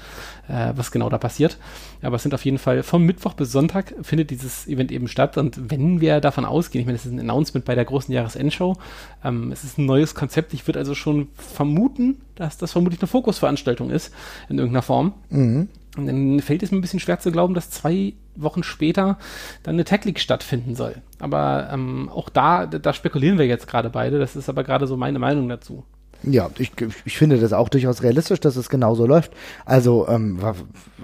[0.50, 1.58] äh, was genau da passiert.
[2.02, 5.38] Aber es sind auf jeden Fall vom Mittwoch bis Sonntag findet dieses Event eben statt.
[5.38, 8.78] Und wenn wir davon ausgehen, ich meine, das ist ein Announcement bei der großen Jahresendshow,
[9.24, 10.54] ähm, es ist ein neues Konzept.
[10.54, 14.14] Ich würde also schon vermuten, dass das vermutlich eine Fokusveranstaltung ist
[14.50, 15.14] in irgendeiner Form.
[15.30, 15.70] Mhm.
[15.98, 19.18] Und dann fällt es mir ein bisschen schwer zu glauben, dass zwei Wochen später
[19.64, 20.95] dann eine Tech League stattfinden soll.
[21.20, 24.20] Aber ähm, auch da, da spekulieren wir jetzt gerade beide.
[24.20, 25.84] Das ist aber gerade so meine Meinung dazu.
[26.24, 26.72] Ja, ich,
[27.06, 29.32] ich finde das auch durchaus realistisch, dass es genauso läuft.
[29.66, 30.39] Also ähm,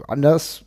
[0.08, 0.64] anders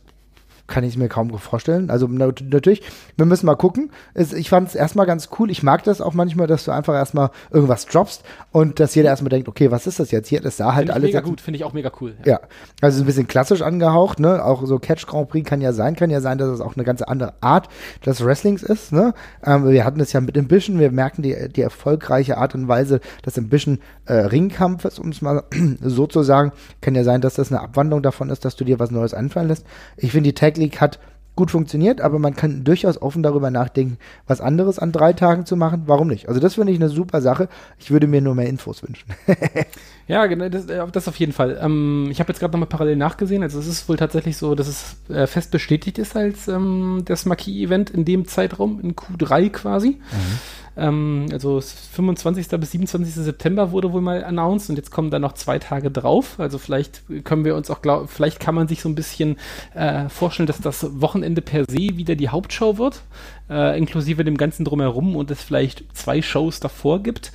[0.67, 1.89] kann ich es mir kaum vorstellen.
[1.89, 2.83] Also natürlich,
[3.15, 3.91] wir müssen mal gucken.
[4.15, 5.49] ich fand es erstmal ganz cool.
[5.49, 9.29] Ich mag das auch manchmal, dass du einfach erstmal irgendwas droppst und dass jeder erstmal
[9.29, 10.41] denkt, okay, was ist das jetzt hier?
[10.41, 11.07] Das sah halt alles.
[11.07, 12.15] Mega gut, finde ich auch mega cool.
[12.25, 12.33] Ja.
[12.33, 12.39] ja.
[12.81, 14.43] also ein bisschen klassisch angehaucht, ne?
[14.43, 16.83] Auch so Catch Grand Prix kann ja sein, kann ja sein, dass es auch eine
[16.83, 17.69] ganz andere Art
[18.05, 19.13] des Wrestlings ist, ne?
[19.45, 22.99] Ähm, wir hatten es ja mit Ambition, wir merken die, die erfolgreiche Art und Weise
[23.25, 25.43] des Ambition äh, Ringkampfes, um es mal
[25.81, 26.51] so zu sagen.
[26.81, 29.47] Kann ja sein, dass das eine Abwandlung davon ist, dass du dir was Neues einfallen
[29.47, 29.65] lässt.
[29.95, 30.99] Ich finde, die Tag League hat
[31.37, 35.55] gut funktioniert, aber man kann durchaus offen darüber nachdenken, was anderes an drei Tagen zu
[35.55, 35.83] machen.
[35.85, 36.27] Warum nicht?
[36.27, 37.47] Also das finde ich eine super Sache.
[37.77, 39.07] Ich würde mir nur mehr Infos wünschen.
[40.07, 41.57] ja, genau, das, äh, das auf jeden Fall.
[41.61, 43.43] Ähm, ich habe jetzt gerade nochmal parallel nachgesehen.
[43.43, 47.25] Also es ist wohl tatsächlich so, dass es äh, fest bestätigt ist als ähm, das
[47.25, 49.89] Marquis-Event in dem Zeitraum, in Q3 quasi.
[49.89, 50.39] Mhm.
[50.77, 52.47] Ähm, also 25.
[52.59, 53.15] bis 27.
[53.15, 56.39] September wurde wohl mal announced und jetzt kommen da noch zwei Tage drauf.
[56.39, 59.37] Also vielleicht können wir uns auch glauben, vielleicht kann man sich so ein bisschen
[59.73, 63.01] äh, vorstellen, dass das Wochenende per se wieder die Hauptshow wird,
[63.49, 67.31] äh, inklusive dem ganzen drumherum und es vielleicht zwei Shows davor gibt.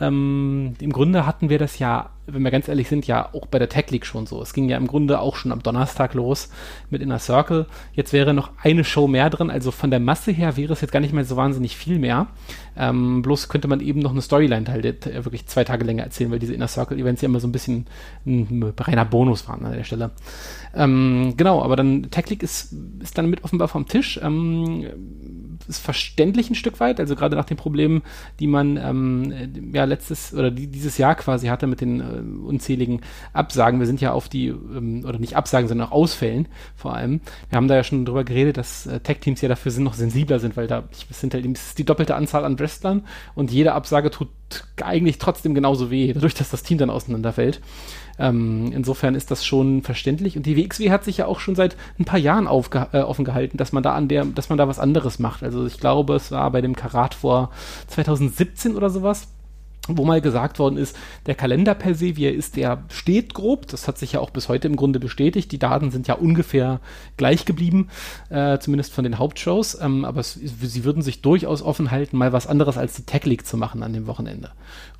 [0.00, 3.58] Ähm, Im Grunde hatten wir das ja, wenn wir ganz ehrlich sind, ja auch bei
[3.58, 4.40] der Tech League schon so.
[4.40, 6.48] Es ging ja im Grunde auch schon am Donnerstag los
[6.90, 7.66] mit Inner Circle.
[7.92, 10.90] Jetzt wäre noch eine Show mehr drin, also von der Masse her wäre es jetzt
[10.90, 12.28] gar nicht mehr so wahnsinnig viel mehr.
[12.76, 16.30] Ähm, bloß könnte man eben noch eine Storyline halt äh, wirklich zwei Tage länger erzählen,
[16.30, 17.86] weil diese Inner Circle Events ja immer so ein bisschen
[18.26, 20.10] ein reiner Bonus waren an der Stelle.
[20.74, 24.18] Ähm, genau, aber dann Tech League ist, ist dann mit offenbar vom Tisch.
[24.22, 24.84] Ähm,
[25.68, 28.02] ist verständlich ein Stück weit, also gerade nach den Problemen,
[28.40, 33.00] die man ähm, ja letztes oder die, dieses Jahr quasi hatte mit den äh, unzähligen
[33.32, 33.80] Absagen.
[33.80, 37.20] Wir sind ja auf die, ähm, oder nicht Absagen, sondern auch Ausfällen vor allem.
[37.48, 40.38] Wir haben da ja schon drüber geredet, dass äh, Tech-Teams ja dafür sind, noch sensibler
[40.38, 41.46] sind, weil da sind halt,
[41.78, 43.04] die doppelte Anzahl an Wrestlern
[43.34, 44.28] und jede Absage tut
[44.82, 47.60] eigentlich trotzdem genauso weh, dadurch, dass das Team dann auseinanderfällt.
[48.18, 50.36] Ähm, insofern ist das schon verständlich.
[50.36, 53.56] Und die WXW hat sich ja auch schon seit ein paar Jahren äh, offen gehalten,
[53.56, 55.42] dass man da an der, dass man da was anderes macht.
[55.42, 57.50] Also ich glaube, es war bei dem Karat vor
[57.88, 59.28] 2017 oder sowas
[59.88, 63.66] wo mal gesagt worden ist, der Kalender per se, wie er ist, der steht grob.
[63.66, 65.52] Das hat sich ja auch bis heute im Grunde bestätigt.
[65.52, 66.80] Die Daten sind ja ungefähr
[67.16, 67.88] gleich geblieben,
[68.30, 69.78] äh, zumindest von den Hauptshows.
[69.80, 73.24] Ähm, aber es, sie würden sich durchaus offen halten, mal was anderes als die Tech
[73.24, 74.52] League zu machen an dem Wochenende.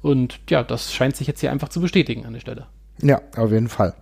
[0.02, 2.66] Und ja, das scheint sich jetzt hier einfach zu bestätigen an der Stelle.
[3.00, 3.94] Ja, auf jeden Fall.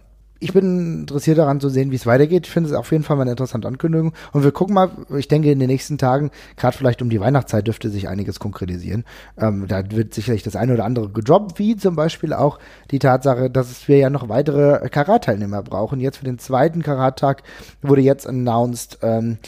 [0.42, 2.46] Ich bin interessiert daran zu sehen, wie es weitergeht.
[2.46, 4.12] Ich finde es auf jeden Fall mal eine interessante Ankündigung.
[4.32, 7.66] Und wir gucken mal, ich denke, in den nächsten Tagen, gerade vielleicht um die Weihnachtszeit,
[7.66, 9.04] dürfte sich einiges konkretisieren.
[9.38, 12.58] Ähm, da wird sicherlich das eine oder andere gedroppt, wie zum Beispiel auch
[12.90, 16.00] die Tatsache, dass wir ja noch weitere Karat-Teilnehmer brauchen.
[16.00, 17.44] Jetzt für den zweiten Karat-Tag
[17.80, 19.38] wurde jetzt announced, ähm,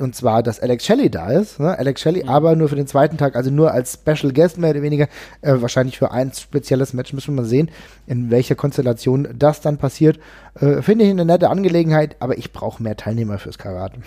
[0.00, 1.60] und zwar, dass Alex Shelley da ist.
[1.60, 1.78] Ne?
[1.78, 2.28] Alex Shelley, mhm.
[2.28, 5.08] aber nur für den zweiten Tag, also nur als Special Guest mehr oder weniger.
[5.42, 7.70] Äh, wahrscheinlich für ein spezielles Match müssen wir mal sehen,
[8.06, 10.18] in welcher Konstellation das dann passiert.
[10.58, 14.00] Äh, Finde ich eine nette Angelegenheit, aber ich brauche mehr Teilnehmer fürs Karate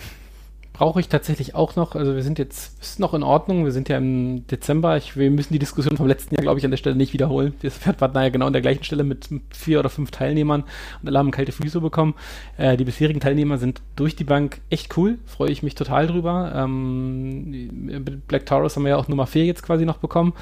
[0.82, 1.94] brauche ich tatsächlich auch noch.
[1.94, 3.64] Also wir sind jetzt, ist noch in Ordnung.
[3.64, 4.96] Wir sind ja im Dezember.
[4.96, 7.54] Ich, wir müssen die Diskussion vom letzten Jahr, glaube ich, an der Stelle nicht wiederholen.
[7.62, 10.64] Das Pferd war naja genau an der gleichen Stelle mit vier oder fünf Teilnehmern
[11.00, 12.14] und alle haben kalte Füße bekommen.
[12.56, 15.20] Äh, die bisherigen Teilnehmer sind durch die Bank echt cool.
[15.24, 16.52] Freue ich mich total drüber.
[16.52, 20.32] Ähm, Black Taurus haben wir ja auch Nummer vier jetzt quasi noch bekommen.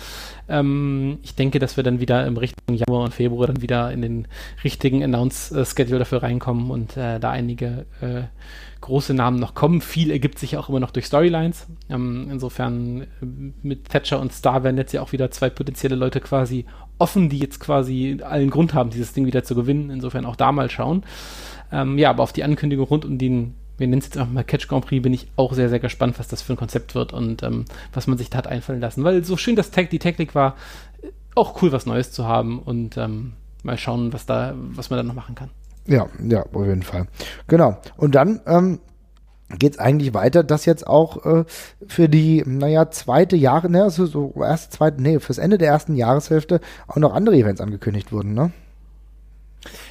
[0.49, 4.01] Ähm, ich denke, dass wir dann wieder im Richtung Januar und Februar dann wieder in
[4.01, 4.27] den
[4.65, 8.23] richtigen Announce-Schedule dafür reinkommen und äh, da einige äh,
[8.81, 9.81] große Namen noch kommen.
[9.81, 11.67] Viel ergibt sich auch immer noch durch Storylines.
[11.89, 13.07] Ähm, insofern äh,
[13.63, 16.67] mit Thatcher und Star werden jetzt ja auch wieder zwei potenzielle Leute quasi
[16.99, 19.91] offen, die jetzt quasi allen Grund haben, dieses Ding wieder zu gewinnen.
[19.91, 21.05] Insofern auch da mal schauen.
[21.73, 24.45] Ähm, ja, aber auf die Ankündigung rund um den, wir nennen es jetzt einfach mal
[24.45, 27.13] Catch Grand Prix, bin ich auch sehr, sehr gespannt, was das für ein Konzept wird
[27.13, 29.05] und ähm, was man sich da hat einfallen lassen.
[29.05, 30.57] Weil so schön das Tag, die Technik war,
[31.35, 35.03] auch cool, was Neues zu haben und ähm, mal schauen, was da, was man da
[35.03, 35.51] noch machen kann.
[35.87, 37.07] Ja, ja, auf jeden Fall.
[37.49, 37.79] Genau.
[37.97, 38.81] Und dann ähm,
[39.59, 41.45] geht es eigentlich weiter, dass jetzt auch äh,
[41.87, 45.97] für die, naja, zweite Jahre, ne, also so erste, zweite, nee, fürs Ende der ersten
[45.97, 48.53] Jahreshälfte auch noch andere Events angekündigt wurden, ne?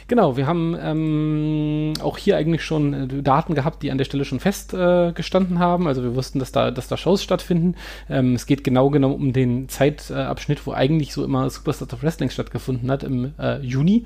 [0.08, 4.26] Genau, wir haben ähm, auch hier eigentlich schon äh, Daten gehabt, die an der Stelle
[4.26, 5.88] schon festgestanden äh, haben.
[5.88, 7.76] Also wir wussten, dass da, dass da Shows stattfinden.
[8.10, 12.30] Ähm, es geht genau genau um den Zeitabschnitt, wo eigentlich so immer Superstars of Wrestling
[12.30, 14.06] stattgefunden hat im äh, Juni.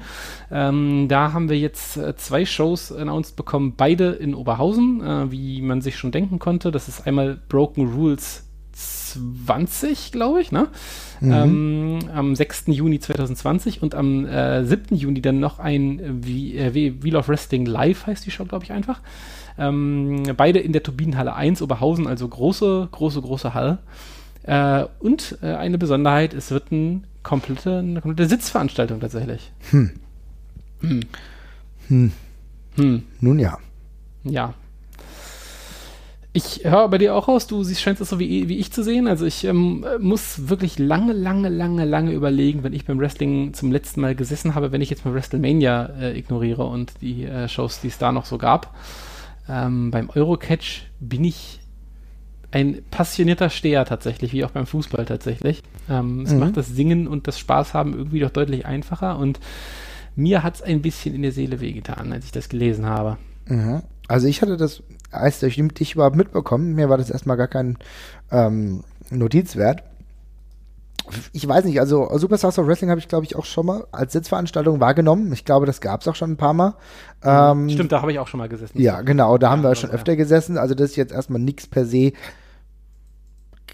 [0.51, 5.61] Ähm, da haben wir jetzt äh, zwei Shows announced bekommen, beide in Oberhausen, äh, wie
[5.61, 6.71] man sich schon denken konnte.
[6.71, 8.43] Das ist einmal Broken Rules
[9.45, 10.67] 20, glaube ich, ne?
[11.19, 11.31] Mhm.
[11.31, 12.65] Ähm, am 6.
[12.67, 14.95] Juni 2020 und am äh, 7.
[14.95, 19.01] Juni dann noch ein äh, Wheel of Wrestling Live heißt die Show, glaube ich, einfach.
[19.57, 23.79] Ähm, beide in der Turbinenhalle 1 Oberhausen, also große, große, große Halle.
[24.43, 29.51] Äh, und äh, eine Besonderheit, es wird ein komplette, eine komplette Sitzveranstaltung tatsächlich.
[29.71, 29.91] Hm.
[30.81, 30.99] Hm.
[31.87, 32.11] Hm.
[32.75, 33.03] Hm.
[33.21, 33.57] Nun ja.
[34.23, 34.53] Ja,
[36.35, 38.83] ich höre bei dir auch aus, du siehst, scheinst es so wie, wie ich zu
[38.83, 39.07] sehen.
[39.07, 43.71] Also ich ähm, muss wirklich lange, lange, lange, lange überlegen, wenn ich beim Wrestling zum
[43.71, 47.81] letzten Mal gesessen habe, wenn ich jetzt mal WrestleMania äh, ignoriere und die äh, Shows,
[47.81, 48.75] die es da noch so gab.
[49.47, 51.59] Ähm, beim Eurocatch bin ich
[52.49, 55.61] ein passionierter Steher tatsächlich, wie auch beim Fußball tatsächlich.
[55.87, 56.39] Ähm, es mhm.
[56.39, 59.39] macht das Singen und das Spaß haben irgendwie doch deutlich einfacher und
[60.15, 63.17] mir hat es ein bisschen in der Seele wehgetan, als ich das gelesen habe.
[63.45, 63.83] Mhm.
[64.07, 64.83] Also ich hatte das
[65.13, 66.73] heißt, ich dich überhaupt mitbekommen.
[66.73, 67.77] Mir war das erstmal gar kein
[68.31, 69.83] ähm, Notiz wert.
[71.33, 74.13] Ich weiß nicht, also Superstars of Wrestling habe ich, glaube ich, auch schon mal als
[74.13, 75.33] Sitzveranstaltung wahrgenommen.
[75.33, 76.75] Ich glaube, das gab es auch schon ein paar Mal.
[77.23, 78.79] Ähm, Stimmt, da habe ich auch schon mal gesessen.
[78.79, 80.17] Ja, genau, da ja, haben wir schon öfter ja.
[80.17, 80.57] gesessen.
[80.57, 82.13] Also das ist jetzt erstmal nichts per se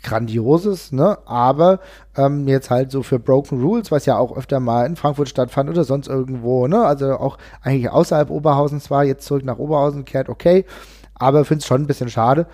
[0.02, 1.18] Grandioses, ne?
[1.26, 1.80] Aber
[2.16, 5.70] ähm, jetzt halt so für Broken Rules, was ja auch öfter mal in Frankfurt stattfand
[5.70, 6.86] oder sonst irgendwo, ne?
[6.86, 10.66] Also auch eigentlich außerhalb Oberhausens war, jetzt zurück nach Oberhausen kehrt, okay.
[11.20, 12.48] Aber finde es schon ein bisschen schade.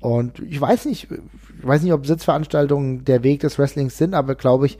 [0.00, 4.34] Und ich weiß nicht, ich weiß nicht, ob Sitzveranstaltungen der Weg des Wrestlings sind, aber
[4.34, 4.78] glaube ich,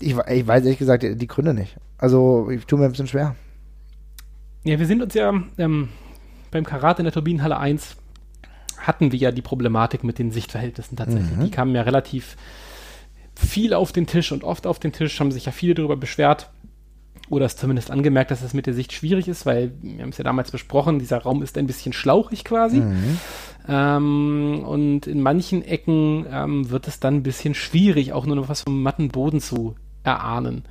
[0.00, 1.76] ich, ich weiß ehrlich gesagt die, Gründe nicht.
[1.98, 3.36] Also ich tue mir ein bisschen schwer.
[4.64, 5.90] Ja, wir sind uns ja ähm,
[6.50, 7.96] beim Karate in der Turbinenhalle 1
[8.78, 11.36] hatten wir ja die Problematik mit den Sichtverhältnissen tatsächlich.
[11.36, 11.44] Mhm.
[11.44, 12.36] Die kamen ja relativ
[13.34, 16.50] viel auf den Tisch und oft auf den Tisch, haben sich ja viele darüber beschwert
[17.30, 20.18] oder es zumindest angemerkt, dass es mit der Sicht schwierig ist, weil wir haben es
[20.18, 22.80] ja damals besprochen, dieser Raum ist ein bisschen schlauchig quasi.
[22.80, 23.18] Mhm.
[23.66, 28.48] Ähm, und in manchen Ecken ähm, wird es dann ein bisschen schwierig, auch nur noch
[28.48, 30.64] was vom matten Boden zu erahnen.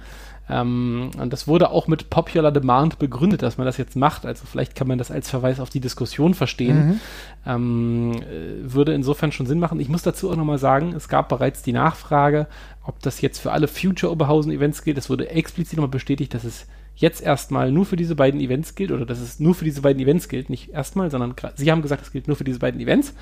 [0.50, 4.26] Ähm, und das wurde auch mit Popular Demand begründet, dass man das jetzt macht.
[4.26, 6.88] Also vielleicht kann man das als Verweis auf die Diskussion verstehen.
[6.88, 7.00] Mhm.
[7.46, 9.80] Ähm, äh, würde insofern schon Sinn machen.
[9.80, 12.48] Ich muss dazu auch nochmal sagen, es gab bereits die Nachfrage,
[12.86, 14.98] ob das jetzt für alle Future Oberhausen-Events gilt.
[14.98, 18.92] Es wurde explizit nochmal bestätigt, dass es jetzt erstmal nur für diese beiden Events gilt
[18.92, 20.50] oder dass es nur für diese beiden Events gilt.
[20.50, 23.14] Nicht erstmal, sondern Sie haben gesagt, es gilt nur für diese beiden Events.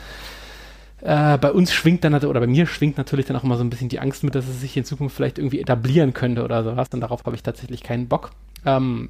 [1.01, 3.69] Äh, bei uns schwingt dann, oder bei mir schwingt natürlich dann auch immer so ein
[3.69, 6.89] bisschen die Angst mit, dass es sich in Zukunft vielleicht irgendwie etablieren könnte oder sowas.
[6.93, 8.31] Und darauf habe ich tatsächlich keinen Bock.
[8.65, 9.09] Ähm,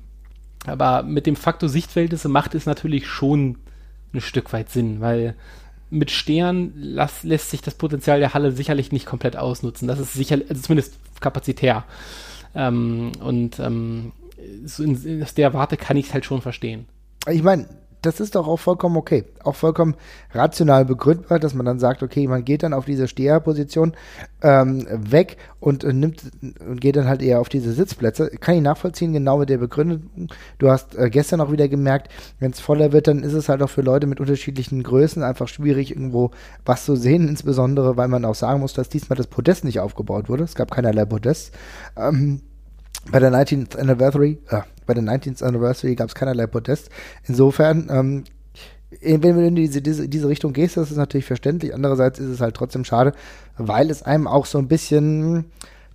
[0.65, 3.57] aber mit dem Faktor Sichtverhältnisse macht es natürlich schon
[4.13, 5.35] ein Stück weit Sinn, weil
[5.89, 9.87] mit Stern las, lässt sich das Potenzial der Halle sicherlich nicht komplett ausnutzen.
[9.87, 11.83] Das ist sicher, also zumindest kapazitär.
[12.55, 14.13] Ähm, und ähm,
[14.65, 16.85] so in, aus der Warte kann ich es halt schon verstehen.
[17.29, 17.67] Ich meine,
[18.01, 19.25] das ist doch auch vollkommen okay.
[19.43, 19.95] Auch vollkommen
[20.33, 23.93] rational begründbar, dass man dann sagt, okay, man geht dann auf diese Steherposition
[24.41, 28.29] ähm, weg und äh, nimmt und geht dann halt eher auf diese Sitzplätze.
[28.29, 30.29] Kann ich nachvollziehen, genau mit der Begründung.
[30.57, 33.61] Du hast äh, gestern auch wieder gemerkt, wenn es voller wird, dann ist es halt
[33.61, 36.31] auch für Leute mit unterschiedlichen Größen einfach schwierig, irgendwo
[36.65, 40.27] was zu sehen, insbesondere, weil man auch sagen muss, dass diesmal das Podest nicht aufgebaut
[40.27, 40.43] wurde.
[40.43, 41.53] Es gab keinerlei Podest.
[41.95, 42.41] Ähm,
[43.11, 46.89] bei der 19th Anniversary, äh, bei der 19th Anniversary gab es keinerlei Protest.
[47.27, 48.23] Insofern, ähm,
[49.01, 51.73] wenn du in diese, diese, diese Richtung gehst, das ist natürlich verständlich.
[51.73, 53.13] Andererseits ist es halt trotzdem schade,
[53.57, 55.45] weil es einem auch so ein bisschen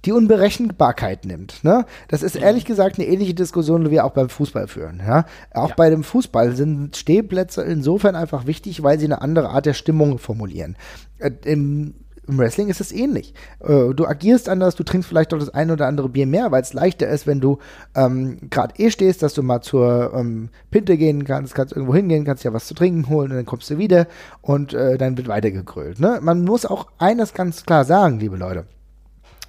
[0.05, 1.65] die Unberechenbarkeit nimmt.
[1.65, 1.85] Ne?
[2.09, 5.03] Das ist ehrlich gesagt eine ähnliche Diskussion, die wir auch beim Fußball führen.
[5.05, 5.27] Ja?
[5.53, 5.75] Auch ja.
[5.75, 10.19] bei dem Fußball sind Stehplätze insofern einfach wichtig, weil sie eine andere Art der Stimmung
[10.19, 10.77] formulieren.
[11.19, 11.95] Äh, Im
[12.29, 13.35] im Wrestling ist es ähnlich.
[13.61, 16.63] Äh, du agierst anders, du trinkst vielleicht auch das ein oder andere Bier mehr, weil
[16.63, 17.59] es leichter ist, wenn du
[17.95, 22.25] ähm, gerade eh stehst, dass du mal zur ähm, Pinte gehen kannst, kannst irgendwo hingehen,
[22.25, 24.07] kannst ja was zu trinken holen und dann kommst du wieder
[24.43, 26.01] und äh, dann wird weitergegrölt.
[26.01, 26.19] Ne?
[26.21, 28.67] Man muss auch eines ganz klar sagen, liebe Leute.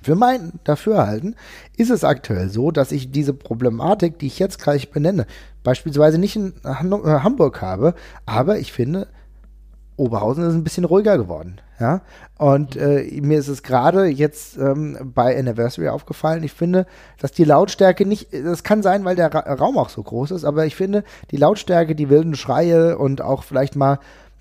[0.03, 1.35] Für mein Dafürhalten
[1.75, 5.25] ist es aktuell so, dass ich diese Problematik, die ich jetzt gleich benenne,
[5.63, 7.93] beispielsweise nicht in äh, Hamburg habe,
[8.25, 9.07] aber ich finde,
[9.97, 11.59] Oberhausen ist ein bisschen ruhiger geworden.
[11.79, 12.01] Ja,
[12.39, 16.43] und äh, mir ist es gerade jetzt ähm, bei Anniversary aufgefallen.
[16.43, 16.87] Ich finde,
[17.19, 20.43] dass die Lautstärke nicht, das kann sein, weil der Ra Raum auch so groß ist,
[20.43, 23.99] aber ich finde, die Lautstärke, die wilden Schreie und auch vielleicht mal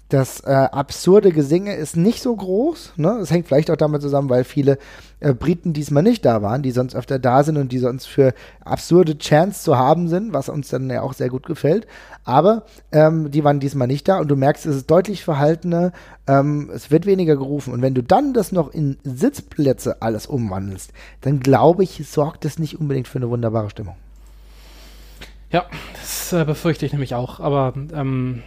[0.09, 2.93] das äh, absurde Gesinge ist nicht so groß.
[2.97, 3.17] Ne?
[3.19, 4.79] Das hängt vielleicht auch damit zusammen, weil viele
[5.19, 8.33] äh, Briten diesmal nicht da waren, die sonst öfter da sind und die sonst für
[8.65, 11.89] absurde Chants zu haben sind, was uns dann ja auch sehr gut gefällt.
[12.25, 15.93] Aber ähm, die waren diesmal nicht da und du merkst, es ist deutlich verhaltener,
[16.29, 17.73] ähm, es wird weniger gerufen.
[17.73, 20.93] Und wenn du dann das noch in Sitzplätze alles umwandelst,
[21.23, 23.97] dann glaube ich, sorgt das nicht unbedingt für eine wunderbare Stimmung.
[25.51, 25.65] Ja,
[25.95, 27.41] das äh, befürchte ich nämlich auch.
[27.41, 28.43] Aber ähm,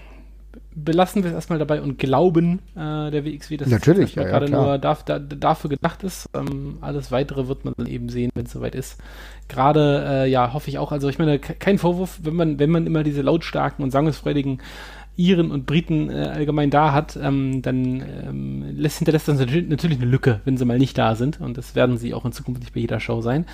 [0.83, 4.49] belassen wir es erstmal dabei und glauben äh, der WXW, dass Natürlich, es ja, gerade
[4.49, 6.29] ja, nur darf, da, dafür gedacht ist.
[6.33, 8.97] Ähm, alles weitere wird man dann eben sehen, wenn es soweit ist.
[9.47, 10.91] Gerade, äh, ja, hoffe ich auch.
[10.91, 14.61] Also ich meine, kein Vorwurf, wenn man, wenn man immer diese lautstarken und sangesfreudigen
[15.15, 20.09] Iren und Briten äh, allgemein da hat, ähm, dann ähm, lässt, hinterlässt das natürlich eine
[20.09, 21.41] Lücke, wenn sie mal nicht da sind.
[21.41, 23.45] Und das werden sie auch in Zukunft nicht bei jeder Show sein.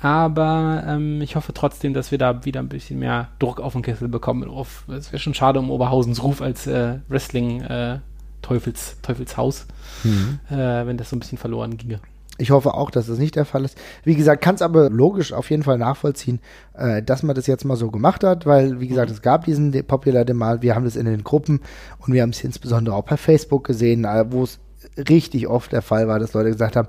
[0.00, 3.82] Aber ähm, ich hoffe trotzdem, dass wir da wieder ein bisschen mehr Druck auf den
[3.82, 4.48] Kessel bekommen.
[4.88, 7.98] Es wäre schon schade um Oberhausens Ruf als äh, Wrestling äh,
[8.40, 9.66] Teufels, Teufelshaus,
[10.02, 10.40] mhm.
[10.50, 12.00] äh, wenn das so ein bisschen verloren ginge.
[12.38, 13.76] Ich hoffe auch, dass das nicht der Fall ist.
[14.02, 16.40] Wie gesagt, kann es aber logisch auf jeden Fall nachvollziehen,
[16.72, 19.16] äh, dass man das jetzt mal so gemacht hat, weil, wie gesagt, mhm.
[19.16, 21.60] es gab diesen Popular Demand, wir haben das in den Gruppen
[21.98, 24.58] und wir haben es insbesondere auch bei Facebook gesehen, äh, wo es
[24.96, 26.88] richtig oft der Fall war, dass Leute gesagt haben,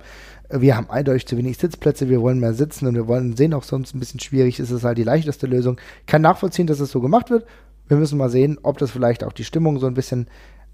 [0.54, 3.64] wir haben eindeutig zu wenig Sitzplätze, wir wollen mehr sitzen und wir wollen sehen auch
[3.64, 5.80] sonst ein bisschen schwierig, ist es halt die leichteste Lösung.
[6.08, 7.46] Kann nachvollziehen, dass es so gemacht wird.
[7.88, 10.28] Wir müssen mal sehen, ob das vielleicht auch die Stimmung so ein bisschen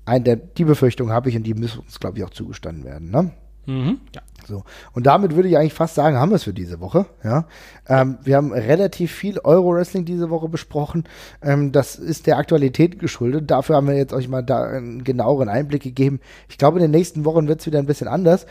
[0.05, 3.11] ein, der, die Befürchtung habe ich und die müssen uns, glaube ich, auch zugestanden werden.
[3.11, 3.31] Ne?
[3.67, 3.99] Mhm.
[4.15, 4.21] Ja.
[4.47, 4.63] So.
[4.93, 7.05] Und damit würde ich eigentlich fast sagen, haben wir es für diese Woche.
[7.23, 7.47] Ja.
[7.87, 11.03] Ähm, wir haben relativ viel Euro-Wrestling diese Woche besprochen.
[11.41, 13.51] Ähm, das ist der Aktualität geschuldet.
[13.51, 16.21] Dafür haben wir jetzt euch mal da einen genaueren Einblick gegeben.
[16.47, 18.45] Ich glaube, in den nächsten Wochen wird es wieder ein bisschen anders.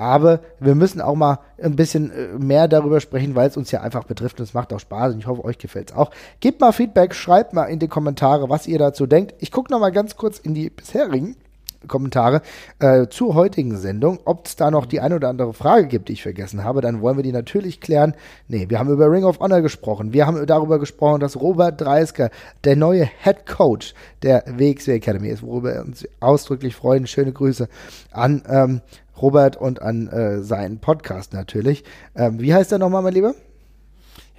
[0.00, 3.82] Aber wir müssen auch mal ein bisschen äh, mehr darüber sprechen, weil es uns ja
[3.82, 6.10] einfach betrifft und es macht auch Spaß und ich hoffe, euch gefällt es auch.
[6.40, 9.34] Gebt mal Feedback, schreibt mal in die Kommentare, was ihr dazu denkt.
[9.40, 11.36] Ich gucke noch mal ganz kurz in die bisherigen
[11.86, 12.40] Kommentare
[12.78, 14.20] äh, zur heutigen Sendung.
[14.24, 17.02] Ob es da noch die eine oder andere Frage gibt, die ich vergessen habe, dann
[17.02, 18.14] wollen wir die natürlich klären.
[18.48, 20.14] Nee, wir haben über Ring of Honor gesprochen.
[20.14, 22.30] Wir haben darüber gesprochen, dass Robert Dreisker
[22.64, 27.06] der neue Head Coach der WXW Academy ist, worüber wir uns ausdrücklich freuen.
[27.06, 27.68] Schöne Grüße
[28.10, 28.80] an ähm,
[29.20, 31.84] Robert und an äh, seinen Podcast natürlich.
[32.14, 33.34] Ähm, wie heißt der nochmal, mein Lieber?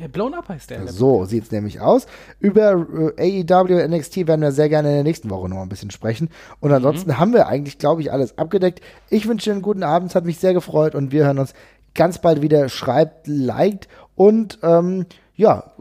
[0.01, 0.87] Ja, Blown Up heißt der.
[0.87, 2.07] So sieht es nämlich aus.
[2.39, 5.91] Über äh, AEW NXT werden wir sehr gerne in der nächsten Woche noch ein bisschen
[5.91, 6.29] sprechen.
[6.59, 7.19] Und ansonsten mhm.
[7.19, 8.81] haben wir eigentlich, glaube ich, alles abgedeckt.
[9.09, 11.53] Ich wünsche dir einen guten Abend, es hat mich sehr gefreut und wir hören uns
[11.93, 12.67] ganz bald wieder.
[12.67, 15.05] Schreibt, liked und ähm,
[15.35, 15.71] ja.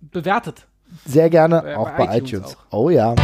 [0.00, 0.66] Bewertet.
[1.04, 2.32] Sehr gerne bei, auch bei, bei iTunes.
[2.32, 2.56] iTunes.
[2.70, 2.84] Auch.
[2.84, 3.14] Oh ja.